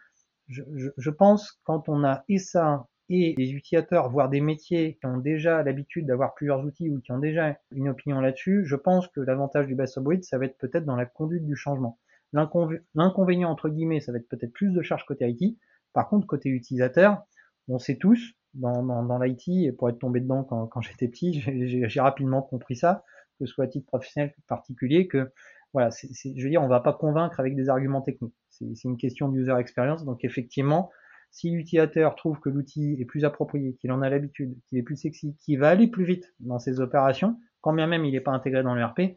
je, 0.48 1.10
pense, 1.10 1.60
quand 1.64 1.90
on 1.90 2.04
a 2.04 2.24
et 2.28 2.40
ça, 2.40 2.88
et 3.10 3.36
des 3.36 3.52
utilisateurs, 3.52 4.10
voire 4.10 4.30
des 4.30 4.42
métiers 4.42 4.98
qui 5.00 5.06
ont 5.06 5.18
déjà 5.18 5.62
l'habitude 5.62 6.08
d'avoir 6.08 6.34
plusieurs 6.34 6.64
outils 6.64 6.90
ou 6.90 7.02
qui 7.02 7.12
ont 7.12 7.20
déjà 7.20 7.58
une 7.72 7.90
opinion 7.90 8.20
là-dessus, 8.20 8.64
je 8.66 8.76
pense 8.76 9.08
que 9.10 9.20
l'avantage 9.20 9.68
du 9.68 9.76
breed, 9.76 10.24
ça 10.24 10.38
va 10.38 10.46
être 10.46 10.58
peut-être 10.58 10.86
dans 10.86 10.96
la 10.96 11.06
conduite 11.06 11.46
du 11.46 11.56
changement. 11.56 12.00
L'inconvénient, 12.34 13.50
entre 13.50 13.70
guillemets, 13.70 14.00
ça 14.00 14.12
va 14.12 14.18
être 14.18 14.28
peut-être 14.28 14.54
plus 14.54 14.72
de 14.72 14.82
charges 14.82 15.06
côté 15.06 15.30
IT. 15.30 15.58
Par 15.94 16.10
contre, 16.10 16.26
côté 16.28 16.50
utilisateur, 16.50 17.24
on 17.68 17.80
sait 17.80 17.98
tous, 17.98 18.34
dans, 18.54 18.84
dans, 18.84 19.20
l'IT, 19.20 19.48
et 19.48 19.72
pour 19.72 19.90
être 19.90 20.00
tombé 20.00 20.20
dedans 20.20 20.44
quand, 20.44 20.68
quand 20.68 20.82
j'étais 20.82 21.08
petit, 21.08 21.42
j'ai 21.88 22.02
rapidement 22.02 22.42
compris 22.42 22.76
ça, 22.76 23.04
que 23.40 23.46
ce 23.46 23.54
soit 23.54 23.66
à 23.66 23.68
titre 23.68 23.86
professionnel 23.88 24.34
particulier, 24.48 25.08
que 25.08 25.32
voilà, 25.74 25.90
je 25.90 26.44
veux 26.44 26.50
dire, 26.50 26.62
on 26.62 26.68
va 26.68 26.80
pas 26.80 26.94
convaincre 26.94 27.40
avec 27.40 27.56
des 27.56 27.68
arguments 27.68 28.02
techniques. 28.02 28.36
C'est 28.50 28.84
une 28.84 28.98
question 28.98 29.28
d'user 29.30 29.54
experience. 29.58 30.06
Donc 30.06 30.24
effectivement, 30.24 30.92
si 31.32 31.50
l'utilisateur 31.50 32.16
trouve 32.16 32.40
que 32.40 32.50
l'outil 32.50 32.96
est 33.00 33.06
plus 33.06 33.26
approprié, 33.26 33.74
qu'il 33.76 33.92
en 33.92 34.04
a 34.04 34.10
l'habitude, 34.10 34.56
qu'il 34.68 34.78
est 34.78 34.84
plus 34.84 34.98
sexy, 34.98 35.36
qu'il 35.40 35.60
va 35.60 35.70
aller 35.70 35.88
plus 35.88 36.06
vite 36.06 36.32
dans 36.40 36.60
ses 36.60 36.80
opérations, 36.80 37.40
quand 37.62 37.74
bien 37.74 37.88
même 37.88 38.06
il 38.06 38.12
n'est 38.12 38.22
pas 38.22 38.32
intégré 38.32 38.62
dans 38.62 38.76
l'ERP, 38.76 39.16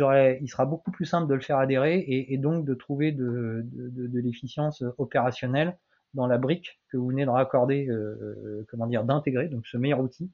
aurez, 0.00 0.38
il 0.42 0.48
sera 0.48 0.64
beaucoup 0.66 0.90
plus 0.90 1.04
simple 1.04 1.28
de 1.28 1.34
le 1.34 1.40
faire 1.40 1.58
adhérer 1.58 1.98
et, 1.98 2.32
et 2.32 2.38
donc 2.38 2.64
de 2.64 2.74
trouver 2.74 3.12
de, 3.12 3.62
de, 3.64 4.06
de 4.06 4.20
l'efficience 4.20 4.82
opérationnelle 4.98 5.76
dans 6.14 6.26
la 6.26 6.38
brique 6.38 6.80
que 6.90 6.96
vous 6.96 7.08
venez 7.08 7.24
de 7.24 7.30
raccorder, 7.30 7.86
euh, 7.88 8.64
comment 8.70 8.86
dire, 8.86 9.04
d'intégrer, 9.04 9.48
donc 9.48 9.66
ce 9.66 9.76
meilleur 9.76 10.00
outil. 10.00 10.30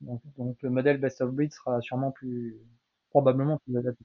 Donc, 0.00 0.22
donc, 0.36 0.56
le 0.62 0.70
modèle 0.70 0.98
best 0.98 1.20
of 1.20 1.32
breed 1.32 1.52
sera 1.52 1.80
sûrement 1.80 2.12
plus, 2.12 2.56
probablement 3.10 3.58
plus 3.64 3.76
adapté. 3.76 4.04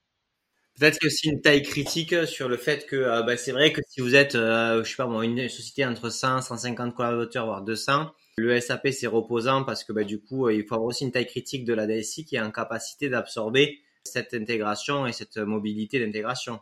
Peut-être 0.79 0.97
que 0.97 1.07
c'est 1.07 1.29
une 1.29 1.39
taille 1.39 1.61
critique 1.61 2.15
sur 2.25 2.49
le 2.49 2.57
fait 2.57 2.87
que 2.87 2.95
euh, 2.95 3.21
bah, 3.21 3.37
c'est 3.37 3.51
vrai 3.51 3.71
que 3.71 3.81
si 3.87 4.01
vous 4.01 4.15
êtes, 4.15 4.33
euh, 4.33 4.83
je 4.83 4.89
sais 4.89 4.95
pas 4.95 5.05
moi, 5.05 5.23
une 5.23 5.47
société 5.47 5.85
entre 5.85 6.09
100, 6.09 6.41
150 6.41 6.95
collaborateurs, 6.95 7.45
voire 7.45 7.61
200, 7.63 8.11
le 8.37 8.59
SAP 8.59 8.87
c'est 8.87 9.05
reposant 9.05 9.63
parce 9.63 9.83
que 9.83 9.93
bah, 9.93 10.03
du 10.03 10.19
coup 10.19 10.49
il 10.49 10.65
faut 10.65 10.73
avoir 10.73 10.87
aussi 10.87 11.05
une 11.05 11.11
taille 11.11 11.27
critique 11.27 11.63
de 11.65 11.75
la 11.75 11.85
DSI 11.85 12.25
qui 12.25 12.37
est 12.37 12.41
en 12.41 12.49
capacité 12.49 13.07
d'absorber 13.07 13.77
cette 14.03 14.33
intégration 14.33 15.07
et 15.07 15.11
cette 15.11 15.37
mobilité 15.37 15.99
d'intégration. 15.99 16.59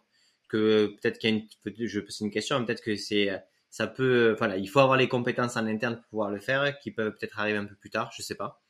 Que 0.49 0.87
peut-être 0.87 1.17
qu'il 1.17 1.29
y 1.29 1.33
a 1.33 1.35
une, 1.37 1.87
je 1.87 2.01
c'est 2.09 2.25
une 2.25 2.31
question, 2.31 2.63
peut-être 2.65 2.83
que 2.83 2.95
c'est, 2.95 3.29
ça 3.69 3.87
peut, 3.87 4.35
voilà, 4.37 4.57
il 4.57 4.67
faut 4.67 4.79
avoir 4.79 4.97
les 4.97 5.07
compétences 5.07 5.55
en 5.55 5.65
interne 5.65 5.95
pour 5.95 6.05
pouvoir 6.09 6.29
le 6.31 6.39
faire, 6.39 6.77
qui 6.79 6.91
peuvent 6.91 7.15
peut-être 7.17 7.39
arriver 7.39 7.57
un 7.57 7.65
peu 7.65 7.75
plus 7.75 7.89
tard, 7.89 8.11
je 8.15 8.21
sais 8.21 8.35
pas. 8.35 8.61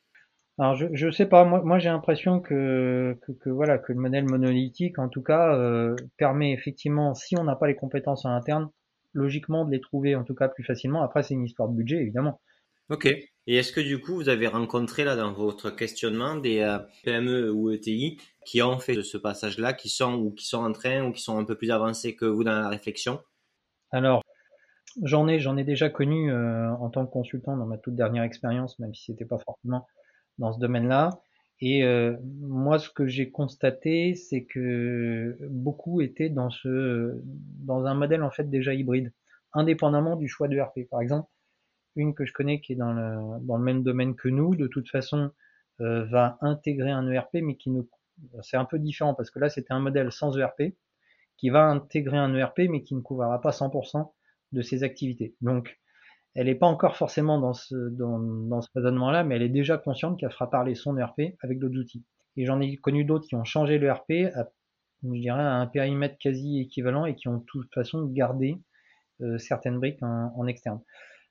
Alors 0.58 0.74
je, 0.76 0.86
je 0.92 1.10
sais 1.10 1.26
pas, 1.26 1.44
moi, 1.44 1.62
moi 1.64 1.78
j'ai 1.78 1.88
l'impression 1.88 2.38
que, 2.38 3.18
que, 3.40 3.48
voilà 3.48 3.78
que 3.78 3.92
le 3.92 3.98
modèle 3.98 4.24
monolithique 4.24 4.98
en 4.98 5.08
tout 5.08 5.22
cas 5.22 5.56
euh, 5.56 5.96
permet 6.18 6.52
effectivement 6.52 7.14
si 7.14 7.36
on 7.38 7.44
n'a 7.44 7.56
pas 7.56 7.66
les 7.66 7.74
compétences 7.74 8.26
en 8.26 8.30
interne, 8.30 8.70
logiquement 9.14 9.64
de 9.64 9.72
les 9.72 9.80
trouver 9.80 10.14
en 10.14 10.24
tout 10.24 10.34
cas 10.34 10.48
plus 10.48 10.62
facilement. 10.62 11.02
Après 11.02 11.22
c'est 11.22 11.34
une 11.34 11.44
histoire 11.44 11.68
de 11.68 11.74
budget 11.74 11.96
évidemment. 11.96 12.40
Ok. 12.90 13.06
Et 13.46 13.56
est-ce 13.56 13.72
que 13.72 13.80
du 13.80 14.00
coup, 14.00 14.14
vous 14.14 14.28
avez 14.28 14.46
rencontré 14.46 15.04
là 15.04 15.16
dans 15.16 15.32
votre 15.32 15.70
questionnement 15.70 16.36
des 16.36 16.60
euh, 16.60 16.78
PME 17.04 17.50
ou 17.52 17.70
ETI 17.70 18.20
qui 18.44 18.62
ont 18.62 18.78
fait 18.78 19.02
ce 19.02 19.16
passage-là, 19.16 19.72
qui 19.72 19.88
sont 19.88 20.14
ou 20.14 20.30
qui 20.30 20.46
sont 20.46 20.62
en 20.62 20.72
train 20.72 21.04
ou 21.04 21.12
qui 21.12 21.22
sont 21.22 21.38
un 21.38 21.44
peu 21.44 21.56
plus 21.56 21.70
avancés 21.70 22.14
que 22.14 22.24
vous 22.24 22.44
dans 22.44 22.54
la 22.54 22.68
réflexion? 22.68 23.20
Alors, 23.90 24.22
j'en 25.02 25.26
ai, 25.26 25.40
j'en 25.40 25.56
ai 25.56 25.64
déjà 25.64 25.90
connu 25.90 26.30
euh, 26.30 26.70
en 26.70 26.88
tant 26.90 27.04
que 27.04 27.10
consultant 27.10 27.56
dans 27.56 27.66
ma 27.66 27.78
toute 27.78 27.96
dernière 27.96 28.22
expérience, 28.22 28.78
même 28.78 28.94
si 28.94 29.06
c'était 29.06 29.24
pas 29.24 29.38
forcément 29.38 29.86
dans 30.38 30.52
ce 30.52 30.60
domaine-là. 30.60 31.10
Et 31.60 31.84
euh, 31.84 32.16
moi, 32.40 32.78
ce 32.78 32.90
que 32.90 33.06
j'ai 33.06 33.30
constaté, 33.30 34.14
c'est 34.14 34.44
que 34.44 35.36
beaucoup 35.48 36.00
étaient 36.00 36.28
dans 36.28 36.50
ce, 36.50 37.20
dans 37.24 37.86
un 37.86 37.94
modèle 37.94 38.22
en 38.22 38.30
fait 38.30 38.50
déjà 38.50 38.74
hybride, 38.74 39.12
indépendamment 39.52 40.16
du 40.16 40.28
choix 40.28 40.48
de 40.48 40.60
RP. 40.60 40.88
Par 40.90 41.00
exemple, 41.00 41.28
une 41.96 42.14
que 42.14 42.24
je 42.24 42.32
connais 42.32 42.60
qui 42.60 42.72
est 42.72 42.76
dans 42.76 42.92
le, 42.92 43.40
dans 43.46 43.56
le 43.56 43.64
même 43.64 43.82
domaine 43.82 44.14
que 44.14 44.28
nous, 44.28 44.56
de 44.56 44.66
toute 44.66 44.88
façon, 44.88 45.30
euh, 45.80 46.04
va 46.04 46.38
intégrer 46.40 46.90
un 46.90 47.10
ERP, 47.10 47.34
mais 47.42 47.56
qui 47.56 47.70
ne, 47.70 47.82
c'est 48.42 48.56
un 48.56 48.64
peu 48.64 48.78
différent 48.78 49.14
parce 49.14 49.30
que 49.30 49.38
là 49.38 49.48
c'était 49.48 49.72
un 49.72 49.80
modèle 49.80 50.12
sans 50.12 50.36
ERP, 50.38 50.74
qui 51.36 51.50
va 51.50 51.64
intégrer 51.64 52.18
un 52.18 52.34
ERP, 52.34 52.60
mais 52.70 52.82
qui 52.82 52.94
ne 52.94 53.00
couvrira 53.00 53.40
pas 53.40 53.50
100% 53.50 54.12
de 54.52 54.62
ses 54.62 54.84
activités. 54.84 55.34
Donc, 55.40 55.80
elle 56.34 56.46
n'est 56.46 56.54
pas 56.54 56.66
encore 56.66 56.96
forcément 56.96 57.38
dans 57.40 57.52
ce, 57.52 57.74
dans, 57.74 58.18
dans 58.18 58.62
ce 58.62 58.68
raisonnement-là, 58.74 59.24
mais 59.24 59.36
elle 59.36 59.42
est 59.42 59.48
déjà 59.48 59.76
consciente 59.76 60.18
qu'elle 60.18 60.30
fera 60.30 60.48
parler 60.48 60.74
son 60.74 60.96
ERP 60.96 61.34
avec 61.42 61.58
d'autres 61.58 61.78
outils. 61.78 62.04
Et 62.36 62.46
j'en 62.46 62.60
ai 62.60 62.76
connu 62.76 63.04
d'autres 63.04 63.26
qui 63.26 63.34
ont 63.34 63.44
changé 63.44 63.78
l'ERP 63.78 64.12
à, 64.34 64.48
je 65.02 65.10
dirais, 65.10 65.42
à 65.42 65.56
un 65.56 65.66
périmètre 65.66 66.16
quasi 66.18 66.60
équivalent 66.60 67.04
et 67.06 67.14
qui 67.14 67.28
ont 67.28 67.38
de 67.38 67.44
toute 67.44 67.72
façon 67.74 68.06
gardé 68.06 68.58
euh, 69.20 69.36
certaines 69.38 69.78
briques 69.78 70.02
en, 70.02 70.32
en 70.36 70.46
externe. 70.46 70.80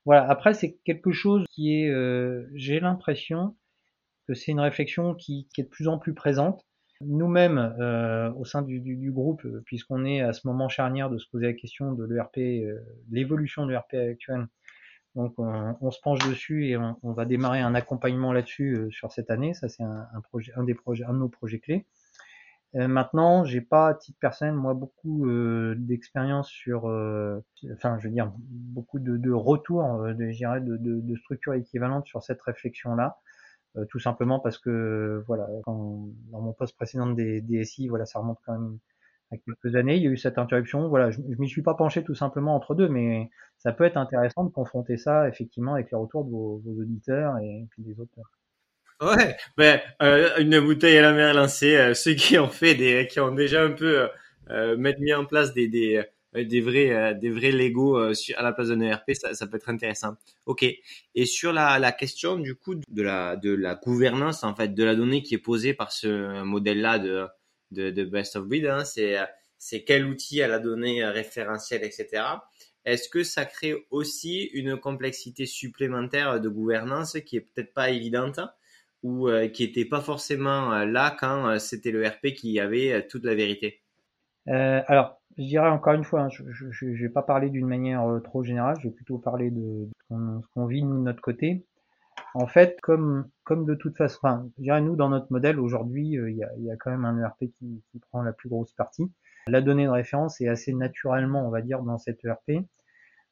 Voilà. 0.05 0.27
Après, 0.29 0.53
c'est 0.53 0.77
quelque 0.83 1.11
chose 1.11 1.45
qui 1.51 1.75
est, 1.75 1.89
euh, 1.89 2.47
j'ai 2.55 2.79
l'impression 2.79 3.55
que 4.27 4.33
c'est 4.33 4.51
une 4.51 4.59
réflexion 4.59 5.15
qui, 5.15 5.47
est 5.57 5.63
de 5.63 5.67
plus 5.67 5.87
en 5.87 5.97
plus 5.97 6.13
présente. 6.13 6.65
Nous-mêmes, 7.01 7.75
euh, 7.79 8.31
au 8.33 8.45
sein 8.45 8.61
du, 8.61 9.11
groupe, 9.11 9.45
puisqu'on 9.65 10.05
est 10.05 10.21
à 10.21 10.33
ce 10.33 10.47
moment 10.47 10.69
charnière 10.69 11.09
de 11.09 11.17
se 11.17 11.27
poser 11.29 11.47
la 11.47 11.53
question 11.53 11.93
de 11.93 12.05
l'ERP, 12.05 12.37
euh, 12.37 12.79
l'évolution 13.09 13.65
de 13.65 13.71
l'ERP 13.71 13.95
actuel, 13.95 14.47
donc 15.15 15.33
on, 15.37 15.91
se 15.91 15.99
penche 16.01 16.19
dessus 16.27 16.67
et 16.67 16.77
on, 16.77 16.95
va 17.03 17.25
démarrer 17.25 17.59
un 17.59 17.75
accompagnement 17.75 18.31
là-dessus 18.31 18.75
euh, 18.75 18.91
sur 18.91 19.11
cette 19.11 19.29
année. 19.29 19.53
Ça, 19.53 19.67
c'est 19.67 19.83
un, 19.83 20.07
un, 20.13 20.21
projet, 20.21 20.53
un 20.55 20.63
des 20.63 20.73
projets, 20.73 21.03
un 21.03 21.13
de 21.13 21.19
nos 21.19 21.27
projets 21.27 21.59
clés. 21.59 21.85
Euh, 22.75 22.87
maintenant, 22.87 23.43
j'ai 23.43 23.59
pas 23.61 23.89
à 23.89 23.93
titre 23.95 24.17
personnel, 24.19 24.53
moi, 24.55 24.73
beaucoup 24.73 25.27
euh, 25.27 25.75
d'expérience 25.77 26.47
sur, 26.49 26.87
euh, 26.87 27.43
enfin, 27.73 27.97
je 27.99 28.07
veux 28.07 28.13
dire, 28.13 28.31
beaucoup 28.37 28.99
de, 28.99 29.17
de 29.17 29.31
retours, 29.31 29.83
euh, 30.03 30.13
de, 30.13 30.25
de, 30.59 30.77
de, 30.77 31.01
de, 31.01 31.15
structures 31.17 31.53
équivalentes 31.53 32.05
sur 32.07 32.23
cette 32.23 32.41
réflexion-là, 32.41 33.17
euh, 33.77 33.85
tout 33.89 33.99
simplement 33.99 34.39
parce 34.39 34.57
que, 34.57 35.23
voilà, 35.27 35.47
quand, 35.65 36.07
dans 36.31 36.41
mon 36.41 36.53
poste 36.53 36.75
précédent 36.77 37.07
des 37.07 37.41
DSI, 37.41 37.89
voilà, 37.89 38.05
ça 38.05 38.19
remonte 38.19 38.39
quand 38.45 38.53
même 38.53 38.79
à 39.31 39.37
quelques 39.37 39.75
années, 39.75 39.97
il 39.97 40.03
y 40.03 40.07
a 40.07 40.11
eu 40.11 40.17
cette 40.17 40.37
interruption. 40.37 40.87
Voilà, 40.89 41.11
je, 41.11 41.21
je 41.29 41.39
m'y 41.39 41.49
suis 41.49 41.61
pas 41.63 41.75
penché 41.75 42.03
tout 42.03 42.15
simplement 42.15 42.55
entre 42.55 42.75
deux, 42.75 42.89
mais 42.89 43.29
ça 43.57 43.73
peut 43.73 43.85
être 43.85 43.97
intéressant 43.97 44.43
de 44.45 44.49
confronter 44.49 44.97
ça 44.97 45.27
effectivement 45.27 45.73
avec 45.75 45.91
les 45.91 45.97
retours 45.97 46.25
de 46.25 46.31
vos, 46.31 46.59
vos 46.65 46.81
auditeurs 46.81 47.37
et 47.39 47.67
puis 47.71 47.83
des 47.83 47.99
autres 47.99 48.11
Ouais, 49.01 49.35
ben, 49.57 49.81
euh, 50.03 50.37
une 50.37 50.59
bouteille 50.59 50.97
à 50.97 51.01
la 51.01 51.11
mer 51.13 51.33
lancée. 51.33 51.93
ceux 51.95 52.13
qui 52.13 52.37
ont 52.37 52.49
fait 52.49 52.75
des, 52.75 53.07
qui 53.09 53.19
ont 53.19 53.33
déjà 53.33 53.63
un 53.63 53.71
peu 53.71 54.07
euh, 54.51 54.77
mettre 54.77 54.99
mis 54.99 55.11
en 55.13 55.25
place 55.25 55.53
des, 55.53 55.67
des, 55.67 56.03
des 56.35 56.61
vrais, 56.61 57.15
des 57.15 57.31
vrais 57.31 57.51
Lego 57.51 57.97
à 57.97 58.43
la 58.43 58.51
place 58.53 58.67
d'un 58.67 58.79
ERP, 58.81 59.13
ça, 59.13 59.33
ça 59.33 59.47
peut 59.47 59.57
être 59.57 59.69
intéressant. 59.69 60.17
Ok. 60.45 60.63
Et 61.15 61.25
sur 61.25 61.51
la, 61.51 61.79
la 61.79 61.91
question 61.91 62.37
du 62.37 62.53
coup 62.53 62.75
de 62.75 63.01
la, 63.01 63.35
de 63.37 63.51
la 63.55 63.73
gouvernance 63.75 64.43
en 64.43 64.53
fait 64.55 64.73
de 64.75 64.83
la 64.83 64.93
donnée 64.95 65.23
qui 65.23 65.33
est 65.33 65.37
posée 65.39 65.73
par 65.73 65.91
ce 65.91 66.43
modèle-là 66.43 66.99
de, 66.99 67.25
de, 67.71 67.89
de 67.89 68.03
best 68.05 68.35
of 68.35 68.45
breed, 68.45 68.67
hein, 68.67 68.85
c'est 68.85 69.17
c'est 69.57 69.83
quel 69.83 70.05
outil 70.07 70.41
à 70.43 70.47
la 70.47 70.59
donnée 70.59 71.03
référentielle, 71.05 71.83
etc. 71.83 72.45
Est-ce 72.85 73.09
que 73.09 73.23
ça 73.23 73.45
crée 73.45 73.75
aussi 73.91 74.43
une 74.53 74.77
complexité 74.77 75.45
supplémentaire 75.45 76.39
de 76.39 76.49
gouvernance 76.49 77.17
qui 77.25 77.37
est 77.37 77.41
peut-être 77.41 77.73
pas 77.73 77.89
évidente? 77.91 78.39
Ou 79.03 79.27
euh, 79.27 79.47
qui 79.47 79.65
n'était 79.65 79.85
pas 79.85 80.01
forcément 80.01 80.73
euh, 80.73 80.85
là 80.85 81.15
quand 81.17 81.47
euh, 81.47 81.59
c'était 81.59 81.91
le 81.91 82.05
RP 82.05 82.33
qui 82.35 82.59
avait 82.59 83.07
toute 83.07 83.23
la 83.25 83.35
vérité 83.35 83.81
Alors, 84.47 85.21
je 85.37 85.43
dirais 85.43 85.69
encore 85.69 85.93
une 85.93 86.03
fois, 86.03 86.21
hein, 86.21 86.29
je 86.29 86.85
ne 86.85 86.95
vais 86.97 87.09
pas 87.09 87.23
parler 87.23 87.49
d'une 87.49 87.67
manière 87.67 88.03
trop 88.23 88.43
générale, 88.43 88.75
je 88.79 88.87
vais 88.87 88.93
plutôt 88.93 89.17
parler 89.17 89.49
de, 89.49 89.87
ce 90.09 90.47
qu'on 90.53 90.65
vit 90.65 90.83
nous 90.83 90.97
de 90.97 91.03
notre 91.03 91.21
côté. 91.21 91.65
En 92.33 92.47
fait, 92.47 92.79
comme, 92.81 93.29
comme 93.43 93.65
de 93.65 93.75
toute 93.75 93.97
façon, 93.97 94.19
enfin, 94.23 94.49
je 94.57 94.63
dirais 94.63 94.81
nous 94.81 94.95
dans 94.95 95.09
notre 95.09 95.31
modèle 95.31 95.59
aujourd'hui, 95.59 96.11
il 96.11 96.35
y, 96.35 96.43
a, 96.43 96.49
y, 96.57 96.71
a, 96.71 96.75
quand 96.77 96.91
même 96.91 97.03
un 97.03 97.17
ERP 97.19 97.51
qui, 97.57 97.83
qui 97.91 97.99
prend 97.99 98.21
la 98.21 98.31
plus 98.31 98.47
grosse 98.47 98.71
partie. 98.73 99.11
La 99.47 99.61
donnée 99.61 99.85
de 99.85 99.89
référence 99.89 100.39
est 100.39 100.47
assez 100.47 100.71
naturellement, 100.71 101.45
on 101.45 101.49
va 101.49 101.61
dire, 101.61 101.81
dans 101.81 101.97
cette 101.97 102.23
ERP. 102.23 102.63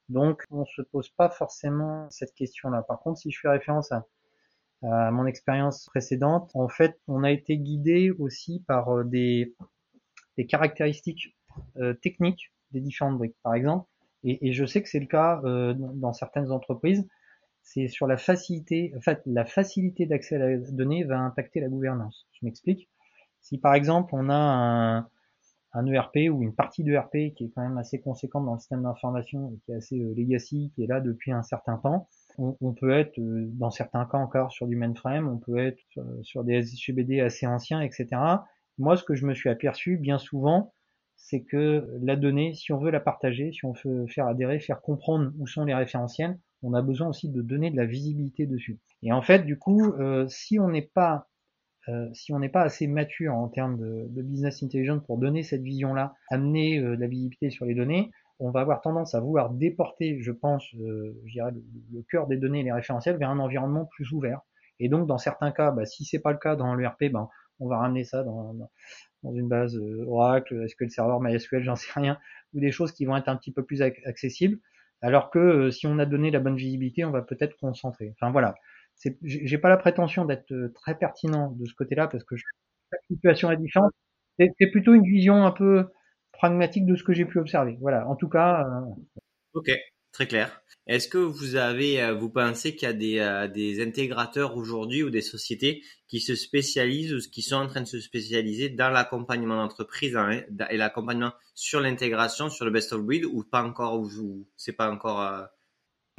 Donc, 0.09 0.43
on 0.49 0.65
se 0.65 0.81
pose 0.81 1.09
pas 1.09 1.29
forcément 1.29 2.09
cette 2.09 2.33
question-là. 2.33 2.81
Par 2.81 2.99
contre, 2.99 3.19
si 3.19 3.31
je 3.31 3.39
fais 3.39 3.47
référence 3.47 3.91
à, 3.91 4.05
mon 4.81 5.25
expérience 5.25 5.85
précédente, 5.87 6.51
en 6.53 6.69
fait, 6.69 6.99
on 7.07 7.23
a 7.23 7.31
été 7.31 7.57
guidé 7.57 8.11
aussi 8.11 8.63
par 8.67 8.89
euh, 8.89 9.03
des, 9.03 9.53
des 10.37 10.45
caractéristiques 10.45 11.35
euh, 11.77 11.93
techniques 11.93 12.53
des 12.71 12.79
différentes 12.79 13.17
briques. 13.17 13.35
Par 13.43 13.55
exemple, 13.55 13.89
et, 14.23 14.47
et 14.47 14.53
je 14.53 14.65
sais 14.65 14.81
que 14.81 14.89
c'est 14.89 14.99
le 14.99 15.07
cas 15.07 15.41
euh, 15.43 15.73
dans 15.73 16.13
certaines 16.13 16.51
entreprises, 16.51 17.07
c'est 17.61 17.87
sur 17.87 18.07
la 18.07 18.17
facilité, 18.17 18.93
en 18.97 19.01
fait, 19.01 19.21
la 19.25 19.45
facilité 19.45 20.05
d'accès 20.05 20.35
à 20.35 20.39
la 20.39 20.57
donnée 20.57 21.03
va 21.03 21.19
impacter 21.19 21.59
la 21.59 21.67
gouvernance. 21.67 22.27
Je 22.31 22.45
m'explique. 22.45 22.89
Si 23.41 23.57
par 23.57 23.73
exemple 23.73 24.13
on 24.13 24.29
a 24.29 24.35
un, 24.35 25.07
un 25.73 25.85
ERP 25.85 26.29
ou 26.31 26.41
une 26.41 26.53
partie 26.53 26.83
d'ERP 26.83 27.33
qui 27.35 27.45
est 27.45 27.51
quand 27.55 27.61
même 27.61 27.77
assez 27.77 27.99
conséquente 27.99 28.45
dans 28.45 28.53
le 28.53 28.59
système 28.59 28.83
d'information 28.83 29.51
et 29.53 29.59
qui 29.59 29.71
est 29.71 29.75
assez 29.75 29.99
euh, 29.99 30.13
legacy, 30.15 30.71
qui 30.75 30.83
est 30.83 30.87
là 30.87 30.99
depuis 30.99 31.31
un 31.31 31.43
certain 31.43 31.77
temps. 31.77 32.07
On, 32.39 32.73
peut 32.73 32.91
être 32.91 33.19
euh, 33.19 33.49
dans 33.53 33.69
certains 33.69 34.05
cas 34.05 34.17
encore 34.17 34.51
sur 34.51 34.65
du 34.67 34.75
mainframe, 34.75 35.27
on 35.27 35.37
peut 35.37 35.57
être 35.57 35.83
sur, 36.21 36.43
des 36.43 36.53
SGBD 36.53 37.19
assez 37.19 37.45
anciens, 37.45 37.81
etc. 37.81 38.07
Moi, 38.77 38.95
ce 38.95 39.03
que 39.03 39.13
je 39.13 39.25
me 39.25 39.33
suis 39.33 39.49
aperçu 39.49 39.97
bien 39.97 40.17
souvent, 40.17 40.73
c'est 41.17 41.43
que 41.43 41.85
la 42.01 42.15
donnée, 42.15 42.53
si 42.53 42.71
on 42.71 42.79
veut 42.79 42.91
la 42.91 43.01
partager, 43.01 43.51
si 43.51 43.65
on 43.65 43.73
veut 43.83 44.07
faire 44.07 44.27
adhérer, 44.27 44.59
faire 44.59 44.81
comprendre 44.81 45.31
où 45.37 45.47
sont 45.47 45.65
les 45.65 45.75
référentiels, 45.75 46.39
on 46.63 46.73
a 46.73 46.81
besoin 46.81 47.09
aussi 47.09 47.29
de 47.29 47.41
donner 47.41 47.71
de 47.71 47.77
la 47.77 47.85
visibilité 47.85 48.45
dessus. 48.45 48.79
Et 49.03 49.11
en 49.11 49.21
fait, 49.21 49.45
du 49.45 49.57
coup, 49.57 49.93
euh, 49.99 50.27
si 50.27 50.59
on 50.59 50.69
n'est 50.69 50.89
pas 50.93 51.27
euh, 51.87 52.07
si 52.13 52.33
on 52.33 52.39
n'est 52.39 52.49
pas 52.49 52.61
assez 52.63 52.87
mature 52.87 53.33
en 53.33 53.47
termes 53.47 53.77
de, 53.77 54.21
business 54.21 54.61
intelligence 54.61 55.01
pour 55.05 55.17
donner 55.17 55.43
cette 55.43 55.61
vision-là, 55.61 56.13
amener 56.29 56.79
euh, 56.79 56.95
de 56.95 57.01
la 57.01 57.07
visibilité 57.07 57.49
sur 57.49 57.65
les 57.65 57.73
données, 57.73 58.11
on 58.39 58.51
va 58.51 58.61
avoir 58.61 58.81
tendance 58.81 59.15
à 59.15 59.19
vouloir 59.19 59.49
déporter, 59.51 60.21
je 60.21 60.31
pense, 60.31 60.65
euh, 60.75 61.19
je 61.25 61.33
dirais, 61.33 61.51
le, 61.91 62.01
cœur 62.03 62.27
des 62.27 62.37
données, 62.37 62.63
les 62.63 62.71
référentiels, 62.71 63.17
vers 63.17 63.29
un 63.29 63.39
environnement 63.39 63.85
plus 63.85 64.11
ouvert. 64.11 64.41
Et 64.79 64.87
donc, 64.87 65.07
dans 65.07 65.17
certains 65.17 65.51
cas, 65.51 65.71
bah, 65.71 65.85
si 65.85 66.05
c'est 66.05 66.19
pas 66.19 66.31
le 66.31 66.37
cas 66.37 66.55
dans 66.55 66.73
l'ERP, 66.75 67.11
ben, 67.11 67.27
on 67.59 67.67
va 67.67 67.79
ramener 67.79 68.05
ça 68.05 68.23
dans, 68.23 68.55
une 69.23 69.49
base 69.49 69.77
Oracle, 70.07 70.63
est-ce 70.63 70.75
que 70.75 70.85
le 70.85 70.89
serveur 70.89 71.19
MySQL, 71.19 71.63
j'en 71.63 71.75
sais 71.75 71.91
rien, 71.93 72.17
ou 72.53 72.61
des 72.61 72.71
choses 72.71 72.93
qui 72.93 73.05
vont 73.05 73.17
être 73.17 73.27
un 73.27 73.35
petit 73.35 73.51
peu 73.51 73.63
plus 73.63 73.81
accessibles. 73.81 74.59
Alors 75.01 75.29
que 75.29 75.71
si 75.71 75.87
on 75.87 75.99
a 75.99 76.05
donné 76.05 76.31
la 76.31 76.39
bonne 76.39 76.55
visibilité, 76.55 77.05
on 77.05 77.11
va 77.11 77.21
peut-être 77.21 77.57
concentrer. 77.57 78.13
Enfin 78.15 78.31
voilà, 78.31 78.55
j'ai 79.23 79.57
pas 79.57 79.69
la 79.69 79.77
prétention 79.77 80.25
d'être 80.25 80.51
euh, 80.51 80.71
très 80.75 80.97
pertinent 80.97 81.51
de 81.51 81.65
ce 81.65 81.73
côté-là 81.73 82.07
parce 82.07 82.23
que 82.23 82.35
chaque 82.35 83.01
situation 83.09 83.51
est 83.51 83.57
différente. 83.57 83.91
C'est 84.37 84.71
plutôt 84.71 84.93
une 84.93 85.03
vision 85.03 85.45
un 85.45 85.51
peu 85.51 85.89
pragmatique 86.39 86.85
de 86.85 86.95
ce 86.95 87.03
que 87.03 87.13
j'ai 87.13 87.25
pu 87.25 87.37
observer. 87.37 87.77
Voilà. 87.81 88.07
En 88.07 88.15
tout 88.15 88.29
cas. 88.29 88.65
Euh... 88.65 89.19
Ok, 89.53 89.71
très 90.11 90.27
clair. 90.27 90.61
Est-ce 90.87 91.07
que 91.07 91.17
vous 91.17 91.55
avez, 91.55 92.01
euh, 92.01 92.15
vous 92.15 92.29
pensez 92.29 92.75
qu'il 92.75 92.87
y 92.87 92.91
a 92.91 92.93
des, 92.93 93.19
euh, 93.19 93.47
des 93.47 93.83
intégrateurs 93.85 94.55
aujourd'hui 94.55 95.03
ou 95.03 95.09
des 95.09 95.21
sociétés 95.21 95.83
qui 96.07 96.19
se 96.19 96.33
spécialisent 96.33 97.13
ou 97.13 97.19
qui 97.29 97.41
sont 97.41 97.57
en 97.57 97.67
train 97.67 97.81
de 97.81 97.87
se 97.87 97.99
spécialiser 97.99 98.69
dans 98.69 98.89
l'accompagnement 98.89 99.57
d'entreprise 99.57 100.15
hein, 100.15 100.41
et 100.69 100.77
l'accompagnement 100.77 101.33
sur 101.53 101.81
l'intégration, 101.81 102.49
sur 102.49 102.65
le 102.65 102.71
best 102.71 102.93
of 102.93 103.03
breed 103.03 103.25
ou 103.25 103.43
pas 103.43 103.61
encore, 103.61 103.99
ou, 103.99 104.47
c'est 104.55 104.73
pas 104.73 104.89
encore 104.89 105.49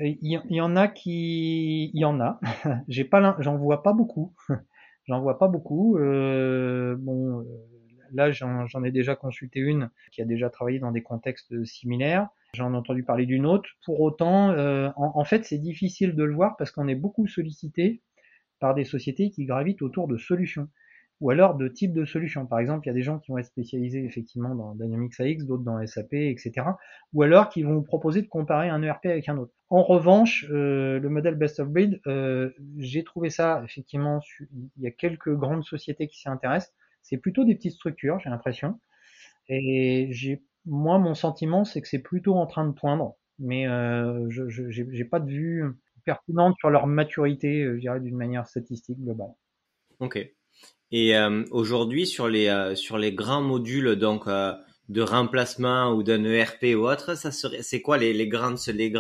il 0.02 0.40
y, 0.48 0.61
en 0.61 0.76
a 0.76 0.88
qui, 0.88 1.90
il 1.92 2.00
y 2.00 2.04
en 2.04 2.20
a. 2.20 2.40
J'ai 2.88 3.04
pas, 3.04 3.37
j'en 3.40 3.56
vois 3.56 3.83
pas 3.83 3.92
beaucoup. 3.92 4.35
j'en 5.09 5.20
vois 5.20 5.38
pas 5.38 5.48
beaucoup. 5.48 5.98
Euh, 5.98 6.96
bon, 6.98 7.44
là, 8.12 8.31
j'en 8.31 8.85
ai 8.85 8.90
déjà 8.90 9.16
consulté 9.16 9.61
une 9.61 9.90
qui 10.12 10.23
a 10.23 10.25
déjà 10.25 10.51
travaillé 10.51 10.79
dans 10.79 10.92
des 10.92 11.03
contextes 11.03 11.64
similaires. 11.64 12.29
J'en 12.55 12.73
ai 12.73 12.77
entendu 12.77 13.05
parler 13.05 13.27
d'une 13.27 13.46
autre. 13.46 13.68
Pour 13.85 14.01
autant, 14.01 14.51
euh, 14.51 14.90
en, 14.96 15.25
fait, 15.25 15.44
c'est 15.44 15.59
difficile 15.59 16.14
de 16.14 16.25
le 16.25 16.35
voir 16.35 16.57
parce 16.57 16.70
qu'on 16.70 16.88
est 16.88 16.94
beaucoup 16.94 17.27
sollicité 17.27 18.03
par 18.59 18.75
des 18.75 18.85
sociétés 18.85 19.31
qui 19.31 19.44
gravitent 19.44 19.83
autour 19.83 20.09
de 20.09 20.16
solutions 20.16 20.68
ou 21.20 21.31
alors 21.31 21.55
de 21.55 21.68
type 21.68 21.92
de 21.92 22.05
solution. 22.05 22.46
Par 22.46 22.59
exemple, 22.59 22.87
il 22.87 22.88
y 22.88 22.90
a 22.90 22.94
des 22.94 23.03
gens 23.03 23.18
qui 23.18 23.31
vont 23.31 23.38
être 23.38 23.46
spécialisés 23.46 24.05
effectivement 24.05 24.55
dans 24.55 24.75
Dynamics 24.75 25.20
AX, 25.20 25.44
d'autres 25.44 25.62
dans 25.62 25.85
SAP, 25.87 26.14
etc. 26.14 26.66
Ou 27.12 27.23
alors 27.23 27.51
qui 27.51 27.62
vont 27.62 27.75
vous 27.75 27.83
proposer 27.83 28.23
de 28.23 28.27
comparer 28.27 28.68
un 28.70 28.83
ERP 28.83 29.07
avec 29.07 29.29
un 29.29 29.37
autre. 29.37 29.53
En 29.68 29.83
revanche, 29.83 30.46
euh, 30.51 30.99
le 30.99 31.09
modèle 31.11 31.37
Best 31.37 31.61
of 31.61 31.68
Breed, 31.68 32.01
euh, 32.07 32.51
j'ai 32.79 33.05
trouvé 33.05 33.31
ça 33.31 33.62
effectivement, 33.64 34.20
il 34.51 34.83
y 34.83 34.87
a 34.87 34.90
quelques 34.90 35.35
grandes 35.35 35.64
sociétés 35.64 36.09
qui 36.09 36.18
s'y 36.18 36.29
intéressent. 36.29 36.73
C'est 37.02 37.18
plutôt 37.18 37.44
des 37.44 37.54
petites 37.54 37.74
structures, 37.74 38.20
j'ai 38.20 38.30
l'impression. 38.30 38.80
Et 39.48 40.08
j'ai, 40.10 40.42
moi, 40.64 40.98
mon 40.98 41.14
sentiment, 41.14 41.64
c'est 41.64 41.80
que 41.80 41.88
c'est 41.88 42.02
plutôt 42.02 42.34
en 42.34 42.46
train 42.46 42.66
de 42.66 42.72
poindre, 42.72 43.16
mais 43.38 43.66
euh, 43.66 44.28
je 44.30 44.82
n'ai 44.82 45.04
pas 45.04 45.20
de 45.20 45.30
vue 45.30 45.64
pertinente 46.04 46.56
sur 46.58 46.70
leur 46.70 46.86
maturité, 46.86 47.64
je 47.64 47.80
dirais, 47.80 48.00
d'une 48.00 48.16
manière 48.16 48.46
statistique 48.46 48.98
globale. 48.98 49.34
Ok. 50.00 50.18
Et 50.92 51.16
euh, 51.16 51.44
aujourd'hui, 51.50 52.06
sur 52.06 52.28
les 52.28 52.48
euh, 52.48 52.74
sur 52.74 52.98
les 52.98 53.12
grands 53.12 53.42
modules 53.42 53.96
donc 53.96 54.26
euh, 54.26 54.52
de 54.88 55.02
remplacement 55.02 55.92
ou 55.92 56.02
d'un 56.02 56.24
ERP 56.24 56.74
ou 56.74 56.88
autre, 56.88 57.16
ça 57.16 57.30
serait 57.30 57.62
c'est 57.62 57.80
quoi 57.80 57.96
les 57.96 58.26
grands 58.26 58.56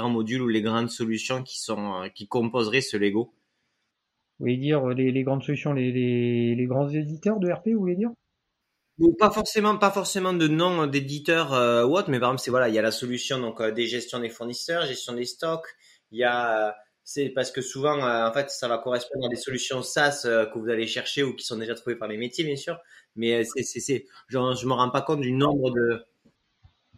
modules 0.08 0.42
ou 0.42 0.48
les 0.48 0.62
grandes 0.62 0.90
solutions 0.90 1.42
qui 1.42 1.58
sont 1.58 2.08
qui 2.14 2.28
composeraient 2.28 2.80
ce 2.80 2.96
Lego? 2.96 3.32
Vous 4.40 4.46
voulez 4.46 4.56
dire 4.56 4.88
les, 4.88 5.12
les 5.12 5.22
grandes 5.22 5.44
solutions, 5.44 5.72
les, 5.72 5.92
les, 5.92 6.54
les 6.56 6.66
grands 6.66 6.88
éditeurs 6.88 7.38
de 7.38 7.48
ERP, 7.48 7.68
vous 7.68 7.78
voulez 7.78 7.96
dire? 7.96 8.10
Pas 9.18 9.30
forcément, 9.30 9.76
pas 9.78 9.90
forcément 9.90 10.32
de 10.32 10.48
nom 10.48 10.86
d'éditeur 10.86 11.54
euh, 11.54 11.86
ou 11.86 11.96
autre, 11.96 12.10
mais 12.10 12.18
par 12.18 12.30
exemple, 12.30 12.42
c'est 12.42 12.50
voilà, 12.50 12.68
il 12.68 12.74
y 12.74 12.78
a 12.78 12.82
la 12.82 12.90
solution 12.90 13.38
donc 13.38 13.62
des 13.62 13.86
gestions 13.86 14.18
des 14.18 14.28
fournisseurs, 14.28 14.84
gestion 14.86 15.14
des 15.14 15.24
stocks, 15.24 15.68
il 16.10 16.18
y 16.18 16.24
a 16.24 16.74
c'est 17.12 17.30
parce 17.30 17.50
que 17.50 17.60
souvent, 17.60 18.04
euh, 18.04 18.28
en 18.28 18.32
fait, 18.32 18.50
ça 18.50 18.68
va 18.68 18.78
correspondre 18.78 19.26
à 19.26 19.28
des 19.28 19.34
solutions 19.34 19.82
SaaS 19.82 20.22
euh, 20.26 20.46
que 20.46 20.60
vous 20.60 20.68
allez 20.68 20.86
chercher 20.86 21.24
ou 21.24 21.34
qui 21.34 21.44
sont 21.44 21.56
déjà 21.56 21.74
trouvées 21.74 21.96
par 21.96 22.06
les 22.06 22.16
métiers, 22.16 22.44
bien 22.44 22.54
sûr. 22.54 22.78
Mais 23.16 23.40
euh, 23.40 23.44
c'est, 23.44 23.64
c'est, 23.64 23.80
c'est, 23.80 24.06
genre, 24.28 24.54
je 24.54 24.64
me 24.64 24.72
rends 24.72 24.90
pas 24.90 25.02
compte 25.02 25.20
du 25.20 25.32
nombre 25.32 25.72
de. 25.72 26.04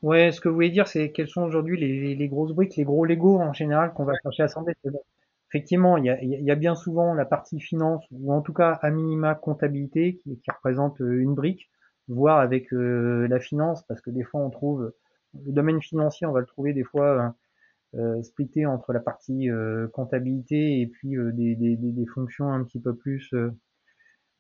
Ouais, 0.03 0.31
ce 0.31 0.43
que 0.43 0.51
vous 0.51 0.57
voulez 0.57 0.69
dire, 0.69 0.87
c'est 0.87 1.13
quelles 1.13 1.31
sont 1.31 1.41
aujourd'hui 1.41 1.81
les, 1.81 2.15
les, 2.15 2.29
grosses 2.29 2.53
briques, 2.53 2.77
les 2.77 2.85
gros 2.85 3.07
Lego 3.07 3.39
en 3.39 3.55
général 3.55 3.95
qu'on 3.95 4.05
va 4.05 4.13
chercher 4.23 4.43
à 4.43 4.47
assembler. 4.47 4.75
Effectivement, 5.53 5.99
il 5.99 6.07
y, 6.07 6.51
a, 6.51 6.55
bien 6.55 6.75
souvent 6.75 7.13
la 7.13 7.27
partie 7.27 7.61
finance 7.61 8.03
ou 8.11 8.33
en 8.33 8.41
tout 8.41 8.55
cas 8.55 8.79
à 8.81 8.91
minima 8.91 9.35
comptabilité 9.35 10.17
qui, 10.17 10.51
représente 10.51 10.99
une 11.01 11.35
brique, 11.35 11.71
voire 12.09 12.39
avec 12.39 12.69
la 12.71 13.39
finance, 13.39 13.83
parce 13.87 14.01
que 14.01 14.09
des 14.09 14.25
fois 14.25 14.41
on 14.41 14.49
trouve 14.49 14.95
le 15.35 15.53
domaine 15.53 15.83
financier, 15.83 16.27
on 16.27 16.33
va 16.33 16.41
le 16.41 16.47
trouver 16.47 16.73
des 16.73 16.85
fois 16.85 17.35
euh, 17.95 18.23
splitté 18.23 18.65
entre 18.65 18.95
la 18.95 19.01
partie 19.01 19.51
euh, 19.51 19.87
comptabilité 19.89 20.81
et 20.81 20.87
puis 20.87 21.19
euh, 21.19 21.31
des, 21.35 22.07
fonctions 22.15 22.51
un 22.51 22.65
petit 22.65 22.81
peu 22.81 22.97
plus 22.97 23.35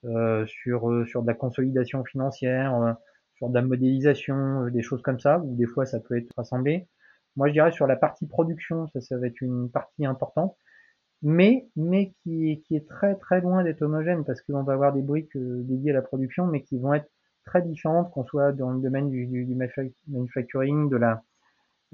sur, 0.03 0.89
de 0.89 1.26
la 1.26 1.34
consolidation 1.34 2.03
financière, 2.05 2.97
sur 3.34 3.51
de 3.51 3.55
la 3.55 3.61
modélisation, 3.61 4.68
des 4.68 4.80
choses 4.80 5.03
comme 5.03 5.20
ça, 5.20 5.41
ou 5.41 5.55
des 5.57 5.66
fois 5.66 5.84
ça 5.84 6.01
peut 6.01 6.16
être 6.16 6.30
rassemblé. 6.39 6.89
Moi 7.37 7.49
je 7.49 7.53
dirais 7.53 7.72
sur 7.72 7.87
la 7.87 7.97
partie 7.97 8.26
production, 8.26 8.87
ça 8.99 9.18
va 9.18 9.26
être 9.26 9.43
une 9.43 9.70
partie 9.70 10.07
importante 10.07 10.57
mais 11.23 11.68
qui 12.23 12.62
est, 12.70 12.89
très 12.89 13.14
très 13.14 13.41
loin 13.41 13.62
d'être 13.62 13.83
homogène 13.83 14.25
parce 14.25 14.41
qu'on 14.43 14.62
va 14.62 14.73
avoir 14.73 14.93
des 14.93 15.03
briques 15.03 15.37
dédiées 15.37 15.93
à 15.93 15.95
la 15.95 16.03
production 16.03 16.47
mais 16.47 16.62
qui 16.62 16.79
vont 16.79 16.95
être 16.95 17.09
très 17.45 17.62
différentes 17.62 18.11
qu'on 18.12 18.25
soit 18.25 18.53
dans 18.53 18.70
le 18.70 18.81
domaine 18.81 19.11
du, 19.11 19.27
du, 19.27 19.55
manufacturing, 20.09 20.89
de 20.89 20.97
la 20.97 21.23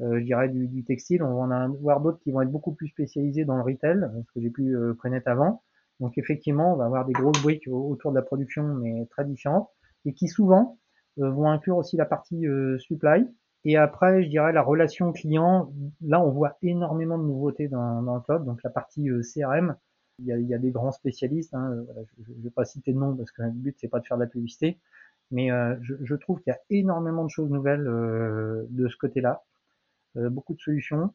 euh, 0.01 0.21
je 0.21 0.25
dirais 0.25 0.49
du, 0.49 0.85
textile. 0.85 1.23
On 1.23 1.35
va 1.35 1.41
en 1.41 1.51
avoir 1.51 2.01
d'autres 2.01 2.21
qui 2.21 2.31
vont 2.31 2.43
être 2.43 2.51
beaucoup 2.51 2.73
plus 2.73 2.89
spécialisés 2.89 3.45
dans 3.45 3.57
le 3.57 3.63
retail, 3.63 4.09
ce 4.27 4.33
que 4.33 4.41
j'ai 4.41 4.51
pu 4.51 4.77
euh, 4.77 4.95
connaître 4.95 5.29
avant. 5.29 5.63
Donc 6.01 6.17
effectivement, 6.19 6.75
on 6.75 6.77
va 6.77 6.85
avoir 6.85 7.05
des 7.05 7.13
grosses 7.13 7.43
briques 7.43 7.67
autour 7.67 8.13
de 8.13 8.17
la 8.17 8.23
production, 8.23 8.63
mais 8.63 9.07
très 9.11 9.25
différentes, 9.25 9.69
et 10.05 10.13
qui 10.13 10.29
souvent 10.29 10.79
vont 11.17 11.51
inclure 11.51 11.77
aussi 11.77 11.97
la 11.97 12.05
partie 12.05 12.47
supply. 12.79 13.27
Et 13.69 13.77
après, 13.77 14.23
je 14.23 14.29
dirais 14.31 14.55
la 14.55 14.63
relation 14.63 15.13
client. 15.13 15.71
Là, 16.01 16.23
on 16.23 16.31
voit 16.31 16.57
énormément 16.63 17.19
de 17.19 17.25
nouveautés 17.25 17.69
dans, 17.69 18.01
le 18.01 18.21
cloud. 18.23 18.47
Donc 18.47 18.63
la 18.63 18.71
partie 18.71 19.11
CRM, 19.21 19.77
il 20.21 20.25
y 20.25 20.55
a, 20.55 20.59
des 20.59 20.71
grands 20.71 20.91
spécialistes. 20.91 21.53
Hein, 21.53 21.85
je 22.27 22.33
ne 22.33 22.43
vais 22.45 22.51
pas 22.51 22.65
citer 22.65 22.95
de 22.95 22.99
nom 22.99 23.15
parce 23.15 23.31
que 23.31 23.43
le 23.43 23.51
but 23.51 23.77
c'est 23.79 23.89
pas 23.89 24.01
de 24.01 24.07
faire 24.07 24.17
de 24.17 24.23
la 24.23 24.27
publicité, 24.27 24.79
mais 25.31 25.53
euh, 25.53 25.77
je, 25.83 26.15
trouve 26.15 26.41
qu'il 26.41 26.51
y 26.51 26.57
a 26.57 26.61
énormément 26.71 27.25
de 27.25 27.29
choses 27.29 27.51
nouvelles 27.51 27.87
euh, 27.87 28.65
de 28.71 28.89
ce 28.89 28.97
côté-là, 28.97 29.45
euh, 30.17 30.31
beaucoup 30.31 30.55
de 30.55 30.61
solutions. 30.61 31.13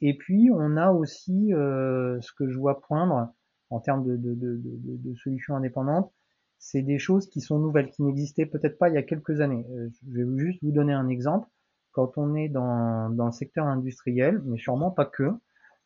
Et 0.00 0.18
puis 0.18 0.50
on 0.52 0.76
a 0.76 0.90
aussi 0.90 1.50
ce 1.52 2.32
que 2.36 2.48
je 2.48 2.58
vois 2.58 2.80
poindre 2.80 3.32
en 3.70 3.78
termes 3.78 4.04
de 4.04 5.14
solutions 5.14 5.54
indépendantes, 5.54 6.12
c'est 6.58 6.82
des 6.82 6.98
choses 6.98 7.28
qui 7.28 7.40
sont 7.40 7.60
nouvelles, 7.60 7.90
qui 7.90 8.02
n'existaient 8.02 8.46
peut-être 8.46 8.76
pas 8.76 8.88
il 8.88 8.96
y 8.96 8.98
a 8.98 9.04
quelques 9.04 9.40
années. 9.40 9.64
Je 10.10 10.22
vais 10.24 10.38
juste 10.38 10.58
vous 10.62 10.72
donner 10.72 10.92
un 10.92 11.08
exemple. 11.08 11.46
Quand 11.92 12.16
on 12.16 12.34
est 12.34 12.48
dans, 12.48 13.10
dans 13.10 13.26
le 13.26 13.32
secteur 13.32 13.66
industriel, 13.66 14.40
mais 14.44 14.58
sûrement 14.58 14.90
pas 14.90 15.04
que, 15.04 15.30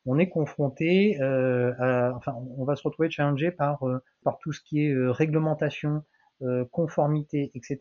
on 0.06 0.18
est 0.18 0.28
confronté, 0.28 1.20
euh, 1.20 1.72
à, 1.78 2.14
enfin, 2.14 2.34
on 2.56 2.64
va 2.64 2.76
se 2.76 2.82
retrouver 2.84 3.10
challengé 3.10 3.50
par 3.50 3.82
euh, 3.82 3.98
par 4.22 4.38
tout 4.38 4.52
ce 4.52 4.60
qui 4.60 4.86
est 4.86 4.92
euh, 4.92 5.10
réglementation, 5.10 6.04
conformité, 6.70 7.50
etc. 7.54 7.78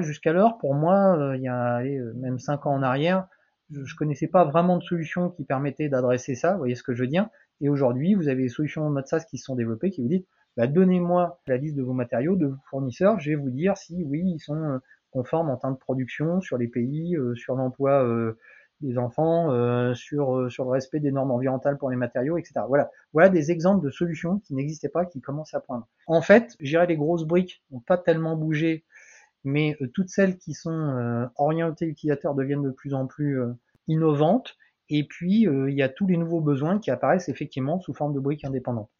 Jusqu'alors, 0.00 0.58
pour 0.58 0.74
moi, 0.74 1.34
il 1.36 1.42
y 1.42 1.48
a 1.48 1.80
même 2.16 2.38
cinq 2.38 2.66
ans 2.66 2.74
en 2.74 2.82
arrière, 2.82 3.28
je, 3.70 3.82
je 3.82 3.96
connaissais 3.96 4.26
pas 4.28 4.44
vraiment 4.44 4.76
de 4.76 4.82
solution 4.82 5.30
qui 5.30 5.44
permettait 5.44 5.88
d'adresser 5.88 6.34
ça. 6.34 6.52
Vous 6.52 6.58
voyez 6.58 6.74
ce 6.74 6.82
que 6.82 6.94
je 6.94 7.00
veux 7.00 7.08
dire 7.08 7.30
Et 7.62 7.70
aujourd'hui, 7.70 8.12
vous 8.14 8.28
avez 8.28 8.42
des 8.42 8.48
solutions 8.50 8.86
en 8.86 8.90
mode 8.90 9.06
SaaS 9.06 9.24
qui 9.24 9.38
se 9.38 9.44
sont 9.44 9.54
développées, 9.54 9.90
qui 9.90 10.02
vous 10.02 10.08
disent, 10.08 10.26
bah, 10.58 10.66
donnez-moi 10.66 11.40
la 11.46 11.56
liste 11.56 11.76
de 11.76 11.82
vos 11.82 11.94
matériaux, 11.94 12.36
de 12.36 12.48
vos 12.48 12.60
fournisseurs, 12.68 13.18
je 13.20 13.30
vais 13.30 13.36
vous 13.36 13.50
dire 13.50 13.74
si 13.78 14.04
oui, 14.04 14.22
ils 14.22 14.40
sont 14.40 14.78
conformes 15.10 15.50
en 15.50 15.56
termes 15.56 15.74
de 15.74 15.78
production 15.78 16.40
sur 16.40 16.58
les 16.58 16.68
pays, 16.68 17.16
sur 17.36 17.56
l'emploi 17.56 18.04
des 18.80 18.98
enfants, 18.98 19.52
euh, 19.52 19.94
sur, 19.94 20.36
euh, 20.36 20.48
sur 20.48 20.64
le 20.64 20.70
respect 20.70 21.00
des 21.00 21.12
normes 21.12 21.30
environnementales 21.30 21.78
pour 21.78 21.90
les 21.90 21.96
matériaux, 21.96 22.38
etc. 22.38 22.60
Voilà, 22.68 22.90
voilà 23.12 23.28
des 23.28 23.50
exemples 23.50 23.84
de 23.84 23.90
solutions 23.90 24.38
qui 24.38 24.54
n'existaient 24.54 24.88
pas, 24.88 25.04
qui 25.04 25.20
commencent 25.20 25.54
à 25.54 25.60
poindre. 25.60 25.86
En 26.06 26.22
fait, 26.22 26.56
je 26.60 26.70
dirais 26.70 26.86
les 26.86 26.96
grosses 26.96 27.24
briques 27.24 27.62
n'ont 27.70 27.80
pas 27.80 27.98
tellement 27.98 28.36
bougé, 28.36 28.84
mais 29.44 29.76
euh, 29.80 29.88
toutes 29.92 30.08
celles 30.08 30.38
qui 30.38 30.54
sont 30.54 31.28
orientées 31.36 31.86
utilisateurs 31.86 32.34
deviennent 32.34 32.62
de 32.62 32.70
plus 32.70 32.94
en 32.94 33.06
plus 33.06 33.40
innovantes. 33.88 34.56
Et 34.88 35.04
puis, 35.04 35.42
il 35.42 35.74
y 35.74 35.82
a 35.82 35.88
tous 35.88 36.06
les 36.08 36.16
nouveaux 36.16 36.40
besoins 36.40 36.80
qui 36.80 36.90
apparaissent 36.90 37.28
effectivement 37.28 37.78
sous 37.80 37.94
forme 37.94 38.12
de 38.12 38.18
briques 38.18 38.44
indépendantes. 38.44 38.90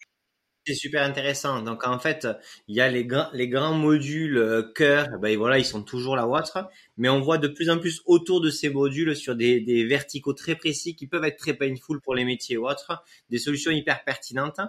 C'est 0.70 0.76
super 0.76 1.02
intéressant. 1.02 1.62
Donc 1.62 1.84
en 1.84 1.98
fait, 1.98 2.28
il 2.68 2.76
y 2.76 2.80
a 2.80 2.88
les 2.88 3.04
grands, 3.04 3.26
les 3.32 3.48
grands 3.48 3.74
modules 3.74 4.38
euh, 4.38 4.62
cœur, 4.62 5.08
ben 5.20 5.36
voilà, 5.36 5.58
ils 5.58 5.64
sont 5.64 5.82
toujours 5.82 6.14
là 6.14 6.28
outre, 6.28 6.70
mais 6.96 7.08
on 7.08 7.20
voit 7.20 7.38
de 7.38 7.48
plus 7.48 7.70
en 7.70 7.78
plus 7.80 8.02
autour 8.06 8.40
de 8.40 8.50
ces 8.50 8.70
modules 8.70 9.16
sur 9.16 9.34
des, 9.34 9.60
des 9.60 9.84
verticaux 9.84 10.32
très 10.32 10.54
précis 10.54 10.94
qui 10.94 11.08
peuvent 11.08 11.24
être 11.24 11.38
très 11.38 11.54
painful 11.54 12.00
pour 12.00 12.14
les 12.14 12.24
métiers 12.24 12.56
ou 12.56 12.68
autres, 12.68 13.02
des 13.30 13.38
solutions 13.38 13.72
hyper 13.72 14.04
pertinentes. 14.04 14.60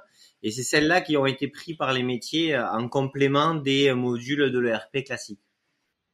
Et 0.41 0.49
c'est 0.49 0.63
celles-là 0.63 1.01
qui 1.01 1.17
ont 1.17 1.27
été 1.27 1.47
prises 1.47 1.77
par 1.77 1.93
les 1.93 2.01
métiers 2.01 2.55
euh, 2.55 2.67
en 2.67 2.89
complément 2.89 3.53
des 3.53 3.93
modules 3.93 4.51
de 4.51 4.57
l'ERP 4.57 5.03
classique. 5.05 5.41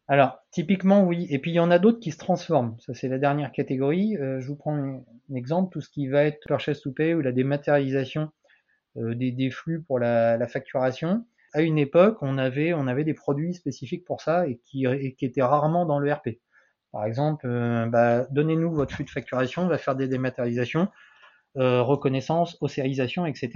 Alors, 0.09 0.39
typiquement, 0.51 1.05
oui. 1.05 1.27
Et 1.29 1.39
puis, 1.39 1.51
il 1.51 1.55
y 1.55 1.61
en 1.61 1.71
a 1.71 1.79
d'autres 1.79 2.01
qui 2.01 2.11
se 2.11 2.17
transforment. 2.17 2.75
Ça, 2.79 2.93
c'est 2.93 3.07
la 3.07 3.19
dernière 3.19 3.53
catégorie. 3.53 4.17
Euh, 4.17 4.41
je 4.41 4.47
vous 4.47 4.57
prends 4.57 4.75
un, 4.75 5.01
exemple. 5.33 5.71
Tout 5.71 5.79
ce 5.79 5.89
qui 5.89 6.09
va 6.09 6.25
être 6.25 6.41
purchase 6.45 6.81
to 6.81 6.89
ou 6.89 7.21
la 7.21 7.31
dématérialisation 7.31 8.31
euh, 8.97 9.13
des, 9.15 9.49
flux 9.51 9.81
pour 9.81 9.99
la, 9.99 10.47
facturation. 10.47 11.25
À 11.53 11.61
une 11.61 11.77
époque, 11.77 12.17
on 12.21 12.37
avait, 12.37 12.73
on 12.73 12.87
avait 12.87 13.03
des 13.03 13.13
produits 13.13 13.53
spécifiques 13.53 14.05
pour 14.05 14.21
ça 14.21 14.47
et 14.47 14.59
qui, 14.65 14.85
qui 15.17 15.25
étaient 15.25 15.43
rarement 15.43 15.85
dans 15.85 15.99
le 15.99 16.11
RP. 16.11 16.39
Par 16.91 17.05
exemple, 17.05 17.45
euh, 17.47 17.85
bah, 17.85 18.25
donnez-nous 18.31 18.71
votre 18.71 18.93
flux 18.93 19.05
de 19.05 19.09
facturation, 19.09 19.63
on 19.63 19.67
va 19.67 19.77
faire 19.77 19.95
des 19.95 20.07
dématérialisations, 20.07 20.87
euh, 21.57 21.81
reconnaissance, 21.81 22.57
océrisation, 22.61 23.25
etc. 23.25 23.51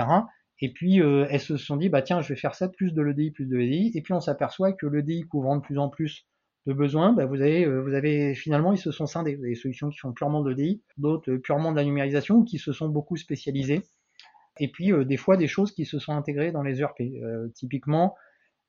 Et 0.64 0.72
puis 0.72 0.98
elles 0.98 1.40
se 1.40 1.58
sont 1.58 1.76
dit, 1.76 1.90
bah 1.90 2.04
tiens, 2.04 2.22
je 2.22 2.30
vais 2.30 2.40
faire 2.40 2.54
ça 2.54 2.70
plus 2.70 2.94
de 2.94 3.02
l'EDI, 3.02 3.32
plus 3.32 3.48
de 3.48 3.58
l'EDI. 3.58 3.92
Et 3.96 4.02
puis 4.02 4.14
on 4.14 4.20
s'aperçoit 4.20 4.74
que 4.74 4.86
l'EDI 4.86 5.24
couvrant 5.24 5.56
de 5.56 5.62
plus 5.62 5.80
en 5.80 5.90
plus 5.90 6.28
de 6.68 6.74
besoins, 6.74 7.14
bah, 7.14 7.26
vous 7.26 7.42
avez, 7.42 7.66
vous 7.66 7.96
avez 7.96 8.36
finalement 8.36 8.72
ils 8.72 8.78
se 8.78 8.92
sont 8.92 9.08
scindés. 9.08 9.36
Vous 9.36 9.42
avez 9.42 9.54
des 9.54 9.60
solutions 9.60 9.90
qui 9.90 9.98
font 9.98 10.14
purement 10.14 10.44
de 10.44 10.52
l'EDI, 10.52 10.84
d'autres 10.98 11.36
purement 11.38 11.72
de 11.72 11.78
la 11.78 11.84
numérisation, 11.84 12.36
ou 12.36 12.44
qui 12.44 12.60
se 12.60 12.74
sont 12.74 12.90
beaucoup 12.90 13.18
spécialisées 13.18 13.82
et 14.62 14.68
puis 14.68 14.94
euh, 14.94 15.04
des 15.04 15.18
fois 15.18 15.38
des 15.38 15.48
choses 15.48 15.74
qui 15.74 15.86
se 15.86 15.98
sont 15.98 16.14
intégrées 16.14 16.52
dans 16.52 16.62
les 16.62 16.82
ERP. 16.82 17.02
Euh, 17.02 17.50
typiquement, 17.56 18.16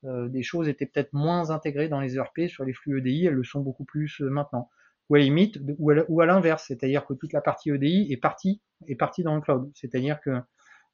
euh, 0.04 0.28
des 0.28 0.42
choses 0.42 0.68
étaient 0.68 0.86
peut-être 0.86 1.12
moins 1.12 1.50
intégrées 1.50 1.88
dans 1.88 2.00
les 2.00 2.16
ERP 2.16 2.48
sur 2.48 2.64
les 2.64 2.72
flux 2.72 2.98
EDI, 2.98 3.26
elles 3.26 3.34
le 3.34 3.44
sont 3.44 3.60
beaucoup 3.60 3.84
plus 3.84 4.20
maintenant. 4.20 4.70
Ou 5.10 5.16
à 5.16 5.18
limite, 5.18 5.60
ou 5.78 6.20
à 6.20 6.26
l'inverse, 6.26 6.64
c'est-à-dire 6.68 7.04
que 7.04 7.12
toute 7.12 7.34
la 7.34 7.42
partie 7.42 7.70
EDI 7.70 8.10
est 8.10 8.16
partie, 8.16 8.62
est 8.88 8.94
partie 8.94 9.22
dans 9.22 9.34
le 9.34 9.42
cloud. 9.42 9.70
C'est-à-dire 9.74 10.18
que 10.22 10.30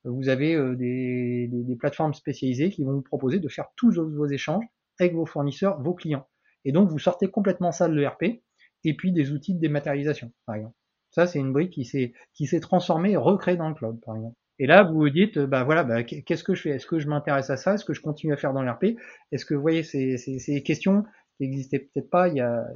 vous 0.03 0.29
avez 0.29 0.57
des, 0.77 1.47
des, 1.47 1.63
des, 1.63 1.77
plateformes 1.77 2.15
spécialisées 2.15 2.71
qui 2.71 2.83
vont 2.83 2.95
vous 2.95 3.03
proposer 3.03 3.39
de 3.39 3.49
faire 3.49 3.67
tous 3.77 3.93
vos 3.93 4.27
échanges 4.27 4.65
avec 4.99 5.15
vos 5.15 5.27
fournisseurs, 5.27 5.81
vos 5.81 5.95
clients. 5.95 6.27
Et 6.65 6.73
donc 6.73 6.89
vous 6.89 6.99
sortez 6.99 7.31
complètement 7.31 7.71
ça 7.71 7.87
de 7.87 7.95
l'ERP 7.95 8.41
et 8.83 8.97
puis 8.97 9.13
des 9.13 9.31
outils 9.31 9.55
de 9.55 9.61
dématérialisation, 9.61 10.33
par 10.47 10.57
exemple. 10.57 10.75
Ça, 11.11 11.27
c'est 11.29 11.39
une 11.39 11.53
brique 11.53 11.71
qui 11.71 12.47
s'est 12.47 12.61
transformée 12.61 13.17
recréée 13.17 13.57
dans 13.57 13.69
le 13.69 13.75
cloud, 13.75 14.01
par 14.05 14.17
exemple. 14.17 14.37
Et 14.59 14.67
là, 14.67 14.83
vous 14.83 14.95
vous 14.95 15.11
dites, 15.11 15.39
bah 15.39 15.63
voilà, 15.63 15.85
bah, 15.85 16.03
qu'est-ce 16.03 16.43
que 16.43 16.55
je 16.55 16.63
fais? 16.63 16.71
Est-ce 16.71 16.87
que 16.87 16.99
je 16.99 17.07
m'intéresse 17.07 17.51
à 17.51 17.57
ça? 17.57 17.75
Est-ce 17.75 17.85
que 17.85 17.95
je 17.95 18.01
continue 18.01 18.33
à 18.33 18.37
faire 18.37 18.53
dans 18.53 18.63
l'RP 18.63 18.97
Est-ce 19.31 19.45
que 19.45 19.55
vous 19.55 19.63
voyez, 19.63 19.85
c'est 19.85 20.17
des 20.49 20.63
questions 20.63 21.05
qui 21.37 21.45
n'existaient 21.49 21.79
peut-être 21.79 22.11
pas 22.11 22.29
il 22.29 22.37
y, 22.37 22.41
a, 22.41 22.67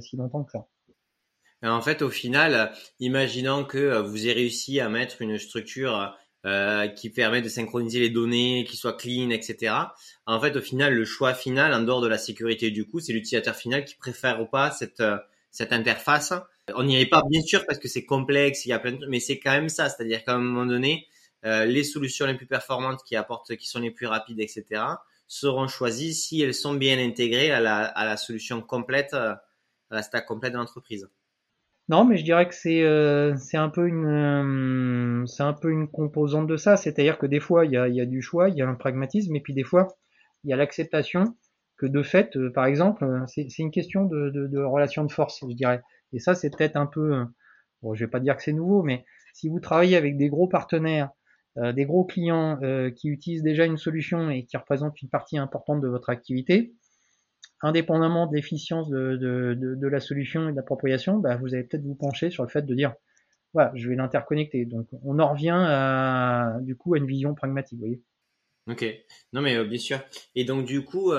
si 0.00 0.16
longtemps 0.16 0.44
que 0.44 0.52
ça? 0.52 0.66
En 1.64 1.80
fait, 1.80 2.02
au 2.02 2.10
final, 2.10 2.70
imaginons 3.00 3.64
que 3.64 3.98
vous 3.98 4.24
ayez 4.24 4.32
réussi 4.32 4.78
à 4.78 4.88
mettre 4.88 5.22
une 5.22 5.38
structure 5.38 6.16
euh, 6.46 6.86
qui 6.86 7.10
permet 7.10 7.42
de 7.42 7.48
synchroniser 7.48 7.98
les 7.98 8.10
données, 8.10 8.64
qui 8.64 8.76
soit 8.76 8.96
clean, 8.96 9.30
etc. 9.30 9.74
En 10.24 10.40
fait, 10.40 10.54
au 10.54 10.60
final, 10.60 10.94
le 10.94 11.04
choix 11.04 11.34
final, 11.34 11.74
en 11.74 11.82
dehors 11.82 12.00
de 12.00 12.06
la 12.06 12.18
sécurité 12.18 12.70
du 12.70 12.86
coup, 12.86 13.00
c'est 13.00 13.12
l'utilisateur 13.12 13.56
final 13.56 13.84
qui 13.84 13.96
préfère 13.96 14.40
ou 14.40 14.46
pas 14.46 14.70
cette 14.70 15.02
cette 15.50 15.72
interface. 15.72 16.32
On 16.74 16.84
n'y 16.84 17.00
est 17.00 17.06
pas 17.06 17.22
bien 17.30 17.40
sûr 17.40 17.64
parce 17.66 17.78
que 17.78 17.88
c'est 17.88 18.04
complexe, 18.04 18.66
il 18.66 18.70
y 18.70 18.72
a 18.72 18.78
plein 18.78 18.92
de 18.92 19.06
mais 19.06 19.20
c'est 19.20 19.38
quand 19.38 19.52
même 19.52 19.68
ça, 19.68 19.88
c'est-à-dire 19.88 20.24
qu'à 20.24 20.34
un 20.34 20.38
moment 20.38 20.66
donné, 20.66 21.06
euh, 21.44 21.64
les 21.64 21.84
solutions 21.84 22.26
les 22.26 22.34
plus 22.34 22.46
performantes 22.46 23.02
qui 23.04 23.16
apportent, 23.16 23.56
qui 23.56 23.66
sont 23.66 23.80
les 23.80 23.90
plus 23.90 24.06
rapides, 24.06 24.40
etc., 24.40 24.82
seront 25.26 25.68
choisies 25.68 26.14
si 26.14 26.40
elles 26.40 26.54
sont 26.54 26.74
bien 26.74 26.98
intégrées 26.98 27.50
à 27.50 27.60
la, 27.60 28.16
solution 28.16 28.62
complète, 28.62 29.14
euh, 29.14 29.34
à 29.90 29.96
la 29.96 30.02
stack 30.02 30.26
complète 30.26 30.52
de 30.52 30.58
l'entreprise. 30.58 31.08
Non, 31.88 32.04
mais 32.04 32.18
je 32.18 32.24
dirais 32.24 32.46
que 32.46 32.54
c'est 32.54 32.82
euh, 32.82 33.34
c'est 33.36 33.56
un 33.56 33.70
peu 33.70 33.88
une 33.88 35.24
composante 35.90 36.46
de 36.46 36.56
ça, 36.58 36.76
c'est-à-dire 36.76 37.16
que 37.16 37.26
des 37.26 37.40
fois 37.40 37.64
il 37.64 37.72
y 37.72 37.78
a, 37.78 37.88
y 37.88 38.00
a 38.00 38.06
du 38.06 38.20
choix, 38.20 38.50
il 38.50 38.56
y 38.56 38.62
a 38.62 38.68
un 38.68 38.74
pragmatisme, 38.74 39.34
et 39.36 39.40
puis 39.40 39.54
des 39.54 39.64
fois 39.64 39.88
il 40.44 40.50
y 40.50 40.52
a 40.52 40.56
l'acceptation 40.56 41.34
que 41.78 41.86
de 41.86 42.02
fait, 42.02 42.36
par 42.54 42.66
exemple, 42.66 43.06
c'est 43.26 43.58
une 43.58 43.70
question 43.70 44.04
de, 44.04 44.62
relation 44.62 45.04
de 45.04 45.12
force, 45.12 45.44
je 45.48 45.54
dirais. 45.54 45.82
Et 46.12 46.18
ça, 46.18 46.34
c'est 46.34 46.50
peut-être 46.50 46.76
un 46.76 46.86
peu, 46.86 47.24
bon, 47.82 47.94
je 47.94 48.04
vais 48.04 48.10
pas 48.10 48.20
dire 48.20 48.36
que 48.36 48.42
c'est 48.42 48.52
nouveau, 48.52 48.82
mais 48.82 49.04
si 49.32 49.48
vous 49.48 49.60
travaillez 49.60 49.96
avec 49.96 50.16
des 50.16 50.28
gros 50.28 50.48
partenaires, 50.48 51.10
euh, 51.58 51.72
des 51.72 51.86
gros 51.86 52.04
clients 52.04 52.58
euh, 52.62 52.90
qui 52.90 53.08
utilisent 53.08 53.42
déjà 53.42 53.64
une 53.64 53.78
solution 53.78 54.30
et 54.30 54.44
qui 54.44 54.56
représentent 54.56 55.00
une 55.02 55.08
partie 55.08 55.38
importante 55.38 55.80
de 55.80 55.88
votre 55.88 56.10
activité, 56.10 56.74
indépendamment 57.62 58.26
de 58.26 58.36
l'efficience 58.36 58.88
de, 58.88 59.88
la 59.88 60.00
solution 60.00 60.48
et 60.48 60.52
de 60.52 60.56
l'appropriation, 60.56 61.18
bah, 61.18 61.36
vous 61.36 61.54
allez 61.54 61.64
peut-être 61.64 61.84
vous 61.84 61.96
pencher 61.96 62.30
sur 62.30 62.44
le 62.44 62.48
fait 62.48 62.62
de 62.62 62.74
dire, 62.74 62.94
voilà, 63.54 63.72
je 63.74 63.88
vais 63.88 63.96
l'interconnecter. 63.96 64.66
Donc, 64.66 64.86
on 65.04 65.18
en 65.18 65.32
revient 65.32 65.56
à, 65.56 66.58
du 66.60 66.76
coup 66.76 66.94
à 66.94 66.98
une 66.98 67.06
vision 67.06 67.34
pragmatique, 67.34 67.78
vous 67.78 67.86
voyez. 67.86 68.02
Ok, 68.68 68.84
non 69.32 69.40
mais 69.40 69.56
euh, 69.56 69.64
bien 69.64 69.78
sûr. 69.78 69.98
Et 70.34 70.44
donc 70.44 70.66
du 70.66 70.84
coup, 70.84 71.12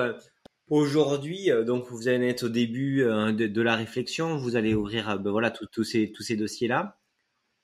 Aujourd'hui, 0.70 1.52
euh, 1.52 1.64
donc 1.64 1.88
vous 1.90 2.08
allez 2.08 2.28
être 2.28 2.44
au 2.44 2.50
début 2.50 3.02
euh, 3.02 3.32
de, 3.32 3.62
la 3.62 3.76
réflexion, 3.76 4.38
vous 4.38 4.56
allez 4.56 4.76
ouvrir 4.76 5.10
euh, 5.10 5.18
ben 5.18 5.32
voilà 5.32 5.50
tous 5.50 5.84
ces 5.84 6.12
tous 6.12 6.22
ces 6.22 6.36
dossiers 6.36 6.68
là. 6.68 6.98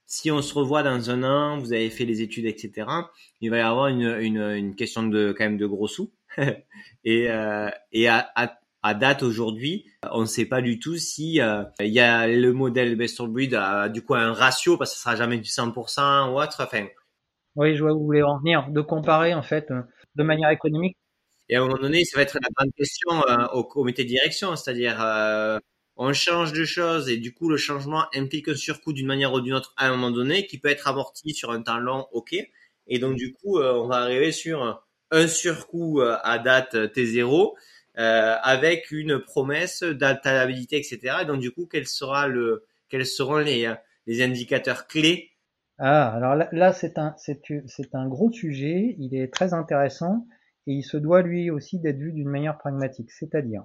Si 0.08 0.32
on 0.32 0.41
se 0.41 0.53
revoit 0.53 0.82
dans 0.82 1.10
un 1.12 1.24
an, 1.24 1.60
vous 1.60 1.74
avez 1.74 1.89
fait 1.91 2.06
les 2.06 2.22
études, 2.22 2.45
etc. 2.45 2.88
Il 3.41 3.51
va 3.51 3.58
y 3.58 3.62
avoir 3.62 3.88
une, 3.88 4.03
une, 4.03 4.76
question 4.76 5.03
de 5.03 5.34
quand 5.36 5.43
même 5.45 5.58
de 5.58 5.66
gros 5.66 5.88
sous. 5.88 6.12
et 7.03 7.28
et 7.91 8.08
à, 8.08 8.32
à, 8.84 8.93
date 8.93 9.24
aujourd'hui, 9.24 9.86
on 10.12 10.22
ne 10.22 10.26
sait 10.28 10.45
pas 10.45 10.62
du 10.62 10.80
tout 10.80 10.97
si 10.97 11.34
y 11.34 11.41
a 11.41 12.28
le 12.28 12.53
modèle 12.53 12.95
best 12.95 13.20
of 13.20 13.30
breed 13.30 13.56
a 13.56 13.89
du 13.89 14.03
coup 14.03 14.14
un 14.14 14.32
ratio 14.32 14.78
parce 14.78 14.91
que 14.91 14.97
ça 14.97 15.03
sera 15.03 15.16
jamais 15.16 15.38
du 15.38 15.49
100% 15.49 16.32
ou 16.32 16.39
autre. 16.39 16.62
Enfin. 16.64 16.86
Oui, 17.56 17.76
je 17.76 17.82
vois 17.82 17.93
où 17.93 17.99
vous 17.99 18.06
voulez 18.06 18.22
en 18.22 18.38
venir, 18.38 18.70
de 18.70 18.82
comparer 18.82 19.34
en 19.34 19.41
fait 19.41 19.74
de 20.16 20.24
manière 20.24 20.51
économique 20.51 20.97
et 21.50 21.56
à 21.56 21.62
un 21.62 21.66
moment 21.66 21.78
donné, 21.78 22.04
ça 22.06 22.18
va 22.18 22.24
être 22.24 22.38
la 22.41 22.50
grande 22.56 22.74
question 22.74 23.24
euh, 23.30 23.48
au 23.54 23.64
comité 23.64 24.04
de 24.04 24.10
direction, 24.10 24.56
c'est-à-dire 24.56 25.02
euh, 25.02 25.60
on 25.96 26.12
change 26.14 26.54
de 26.54 26.66
choses 26.66 27.10
et 27.10 27.18
du 27.18 27.34
coup 27.34 27.50
le 27.50 27.58
changement 27.58 28.06
implique 28.14 28.48
un 28.48 28.56
surcoût 28.56 28.93
d'une 28.93 29.08
manière 29.08 29.34
ou 29.34 29.41
d'une 29.41 29.54
autre 29.54 29.74
à 29.78 29.88
un 29.88 29.91
moment 29.91 30.12
donné 30.12 30.48
qui 30.48 30.58
peut 30.60 30.70
être 30.70 30.88
amorti 30.88 31.34
sur 31.34 31.52
un 31.52 31.62
temps 31.62 31.80
long, 31.80 32.08
ok. 32.12 32.36
Et 32.88 33.00
donc, 33.00 33.16
du 33.16 33.34
coup, 33.34 33.60
on 33.60 33.88
va 33.88 33.98
arriver 33.98 34.32
sur 34.32 34.84
un 35.10 35.28
surcoût 35.28 36.02
à 36.02 36.38
date 36.38 36.76
T0 36.76 37.56
avec 37.96 38.91
une 38.91 39.18
promesse 39.18 39.82
d'alternabilité, 39.82 40.78
etc. 40.78 41.18
Et 41.24 41.26
donc, 41.26 41.39
du 41.39 41.50
coup, 41.50 41.66
quel 41.66 41.88
sera 41.88 42.28
le, 42.28 42.64
quels 42.89 43.08
seront 43.08 43.39
les, 43.39 43.74
les 44.06 44.22
indicateurs 44.22 44.86
clés? 44.86 45.32
Ah, 45.78 46.10
alors 46.16 46.36
là, 46.36 46.48
là 46.52 46.74
c'est 46.74 46.98
un, 46.98 47.16
c'est 47.18 47.96
un 47.96 48.08
gros 48.08 48.32
sujet, 48.32 48.96
il 48.98 49.16
est 49.16 49.34
très 49.34 49.54
intéressant 49.54 50.26
et 50.68 50.74
il 50.74 50.84
se 50.84 50.97
doit 50.97 51.22
lui 51.22 51.49
aussi 51.49 51.80
d'être 51.80 51.97
vu 51.97 52.11
d'une 52.11 52.30
manière 52.30 52.57
pragmatique. 52.57 53.11
C'est-à-dire, 53.11 53.63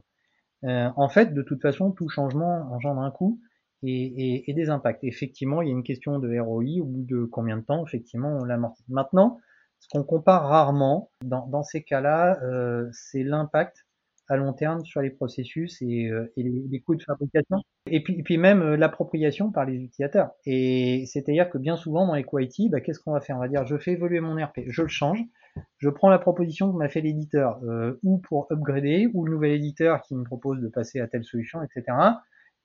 euh, 0.64 0.88
en 0.96 1.08
fait, 1.08 1.32
de 1.32 1.42
toute 1.42 1.62
façon, 1.62 1.92
tout 1.92 2.08
changement 2.08 2.70
engendre 2.72 3.00
un 3.00 3.10
coût 3.10 3.40
et, 3.82 3.90
et, 3.90 4.50
et, 4.50 4.54
des 4.54 4.70
impacts. 4.70 5.04
Effectivement, 5.04 5.62
il 5.62 5.68
y 5.68 5.70
a 5.70 5.74
une 5.74 5.82
question 5.82 6.18
de 6.18 6.38
ROI, 6.38 6.82
au 6.82 6.84
bout 6.84 7.04
de 7.04 7.24
combien 7.24 7.56
de 7.56 7.62
temps, 7.62 7.84
effectivement, 7.86 8.36
on 8.40 8.44
l'amortit. 8.44 8.84
Maintenant, 8.88 9.38
ce 9.80 9.88
qu'on 9.88 10.04
compare 10.04 10.46
rarement 10.46 11.10
dans, 11.24 11.46
dans 11.46 11.62
ces 11.62 11.82
cas-là, 11.82 12.38
euh, 12.42 12.88
c'est 12.92 13.22
l'impact 13.22 13.86
à 14.30 14.36
long 14.36 14.52
terme 14.52 14.84
sur 14.84 15.02
les 15.02 15.10
processus 15.10 15.82
et, 15.82 16.08
euh, 16.08 16.32
et 16.36 16.44
les, 16.44 16.80
coûts 16.80 16.94
de 16.94 17.02
fabrication. 17.02 17.56
Et 17.90 18.00
puis, 18.00 18.14
et 18.16 18.22
puis 18.22 18.38
même 18.38 18.62
euh, 18.62 18.76
l'appropriation 18.76 19.50
par 19.50 19.64
les 19.64 19.74
utilisateurs. 19.74 20.30
Et 20.46 21.04
c'est-à-dire 21.06 21.50
que 21.50 21.58
bien 21.58 21.76
souvent 21.76 22.06
dans 22.06 22.14
les 22.14 22.24
IT, 22.32 22.70
bah, 22.70 22.80
qu'est-ce 22.80 23.00
qu'on 23.00 23.12
va 23.12 23.20
faire? 23.20 23.36
On 23.36 23.40
va 23.40 23.48
dire 23.48 23.66
je 23.66 23.76
fais 23.76 23.92
évoluer 23.92 24.20
mon 24.20 24.36
RP, 24.36 24.60
je 24.68 24.82
le 24.82 24.88
change, 24.88 25.18
je 25.78 25.88
prends 25.88 26.10
la 26.10 26.18
proposition 26.18 26.70
que 26.70 26.76
m'a 26.76 26.88
fait 26.88 27.00
l'éditeur, 27.00 27.58
euh, 27.64 27.98
ou 28.02 28.18
pour 28.18 28.46
upgrader, 28.50 29.10
ou 29.12 29.24
le 29.24 29.32
nouvel 29.32 29.52
éditeur 29.52 30.02
qui 30.02 30.14
me 30.14 30.24
propose 30.24 30.60
de 30.60 30.68
passer 30.68 31.00
à 31.00 31.08
telle 31.08 31.24
solution, 31.24 31.62
etc. 31.62 31.96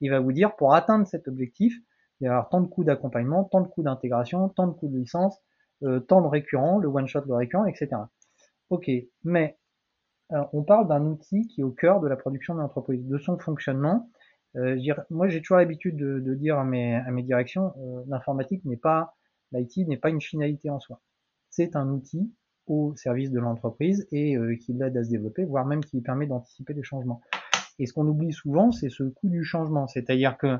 Il 0.01 0.11
va 0.11 0.19
vous 0.19 0.33
dire 0.33 0.55
pour 0.55 0.73
atteindre 0.73 1.07
cet 1.07 1.27
objectif, 1.27 1.75
il 2.19 2.27
va 2.27 2.33
y 2.33 2.35
avoir 2.35 2.49
tant 2.49 2.61
de 2.61 2.67
coûts 2.67 2.83
d'accompagnement, 2.83 3.45
tant 3.45 3.61
de 3.61 3.67
coûts 3.67 3.83
d'intégration, 3.83 4.49
tant 4.49 4.67
de 4.67 4.73
coûts 4.73 4.89
de 4.89 4.97
licence, 4.97 5.41
euh, 5.83 5.99
tant 5.99 6.21
de 6.21 6.27
récurrents, 6.27 6.79
le 6.79 6.87
one 6.87 7.07
shot, 7.07 7.21
le 7.25 7.35
récurrent, 7.35 7.65
etc. 7.65 7.89
Ok, 8.69 8.89
mais 9.23 9.57
on 10.53 10.63
parle 10.63 10.87
d'un 10.87 11.05
outil 11.05 11.47
qui 11.47 11.61
est 11.61 11.63
au 11.63 11.71
cœur 11.71 11.99
de 12.01 12.07
la 12.07 12.15
production 12.15 12.55
de 12.55 12.59
l'entreprise, 12.59 13.05
de 13.05 13.17
son 13.19 13.37
fonctionnement. 13.37 14.09
Euh, 14.55 14.75
moi, 15.11 15.27
j'ai 15.27 15.39
toujours 15.39 15.57
l'habitude 15.57 15.95
de, 15.97 16.33
dire 16.33 16.57
à 16.57 16.63
mes, 16.63 16.95
à 16.95 17.11
mes 17.11 17.21
directions, 17.21 17.73
l'informatique 18.07 18.65
n'est 18.65 18.75
pas, 18.75 19.15
l'IT 19.51 19.87
n'est 19.87 19.97
pas 19.97 20.09
une 20.09 20.21
finalité 20.21 20.71
en 20.71 20.79
soi. 20.79 20.99
C'est 21.51 21.75
un 21.75 21.89
outil 21.89 22.33
au 22.67 22.95
service 22.95 23.31
de 23.31 23.39
l'entreprise 23.39 24.07
et 24.11 24.37
euh, 24.37 24.55
qui 24.55 24.73
l'aide 24.73 24.97
à 24.97 25.03
se 25.03 25.09
développer, 25.09 25.45
voire 25.45 25.65
même 25.65 25.83
qui 25.83 26.01
permet 26.01 26.27
d'anticiper 26.27 26.73
les 26.73 26.83
changements. 26.83 27.21
Et 27.79 27.85
ce 27.85 27.93
qu'on 27.93 28.07
oublie 28.07 28.33
souvent, 28.33 28.71
c'est 28.71 28.89
ce 28.89 29.03
coût 29.03 29.29
du 29.29 29.43
changement, 29.43 29.87
c'est-à-dire 29.87 30.37
que 30.37 30.47
euh, 30.47 30.57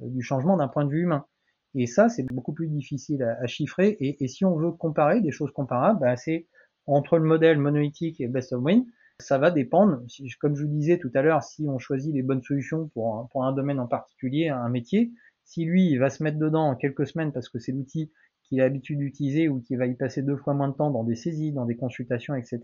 du 0.00 0.22
changement 0.22 0.56
d'un 0.56 0.68
point 0.68 0.84
de 0.84 0.90
vue 0.90 1.02
humain. 1.02 1.26
Et 1.74 1.86
ça, 1.86 2.08
c'est 2.08 2.24
beaucoup 2.24 2.52
plus 2.52 2.68
difficile 2.68 3.22
à, 3.22 3.46
chiffrer. 3.46 3.96
Et, 4.00 4.28
si 4.28 4.46
on 4.46 4.56
veut 4.56 4.72
comparer 4.72 5.20
des 5.20 5.30
choses 5.30 5.52
comparables, 5.52 6.00
bah, 6.00 6.16
c'est 6.16 6.46
entre 6.86 7.18
le 7.18 7.24
modèle 7.24 7.58
monolithique 7.58 8.20
et 8.20 8.28
best 8.28 8.54
of 8.54 8.62
win, 8.62 8.86
ça 9.18 9.38
va 9.38 9.50
dépendre, 9.50 10.00
comme 10.40 10.56
je 10.56 10.62
vous 10.62 10.70
disais 10.70 10.98
tout 10.98 11.10
à 11.14 11.22
l'heure, 11.22 11.42
si 11.42 11.66
on 11.68 11.78
choisit 11.78 12.14
les 12.14 12.22
bonnes 12.22 12.42
solutions 12.42 12.88
pour 12.88 13.28
pour 13.30 13.44
un 13.44 13.52
domaine 13.52 13.80
en 13.80 13.86
particulier, 13.86 14.48
un 14.48 14.68
métier, 14.68 15.12
si 15.44 15.64
lui 15.64 15.90
il 15.90 15.98
va 15.98 16.10
se 16.10 16.22
mettre 16.22 16.38
dedans 16.38 16.68
en 16.68 16.76
quelques 16.76 17.06
semaines 17.06 17.32
parce 17.32 17.48
que 17.48 17.58
c'est 17.58 17.72
l'outil 17.72 18.10
qu'il 18.48 18.60
a 18.60 18.64
l'habitude 18.64 18.98
d'utiliser 18.98 19.48
ou 19.48 19.60
qu'il 19.60 19.78
va 19.78 19.86
y 19.86 19.94
passer 19.94 20.22
deux 20.22 20.36
fois 20.36 20.54
moins 20.54 20.68
de 20.68 20.74
temps 20.74 20.90
dans 20.90 21.04
des 21.04 21.14
saisies, 21.14 21.52
dans 21.52 21.64
des 21.64 21.76
consultations, 21.76 22.34
etc., 22.34 22.60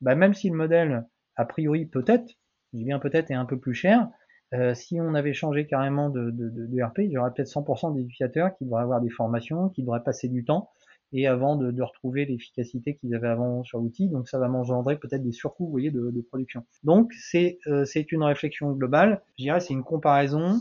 bah 0.00 0.14
même 0.14 0.34
si 0.34 0.48
le 0.48 0.56
modèle, 0.56 1.06
a 1.36 1.44
priori 1.44 1.86
peut-être, 1.86 2.28
je 2.72 2.78
dis 2.78 2.84
bien 2.84 2.98
peut-être, 2.98 3.30
est 3.30 3.34
un 3.34 3.44
peu 3.44 3.58
plus 3.58 3.74
cher, 3.74 4.08
euh, 4.54 4.74
si 4.74 5.00
on 5.00 5.14
avait 5.14 5.34
changé 5.34 5.66
carrément 5.66 6.08
de, 6.08 6.30
de, 6.30 6.48
de, 6.48 6.82
RP, 6.82 7.00
il 7.00 7.10
y 7.10 7.18
aurait 7.18 7.32
peut-être 7.34 7.48
100% 7.48 7.94
des 7.94 8.02
utilisateurs 8.02 8.56
qui 8.56 8.64
devraient 8.64 8.82
avoir 8.82 9.00
des 9.00 9.10
formations, 9.10 9.68
qui 9.68 9.82
devraient 9.82 10.02
passer 10.02 10.28
du 10.28 10.44
temps, 10.44 10.70
et 11.12 11.26
avant 11.26 11.56
de, 11.56 11.70
de 11.70 11.82
retrouver 11.82 12.24
l'efficacité 12.24 12.96
qu'ils 12.96 13.14
avaient 13.14 13.28
avant 13.28 13.62
sur 13.64 13.78
l'outil. 13.78 14.08
Donc 14.08 14.28
ça 14.28 14.38
va 14.38 14.48
m'engendrer 14.48 14.98
peut-être 14.98 15.22
des 15.22 15.32
surcoûts, 15.32 15.66
vous 15.66 15.70
voyez, 15.70 15.90
de, 15.90 16.10
de 16.10 16.20
production. 16.22 16.64
Donc 16.82 17.12
c'est 17.12 17.58
euh, 17.66 17.84
c'est 17.84 18.12
une 18.12 18.22
réflexion 18.22 18.72
globale. 18.72 19.22
Je 19.38 19.44
dirais 19.44 19.60
c'est 19.60 19.74
une 19.74 19.84
comparaison 19.84 20.58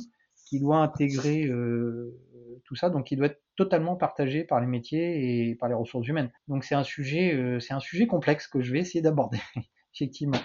qui 0.47 0.59
doit 0.59 0.77
intégrer 0.77 1.45
euh, 1.47 2.13
tout 2.67 2.75
ça, 2.75 2.89
donc 2.89 3.07
qui 3.07 3.15
doit 3.15 3.27
être 3.27 3.41
totalement 3.55 3.95
partagé 3.95 4.43
par 4.43 4.59
les 4.59 4.67
métiers 4.67 5.49
et 5.49 5.55
par 5.55 5.69
les 5.69 5.75
ressources 5.75 6.07
humaines. 6.07 6.31
Donc 6.47 6.63
c'est 6.63 6.75
un 6.75 6.83
sujet 6.83 7.33
euh, 7.33 7.59
c'est 7.59 7.73
un 7.73 7.79
sujet 7.79 8.05
complexe 8.05 8.47
que 8.47 8.61
je 8.61 8.71
vais 8.71 8.79
essayer 8.79 9.01
d'aborder 9.01 9.39
effectivement. 9.95 10.39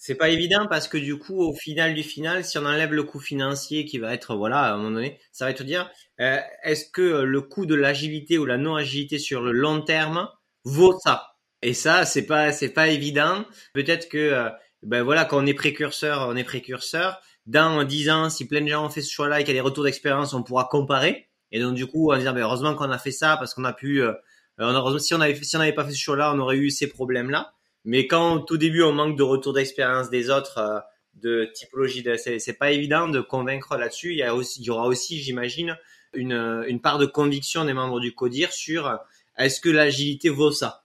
C'est 0.00 0.14
pas 0.14 0.28
évident 0.28 0.68
parce 0.70 0.86
que 0.86 0.96
du 0.96 1.18
coup, 1.18 1.40
au 1.40 1.52
final 1.52 1.92
du 1.92 2.04
final, 2.04 2.44
si 2.44 2.56
on 2.56 2.64
enlève 2.64 2.92
le 2.92 3.02
coût 3.02 3.18
financier 3.18 3.84
qui 3.84 3.98
va 3.98 4.14
être, 4.14 4.36
voilà, 4.36 4.60
à 4.60 4.74
un 4.74 4.76
moment 4.76 4.92
donné, 4.92 5.18
ça 5.32 5.46
va 5.46 5.52
te 5.52 5.64
dire, 5.64 5.90
euh, 6.20 6.38
est-ce 6.62 6.88
que 6.88 7.22
le 7.22 7.40
coût 7.40 7.66
de 7.66 7.74
l'agilité 7.74 8.38
ou 8.38 8.46
la 8.46 8.58
non-agilité 8.58 9.18
sur 9.18 9.42
le 9.42 9.50
long 9.50 9.82
terme 9.82 10.28
vaut 10.62 10.96
ça? 11.00 11.34
Et 11.62 11.74
ça, 11.74 12.04
c'est 12.04 12.26
pas, 12.26 12.52
c'est 12.52 12.72
pas 12.72 12.86
évident. 12.86 13.44
Peut-être 13.74 14.08
que, 14.08 14.18
euh, 14.18 14.50
ben 14.84 15.02
voilà, 15.02 15.24
quand 15.24 15.42
on 15.42 15.46
est 15.46 15.54
précurseur, 15.54 16.28
on 16.28 16.36
est 16.36 16.44
précurseur. 16.44 17.20
Dans 17.46 17.82
dix 17.82 18.08
ans, 18.08 18.30
si 18.30 18.46
plein 18.46 18.60
de 18.60 18.68
gens 18.68 18.86
ont 18.86 18.90
fait 18.90 19.02
ce 19.02 19.10
choix-là 19.10 19.40
et 19.40 19.44
qu'il 19.44 19.54
y 19.54 19.58
a 19.58 19.60
des 19.60 19.66
retours 19.66 19.82
d'expérience, 19.82 20.32
on 20.32 20.44
pourra 20.44 20.68
comparer. 20.70 21.27
Et 21.52 21.60
donc 21.60 21.74
du 21.74 21.86
coup, 21.86 22.08
va 22.08 22.18
dire, 22.18 22.34
ben, 22.34 22.42
heureusement 22.42 22.74
qu'on 22.74 22.90
a 22.90 22.98
fait 22.98 23.10
ça 23.10 23.36
parce 23.36 23.54
qu'on 23.54 23.64
a 23.64 23.72
pu, 23.72 24.02
euh, 24.02 24.12
si 24.98 25.14
on 25.14 25.20
avait, 25.20 25.34
si 25.34 25.56
on 25.56 25.58
n'avait 25.58 25.72
pas 25.72 25.84
fait 25.84 25.92
ce 25.92 25.98
choix-là, 25.98 26.32
on 26.34 26.38
aurait 26.38 26.56
eu 26.56 26.70
ces 26.70 26.88
problèmes-là. 26.88 27.52
Mais 27.84 28.06
quand 28.06 28.34
au 28.34 28.38
tout 28.40 28.58
début 28.58 28.82
on 28.82 28.92
manque 28.92 29.16
de 29.16 29.22
retour 29.22 29.52
d'expérience 29.52 30.10
des 30.10 30.30
autres, 30.30 30.58
euh, 30.58 30.80
de 31.14 31.50
typologie, 31.54 32.02
de, 32.02 32.16
c'est, 32.16 32.58
pas 32.58 32.70
évident 32.70 33.08
de 33.08 33.20
convaincre 33.20 33.76
là-dessus. 33.76 34.12
Il 34.12 34.18
y, 34.18 34.22
a 34.22 34.34
aussi, 34.34 34.60
il 34.60 34.66
y 34.66 34.70
aura 34.70 34.86
aussi, 34.86 35.18
j'imagine, 35.18 35.76
une, 36.12 36.64
une 36.68 36.80
part 36.80 36.98
de 36.98 37.06
conviction 37.06 37.64
des 37.64 37.74
membres 37.74 38.00
du 38.00 38.14
CODIR 38.14 38.52
sur 38.52 38.86
euh, 38.86 38.96
est-ce 39.36 39.60
que 39.60 39.68
l'agilité 39.68 40.28
vaut 40.28 40.52
ça? 40.52 40.84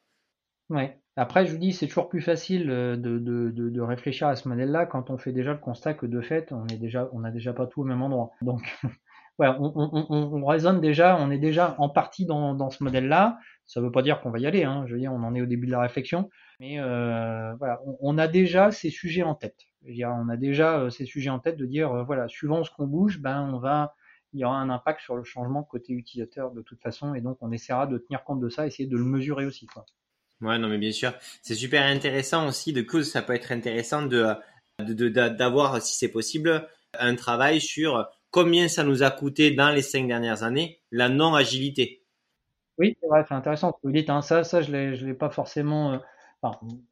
Ouais. 0.69 0.99
Après, 1.15 1.45
je 1.45 1.51
vous 1.51 1.59
dis, 1.59 1.73
c'est 1.73 1.87
toujours 1.87 2.09
plus 2.09 2.21
facile 2.21 2.71
euh, 2.71 2.95
de, 2.95 3.19
de, 3.19 3.51
de, 3.51 3.69
de 3.69 3.81
réfléchir 3.81 4.27
à 4.27 4.35
ce 4.35 4.47
modèle-là 4.47 4.87
quand 4.87 5.11
on 5.11 5.17
fait 5.17 5.31
déjà 5.31 5.51
le 5.51 5.59
constat 5.59 5.93
que 5.93 6.07
de 6.07 6.21
fait, 6.21 6.51
on 6.51 6.65
est 6.67 6.77
déjà, 6.77 7.09
on 7.13 7.23
a 7.23 7.29
déjà 7.29 7.53
pas 7.53 7.67
tout 7.67 7.81
au 7.81 7.85
même 7.85 8.01
endroit. 8.01 8.31
Donc, 8.41 8.63
voilà, 9.37 9.59
on, 9.59 9.71
on, 9.75 10.05
on, 10.09 10.41
on, 10.41 10.45
raisonne 10.45 10.79
déjà, 10.79 11.17
on 11.17 11.31
est 11.31 11.39
déjà 11.39 11.75
en 11.79 11.89
partie 11.89 12.25
dans, 12.25 12.53
dans 12.53 12.69
ce 12.69 12.83
modèle-là. 12.83 13.39
Ça 13.65 13.81
veut 13.81 13.91
pas 13.91 14.01
dire 14.01 14.21
qu'on 14.21 14.29
va 14.29 14.39
y 14.39 14.45
aller. 14.45 14.63
Hein. 14.63 14.83
Je 14.87 14.93
veux 14.93 14.99
dire, 14.99 15.11
on 15.11 15.23
en 15.23 15.33
est 15.33 15.41
au 15.41 15.45
début 15.45 15.65
de 15.65 15.71
la 15.71 15.81
réflexion. 15.81 16.29
Mais 16.59 16.79
euh, 16.79 17.53
voilà, 17.55 17.79
on, 17.99 18.17
a 18.17 18.27
déjà 18.27 18.71
ces 18.71 18.89
sujets 18.89 19.23
en 19.23 19.35
tête. 19.35 19.57
Dire, 19.81 20.09
on 20.09 20.29
a 20.29 20.37
déjà 20.37 20.79
euh, 20.79 20.89
ces 20.89 21.05
sujets 21.05 21.29
en 21.29 21.39
tête 21.39 21.57
de 21.57 21.65
dire, 21.65 21.91
euh, 21.91 22.03
voilà, 22.03 22.27
suivant 22.27 22.63
ce 22.63 22.71
qu'on 22.71 22.85
bouge, 22.85 23.19
ben 23.19 23.49
on 23.53 23.57
va, 23.57 23.95
il 24.33 24.39
y 24.39 24.45
aura 24.45 24.57
un 24.57 24.69
impact 24.69 25.01
sur 25.01 25.15
le 25.15 25.23
changement 25.23 25.63
côté 25.63 25.93
utilisateur 25.93 26.51
de 26.51 26.61
toute 26.61 26.81
façon, 26.81 27.15
et 27.15 27.21
donc 27.21 27.37
on 27.41 27.51
essaiera 27.51 27.87
de 27.87 27.97
tenir 27.97 28.23
compte 28.23 28.39
de 28.39 28.49
ça, 28.49 28.65
essayer 28.65 28.87
de 28.87 28.95
le 28.95 29.03
mesurer 29.03 29.45
aussi, 29.45 29.65
quoi. 29.65 29.85
Ouais, 30.41 30.57
non, 30.57 30.67
mais 30.67 30.77
bien 30.77 30.91
sûr, 30.91 31.13
c'est 31.41 31.55
super 31.55 31.85
intéressant 31.85 32.47
aussi. 32.47 32.73
De 32.73 32.81
coup, 32.81 33.03
ça 33.03 33.21
peut 33.21 33.33
être 33.33 33.51
intéressant 33.51 34.05
de 34.05 34.35
d'avoir, 34.79 35.81
si 35.81 35.97
c'est 35.97 36.11
possible, 36.11 36.67
un 36.99 37.15
travail 37.15 37.61
sur 37.61 38.09
combien 38.33 38.67
ça 38.67 38.83
nous 38.83 39.03
a 39.03 39.11
coûté 39.11 39.51
dans 39.51 39.69
les 39.69 39.81
cinq 39.81 40.07
dernières 40.07 40.43
années 40.43 40.81
la 40.91 41.07
non 41.07 41.33
agilité. 41.33 42.03
Oui, 42.77 42.97
c'est 42.99 43.07
vrai, 43.07 43.23
c'est 43.25 43.35
intéressant. 43.35 43.77
Vous 43.83 43.91
dites, 43.91 44.09
hein, 44.09 44.21
ça, 44.21 44.43
ça, 44.43 44.61
je 44.61 44.95
je 44.95 45.05
l'ai 45.05 45.13
pas 45.13 45.29
forcément 45.29 46.01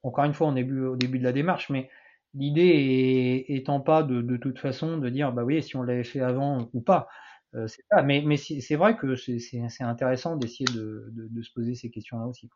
encore 0.04 0.26
une 0.26 0.34
fois, 0.34 0.48
on 0.48 0.56
est 0.56 0.70
au 0.72 0.96
début 0.96 1.20
de 1.20 1.24
la 1.24 1.34
démarche, 1.34 1.70
mais 1.70 1.90
l'idée 2.34 3.46
étant 3.50 3.82
pas 3.82 4.04
de, 4.04 4.22
de, 4.22 4.38
toute 4.38 4.60
façon 4.60 4.98
de 4.98 5.10
dire, 5.10 5.32
bah 5.32 5.44
oui, 5.44 5.62
si 5.62 5.76
on 5.76 5.84
l'avait 5.84 6.04
fait 6.04 6.22
avant 6.22 6.70
ou 6.74 6.82
pas. 6.82 7.08
Euh, 7.54 7.68
c'est 7.68 7.84
ça. 7.92 8.02
Mais, 8.02 8.24
mais 8.26 8.38
c'est 8.38 8.76
vrai 8.76 8.96
que 8.96 9.16
c'est 9.16 9.84
intéressant 9.84 10.38
d'essayer 10.38 10.66
de, 10.74 11.10
de, 11.12 11.28
de, 11.30 11.42
se 11.42 11.52
poser 11.52 11.76
ces 11.76 11.90
questions-là 11.92 12.26
aussi. 12.26 12.50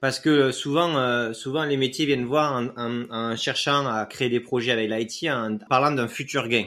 Parce 0.00 0.20
que 0.20 0.50
souvent, 0.50 0.98
euh, 0.98 1.32
souvent 1.32 1.64
les 1.64 1.78
métiers 1.78 2.04
viennent 2.04 2.26
voir 2.26 2.52
en, 2.52 2.66
en, 2.76 3.10
en, 3.10 3.36
cherchant 3.36 3.86
à 3.86 4.04
créer 4.04 4.28
des 4.28 4.40
projets 4.40 4.72
avec 4.72 4.90
l'IT, 4.90 5.30
en 5.30 5.56
parlant 5.70 5.92
d'un 5.92 6.08
futur 6.08 6.48
gain. 6.48 6.66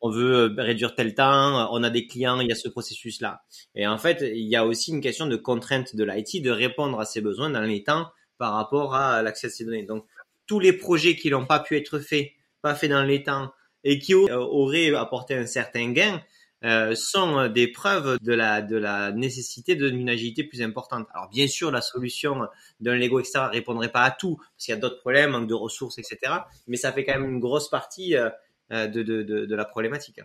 On 0.00 0.10
veut 0.10 0.50
euh, 0.50 0.54
réduire 0.62 0.94
tel 0.94 1.14
temps, 1.14 1.68
on 1.72 1.82
a 1.82 1.90
des 1.90 2.06
clients, 2.06 2.40
il 2.40 2.48
y 2.48 2.52
a 2.52 2.56
ce 2.56 2.68
processus-là. 2.68 3.42
Et 3.74 3.86
en 3.86 3.98
fait, 3.98 4.22
il 4.22 4.48
y 4.48 4.56
a 4.56 4.66
aussi 4.66 4.90
une 4.90 5.00
question 5.00 5.26
de 5.26 5.36
contrainte 5.36 5.96
de 5.96 6.04
l'IT 6.04 6.42
de 6.42 6.50
répondre 6.50 7.00
à 7.00 7.04
ces 7.04 7.20
besoins 7.20 7.50
dans 7.50 7.62
les 7.62 7.82
temps 7.82 8.08
par 8.38 8.52
rapport 8.52 8.94
à 8.94 9.22
l'accès 9.22 9.46
à 9.46 9.50
ces 9.50 9.64
données. 9.64 9.84
Donc, 9.84 10.04
tous 10.46 10.60
les 10.60 10.72
projets 10.72 11.16
qui 11.16 11.30
n'ont 11.30 11.46
pas 11.46 11.60
pu 11.60 11.76
être 11.76 11.98
faits, 11.98 12.30
pas 12.62 12.74
faits 12.74 12.90
dans 12.90 13.02
les 13.02 13.22
temps, 13.22 13.50
et 13.84 13.98
qui 13.98 14.14
euh, 14.14 14.36
auraient 14.36 14.94
apporté 14.94 15.34
un 15.34 15.46
certain 15.46 15.90
gain, 15.92 16.20
euh, 16.64 16.94
sont 16.94 17.48
des 17.48 17.68
preuves 17.68 18.18
de 18.22 18.32
la, 18.32 18.62
de 18.62 18.76
la 18.76 19.12
nécessité 19.12 19.76
d'une 19.76 20.08
agilité 20.08 20.42
plus 20.42 20.62
importante. 20.62 21.06
Alors 21.14 21.28
bien 21.28 21.46
sûr, 21.46 21.70
la 21.70 21.82
solution 21.82 22.48
d'un 22.80 22.96
Lego, 22.96 23.20
etc., 23.20 23.40
répondrait 23.52 23.92
pas 23.92 24.02
à 24.02 24.10
tout, 24.10 24.36
parce 24.36 24.64
qu'il 24.64 24.74
y 24.74 24.76
a 24.76 24.80
d'autres 24.80 25.00
problèmes, 25.00 25.32
manque 25.32 25.48
de 25.48 25.54
ressources, 25.54 25.98
etc. 25.98 26.32
Mais 26.66 26.76
ça 26.78 26.92
fait 26.92 27.04
quand 27.04 27.12
même 27.20 27.28
une 27.28 27.40
grosse 27.40 27.68
partie 27.68 28.16
euh, 28.16 28.30
de, 28.70 29.02
de, 29.02 29.54
la 29.54 29.64
problématique. 29.64 30.20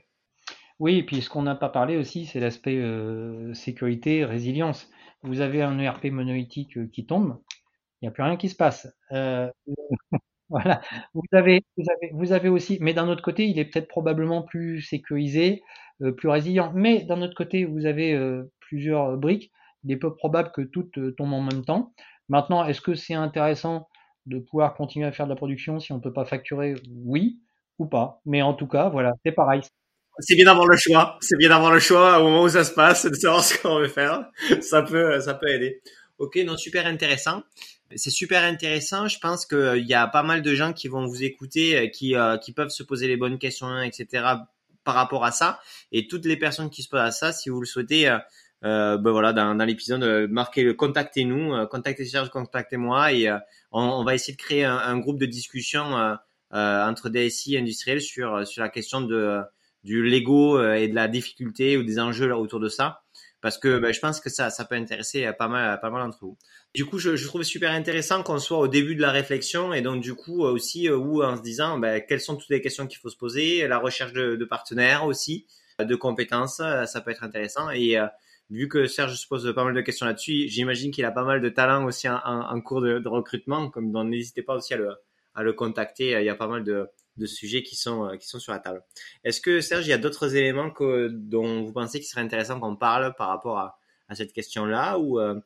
Oui, 0.79 0.97
et 0.97 1.03
puis 1.03 1.21
ce 1.21 1.29
qu'on 1.29 1.43
n'a 1.43 1.55
pas 1.55 1.69
parlé 1.69 1.97
aussi, 1.97 2.25
c'est 2.25 2.39
l'aspect 2.39 2.77
euh, 2.77 3.53
sécurité, 3.53 4.25
résilience. 4.25 4.89
Vous 5.21 5.41
avez 5.41 5.61
un 5.61 5.77
ERP 5.77 6.05
monolithique 6.05 6.89
qui 6.91 7.05
tombe, 7.05 7.37
il 8.01 8.05
n'y 8.05 8.09
a 8.09 8.11
plus 8.11 8.23
rien 8.23 8.35
qui 8.35 8.49
se 8.49 8.55
passe. 8.55 8.87
Euh, 9.11 9.49
voilà. 10.49 10.81
Vous 11.13 11.21
avez, 11.31 11.63
vous 11.77 11.83
avez, 11.89 12.11
vous 12.13 12.31
avez 12.31 12.49
aussi, 12.49 12.79
mais 12.81 12.93
d'un 12.93 13.07
autre 13.07 13.21
côté, 13.21 13.47
il 13.47 13.59
est 13.59 13.65
peut-être 13.65 13.87
probablement 13.87 14.41
plus 14.41 14.81
sécurisé, 14.81 15.61
euh, 16.01 16.11
plus 16.11 16.29
résilient. 16.29 16.71
Mais 16.73 17.03
d'un 17.03 17.21
autre 17.21 17.35
côté, 17.35 17.65
vous 17.65 17.85
avez 17.85 18.13
euh, 18.13 18.51
plusieurs 18.59 19.17
briques. 19.17 19.51
il 19.83 19.91
est 19.91 19.97
peu 19.97 20.15
probable 20.15 20.51
que 20.51 20.61
toutes 20.61 21.15
tombent 21.15 21.33
en 21.33 21.41
même 21.41 21.63
temps. 21.63 21.93
Maintenant, 22.27 22.65
est-ce 22.65 22.81
que 22.81 22.95
c'est 22.95 23.13
intéressant 23.13 23.87
de 24.25 24.39
pouvoir 24.39 24.73
continuer 24.73 25.05
à 25.05 25.11
faire 25.11 25.27
de 25.27 25.31
la 25.31 25.35
production 25.35 25.79
si 25.79 25.91
on 25.91 25.97
ne 25.97 26.01
peut 26.01 26.13
pas 26.13 26.25
facturer? 26.25 26.75
Oui 26.89 27.39
pas. 27.87 28.21
Mais 28.25 28.41
en 28.41 28.53
tout 28.53 28.67
cas, 28.67 28.89
voilà, 28.89 29.13
c'est 29.25 29.31
pareil. 29.31 29.61
C'est 30.19 30.35
bien 30.35 30.45
d'avoir 30.45 30.67
le 30.67 30.77
choix. 30.77 31.17
C'est 31.21 31.37
bien 31.37 31.49
d'avoir 31.49 31.71
le 31.71 31.79
choix 31.79 32.19
au 32.19 32.23
moment 32.23 32.43
où 32.43 32.49
ça 32.49 32.63
se 32.63 32.73
passe, 32.73 33.05
de 33.05 33.15
savoir 33.15 33.43
ce 33.43 33.57
qu'on 33.57 33.79
veut 33.79 33.87
faire. 33.87 34.25
Ça 34.61 34.81
peut, 34.81 35.19
ça 35.19 35.33
peut 35.33 35.49
aider. 35.49 35.81
Ok, 36.17 36.35
non, 36.45 36.57
super 36.57 36.85
intéressant. 36.85 37.43
C'est 37.95 38.09
super 38.11 38.43
intéressant. 38.43 39.07
Je 39.07 39.19
pense 39.19 39.45
qu'il 39.45 39.85
y 39.85 39.93
a 39.93 40.07
pas 40.07 40.23
mal 40.23 40.41
de 40.41 40.53
gens 40.53 40.73
qui 40.73 40.87
vont 40.87 41.05
vous 41.05 41.23
écouter, 41.23 41.77
euh, 41.77 41.87
qui, 41.87 42.15
euh, 42.15 42.37
qui 42.37 42.53
peuvent 42.53 42.69
se 42.69 42.83
poser 42.83 43.07
les 43.07 43.17
bonnes 43.17 43.39
questions, 43.39 43.81
etc. 43.81 44.23
par 44.83 44.95
rapport 44.95 45.25
à 45.25 45.31
ça. 45.31 45.59
Et 45.91 46.07
toutes 46.07 46.25
les 46.25 46.37
personnes 46.37 46.69
qui 46.69 46.83
se 46.83 46.89
posent 46.89 46.99
à 46.99 47.11
ça, 47.11 47.33
si 47.33 47.49
vous 47.49 47.59
le 47.59 47.65
souhaitez, 47.65 48.07
euh, 48.07 48.19
euh 48.63 48.97
ben 48.97 49.11
voilà, 49.11 49.33
dans, 49.33 49.55
l'épisode, 49.65 50.29
marquez, 50.29 50.75
contactez-nous, 50.75 51.65
contactez 51.67 52.05
Serge, 52.05 52.29
contactez-moi, 52.29 53.13
et 53.13 53.35
on, 53.71 54.03
va 54.03 54.13
essayer 54.13 54.35
de 54.35 54.41
créer 54.41 54.65
un 54.65 54.99
groupe 54.99 55.19
de 55.19 55.25
discussion 55.25 56.15
entre 56.51 57.09
DSI 57.09 57.55
et 57.55 57.59
industriels 57.59 58.01
sur 58.01 58.45
sur 58.47 58.61
la 58.61 58.69
question 58.69 59.01
de 59.01 59.41
du 59.83 60.03
Lego 60.03 60.61
et 60.61 60.87
de 60.87 60.95
la 60.95 61.07
difficulté 61.07 61.77
ou 61.77 61.83
des 61.83 61.99
enjeux 61.99 62.35
autour 62.35 62.59
de 62.59 62.69
ça 62.69 63.01
parce 63.41 63.57
que 63.57 63.79
ben, 63.79 63.91
je 63.91 63.99
pense 63.99 64.19
que 64.19 64.29
ça, 64.29 64.49
ça 64.49 64.65
peut 64.65 64.75
intéresser 64.75 65.29
pas 65.37 65.47
mal, 65.47 65.79
pas 65.79 65.89
mal 65.89 66.05
d'entre 66.05 66.19
vous. 66.21 66.37
Du 66.73 66.85
coup, 66.85 66.99
je, 66.99 67.15
je 67.15 67.27
trouve 67.27 67.43
super 67.43 67.71
intéressant 67.71 68.23
qu'on 68.23 68.39
soit 68.39 68.59
au 68.59 68.67
début 68.67 68.95
de 68.95 69.01
la 69.01 69.11
réflexion 69.11 69.73
et 69.73 69.81
donc 69.81 70.01
du 70.01 70.13
coup 70.13 70.43
aussi 70.43 70.87
euh, 70.87 70.95
où 70.95 71.23
en 71.23 71.35
se 71.35 71.41
disant 71.41 71.77
ben, 71.77 72.01
quelles 72.07 72.21
sont 72.21 72.37
toutes 72.37 72.49
les 72.49 72.61
questions 72.61 72.87
qu'il 72.87 72.99
faut 72.99 73.09
se 73.09 73.17
poser, 73.17 73.67
la 73.67 73.79
recherche 73.79 74.13
de, 74.13 74.35
de, 74.35 74.45
partenaires 74.45 75.05
aussi, 75.05 75.47
de 75.79 75.95
compétences, 75.95 76.57
ça 76.57 77.01
peut 77.01 77.11
être 77.11 77.23
intéressant 77.23 77.69
et 77.71 77.97
euh, 77.97 78.05
vu 78.49 78.67
que 78.67 78.85
Serge 78.85 79.15
se 79.15 79.27
pose 79.27 79.53
pas 79.55 79.63
mal 79.63 79.73
de 79.73 79.81
questions 79.81 80.05
là-dessus, 80.05 80.47
j'imagine 80.47 80.91
qu'il 80.91 81.05
a 81.05 81.11
pas 81.11 81.23
mal 81.23 81.41
de 81.41 81.49
talent 81.49 81.85
aussi 81.85 82.07
en, 82.07 82.19
en, 82.23 82.61
cours 82.61 82.81
de, 82.81 82.99
de, 82.99 83.07
recrutement, 83.07 83.69
comme 83.69 83.91
donc 83.91 84.07
n'hésitez 84.07 84.43
pas 84.43 84.55
aussi 84.55 84.73
à 84.73 84.77
le, 84.77 84.95
à 85.35 85.43
le 85.43 85.53
contacter. 85.53 86.11
Il 86.19 86.25
y 86.25 86.29
a 86.29 86.35
pas 86.35 86.47
mal 86.47 86.63
de, 86.63 86.89
de 87.17 87.25
sujets 87.25 87.63
qui 87.63 87.75
sont, 87.75 88.05
euh, 88.05 88.17
qui 88.17 88.27
sont 88.27 88.39
sur 88.39 88.53
la 88.53 88.59
table. 88.59 88.83
Est-ce 89.23 89.41
que 89.41 89.61
Serge, 89.61 89.85
il 89.85 89.89
y 89.89 89.93
a 89.93 89.97
d'autres 89.97 90.35
éléments 90.35 90.71
dont 91.09 91.63
vous 91.63 91.73
pensez 91.73 91.99
qu'il 91.99 92.07
serait 92.07 92.21
intéressant 92.21 92.59
qu'on 92.59 92.75
parle 92.75 93.13
par 93.15 93.29
rapport 93.29 93.57
à, 93.57 93.79
à 94.09 94.15
cette 94.15 94.33
question-là 94.33 94.99
ou 94.99 95.19
euh... 95.19 95.39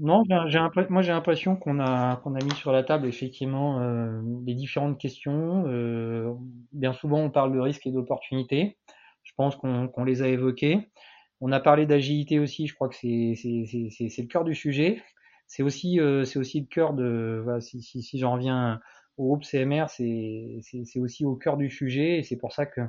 Non, 0.00 0.24
moi 0.28 1.02
j'ai 1.02 1.12
l'impression 1.12 1.54
qu'on 1.54 1.78
a 1.78 2.16
qu'on 2.16 2.34
a 2.34 2.42
mis 2.42 2.54
sur 2.56 2.72
la 2.72 2.82
table 2.82 3.06
effectivement 3.06 3.80
euh, 3.80 4.20
les 4.44 4.54
différentes 4.54 4.98
questions. 4.98 5.64
Euh, 5.68 6.32
bien 6.72 6.92
souvent 6.92 7.20
on 7.20 7.30
parle 7.30 7.54
de 7.54 7.60
risques 7.60 7.86
et 7.86 7.92
d'opportunités. 7.92 8.78
Je 9.22 9.32
pense 9.36 9.54
qu'on 9.54 10.04
les 10.04 10.22
a 10.22 10.26
évoqués. 10.28 10.90
On 11.40 11.52
a 11.52 11.60
parlé 11.60 11.86
d'agilité 11.86 12.40
aussi. 12.40 12.66
Je 12.66 12.74
crois 12.74 12.88
que 12.88 12.96
c'est 12.96 13.06
le 13.06 14.26
cœur 14.26 14.42
du 14.42 14.56
sujet. 14.56 15.00
C'est 15.50 15.64
aussi 15.64 15.98
euh, 15.98 16.24
c'est 16.24 16.38
aussi 16.38 16.60
le 16.60 16.66
cœur 16.66 16.94
de 16.94 17.40
voilà, 17.42 17.60
si 17.60 17.82
si, 17.82 18.02
si 18.04 18.18
j'en 18.18 18.34
reviens 18.34 18.80
au 19.16 19.24
groupe 19.26 19.42
CMR, 19.44 19.86
c'est 19.88 21.00
aussi 21.00 21.24
au 21.24 21.34
cœur 21.34 21.56
du 21.56 21.68
sujet 21.68 22.18
et 22.18 22.22
c'est 22.22 22.36
pour 22.36 22.52
ça 22.52 22.66
que 22.66 22.80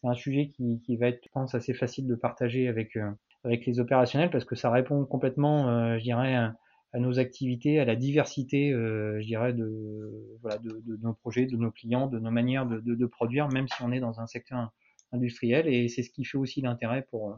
c'est 0.00 0.06
un 0.06 0.14
sujet 0.14 0.50
qui, 0.50 0.80
qui, 0.82 0.96
va 0.96 1.08
être, 1.08 1.24
je 1.24 1.30
pense, 1.32 1.56
assez 1.56 1.74
facile 1.74 2.06
de 2.06 2.14
partager 2.14 2.68
avec, 2.68 2.96
euh, 2.96 3.10
avec 3.42 3.66
les 3.66 3.80
opérationnels 3.80 4.30
parce 4.30 4.44
que 4.44 4.54
ça 4.54 4.70
répond 4.70 5.04
complètement, 5.04 5.68
euh, 5.68 5.98
je 5.98 6.04
dirais, 6.04 6.36
à, 6.36 6.54
nos 6.94 7.18
activités, 7.18 7.80
à 7.80 7.84
la 7.84 7.96
diversité, 7.96 8.70
je 8.70 9.26
dirais, 9.26 9.52
de, 9.52 10.38
voilà, 10.42 10.58
de, 10.58 10.80
de, 10.86 10.96
nos 11.02 11.12
projets, 11.12 11.46
de 11.46 11.56
nos 11.56 11.70
clients, 11.72 12.06
de 12.06 12.20
nos 12.20 12.30
manières 12.30 12.66
de, 12.66 12.78
de, 12.80 13.06
produire, 13.06 13.48
même 13.48 13.68
si 13.68 13.82
on 13.82 13.92
est 13.92 14.00
dans 14.00 14.20
un 14.20 14.26
secteur 14.26 14.72
industriel 15.12 15.68
et 15.68 15.88
c'est 15.88 16.02
ce 16.02 16.10
qui 16.10 16.24
fait 16.24 16.38
aussi 16.38 16.62
l'intérêt 16.62 17.02
pour, 17.10 17.36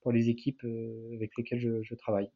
pour 0.00 0.10
les 0.10 0.30
équipes 0.30 0.66
avec 1.14 1.32
lesquelles 1.36 1.60
je, 1.60 1.82
je 1.82 1.94
travaille. 1.94 2.30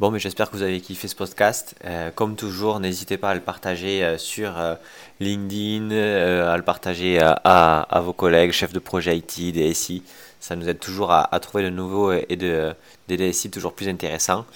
Bon, 0.00 0.10
mais 0.10 0.18
j'espère 0.18 0.50
que 0.50 0.56
vous 0.56 0.62
avez 0.62 0.80
kiffé 0.80 1.08
ce 1.08 1.14
podcast. 1.14 1.74
Euh, 1.84 2.10
comme 2.10 2.34
toujours, 2.34 2.80
n'hésitez 2.80 3.18
pas 3.18 3.28
à 3.28 3.34
le 3.34 3.42
partager 3.42 4.02
euh, 4.02 4.16
sur 4.16 4.58
euh, 4.58 4.74
LinkedIn, 5.20 5.90
à 5.90 6.56
le 6.56 6.62
partager 6.62 7.18
à, 7.20 8.00
vos 8.02 8.14
collègues, 8.14 8.50
chefs 8.50 8.72
de 8.72 8.78
projet 8.78 9.18
IT, 9.18 9.52
DSI. 9.52 10.02
Ça 10.40 10.56
nous 10.56 10.70
aide 10.70 10.78
toujours 10.78 11.10
à, 11.10 11.34
à 11.34 11.38
trouver 11.38 11.64
de 11.64 11.68
nouveaux 11.68 12.12
et 12.12 12.36
de, 12.36 12.72
des 13.08 13.18
DSI 13.18 13.50
toujours 13.50 13.74
plus 13.74 13.90
intéressants. 13.90 14.46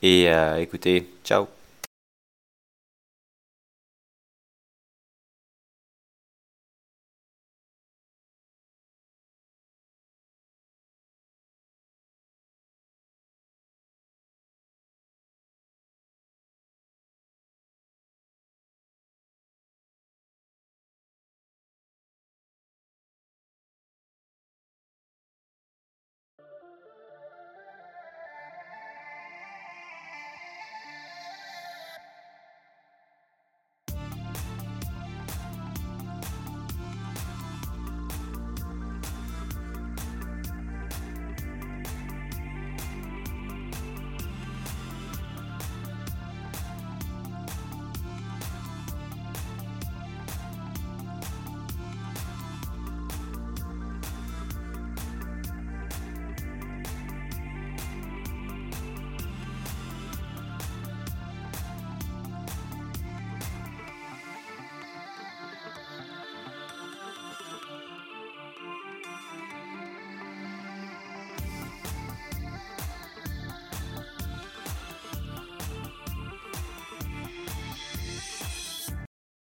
Et 0.00 0.30
écoutez, 0.58 1.10
ciao 1.24 1.46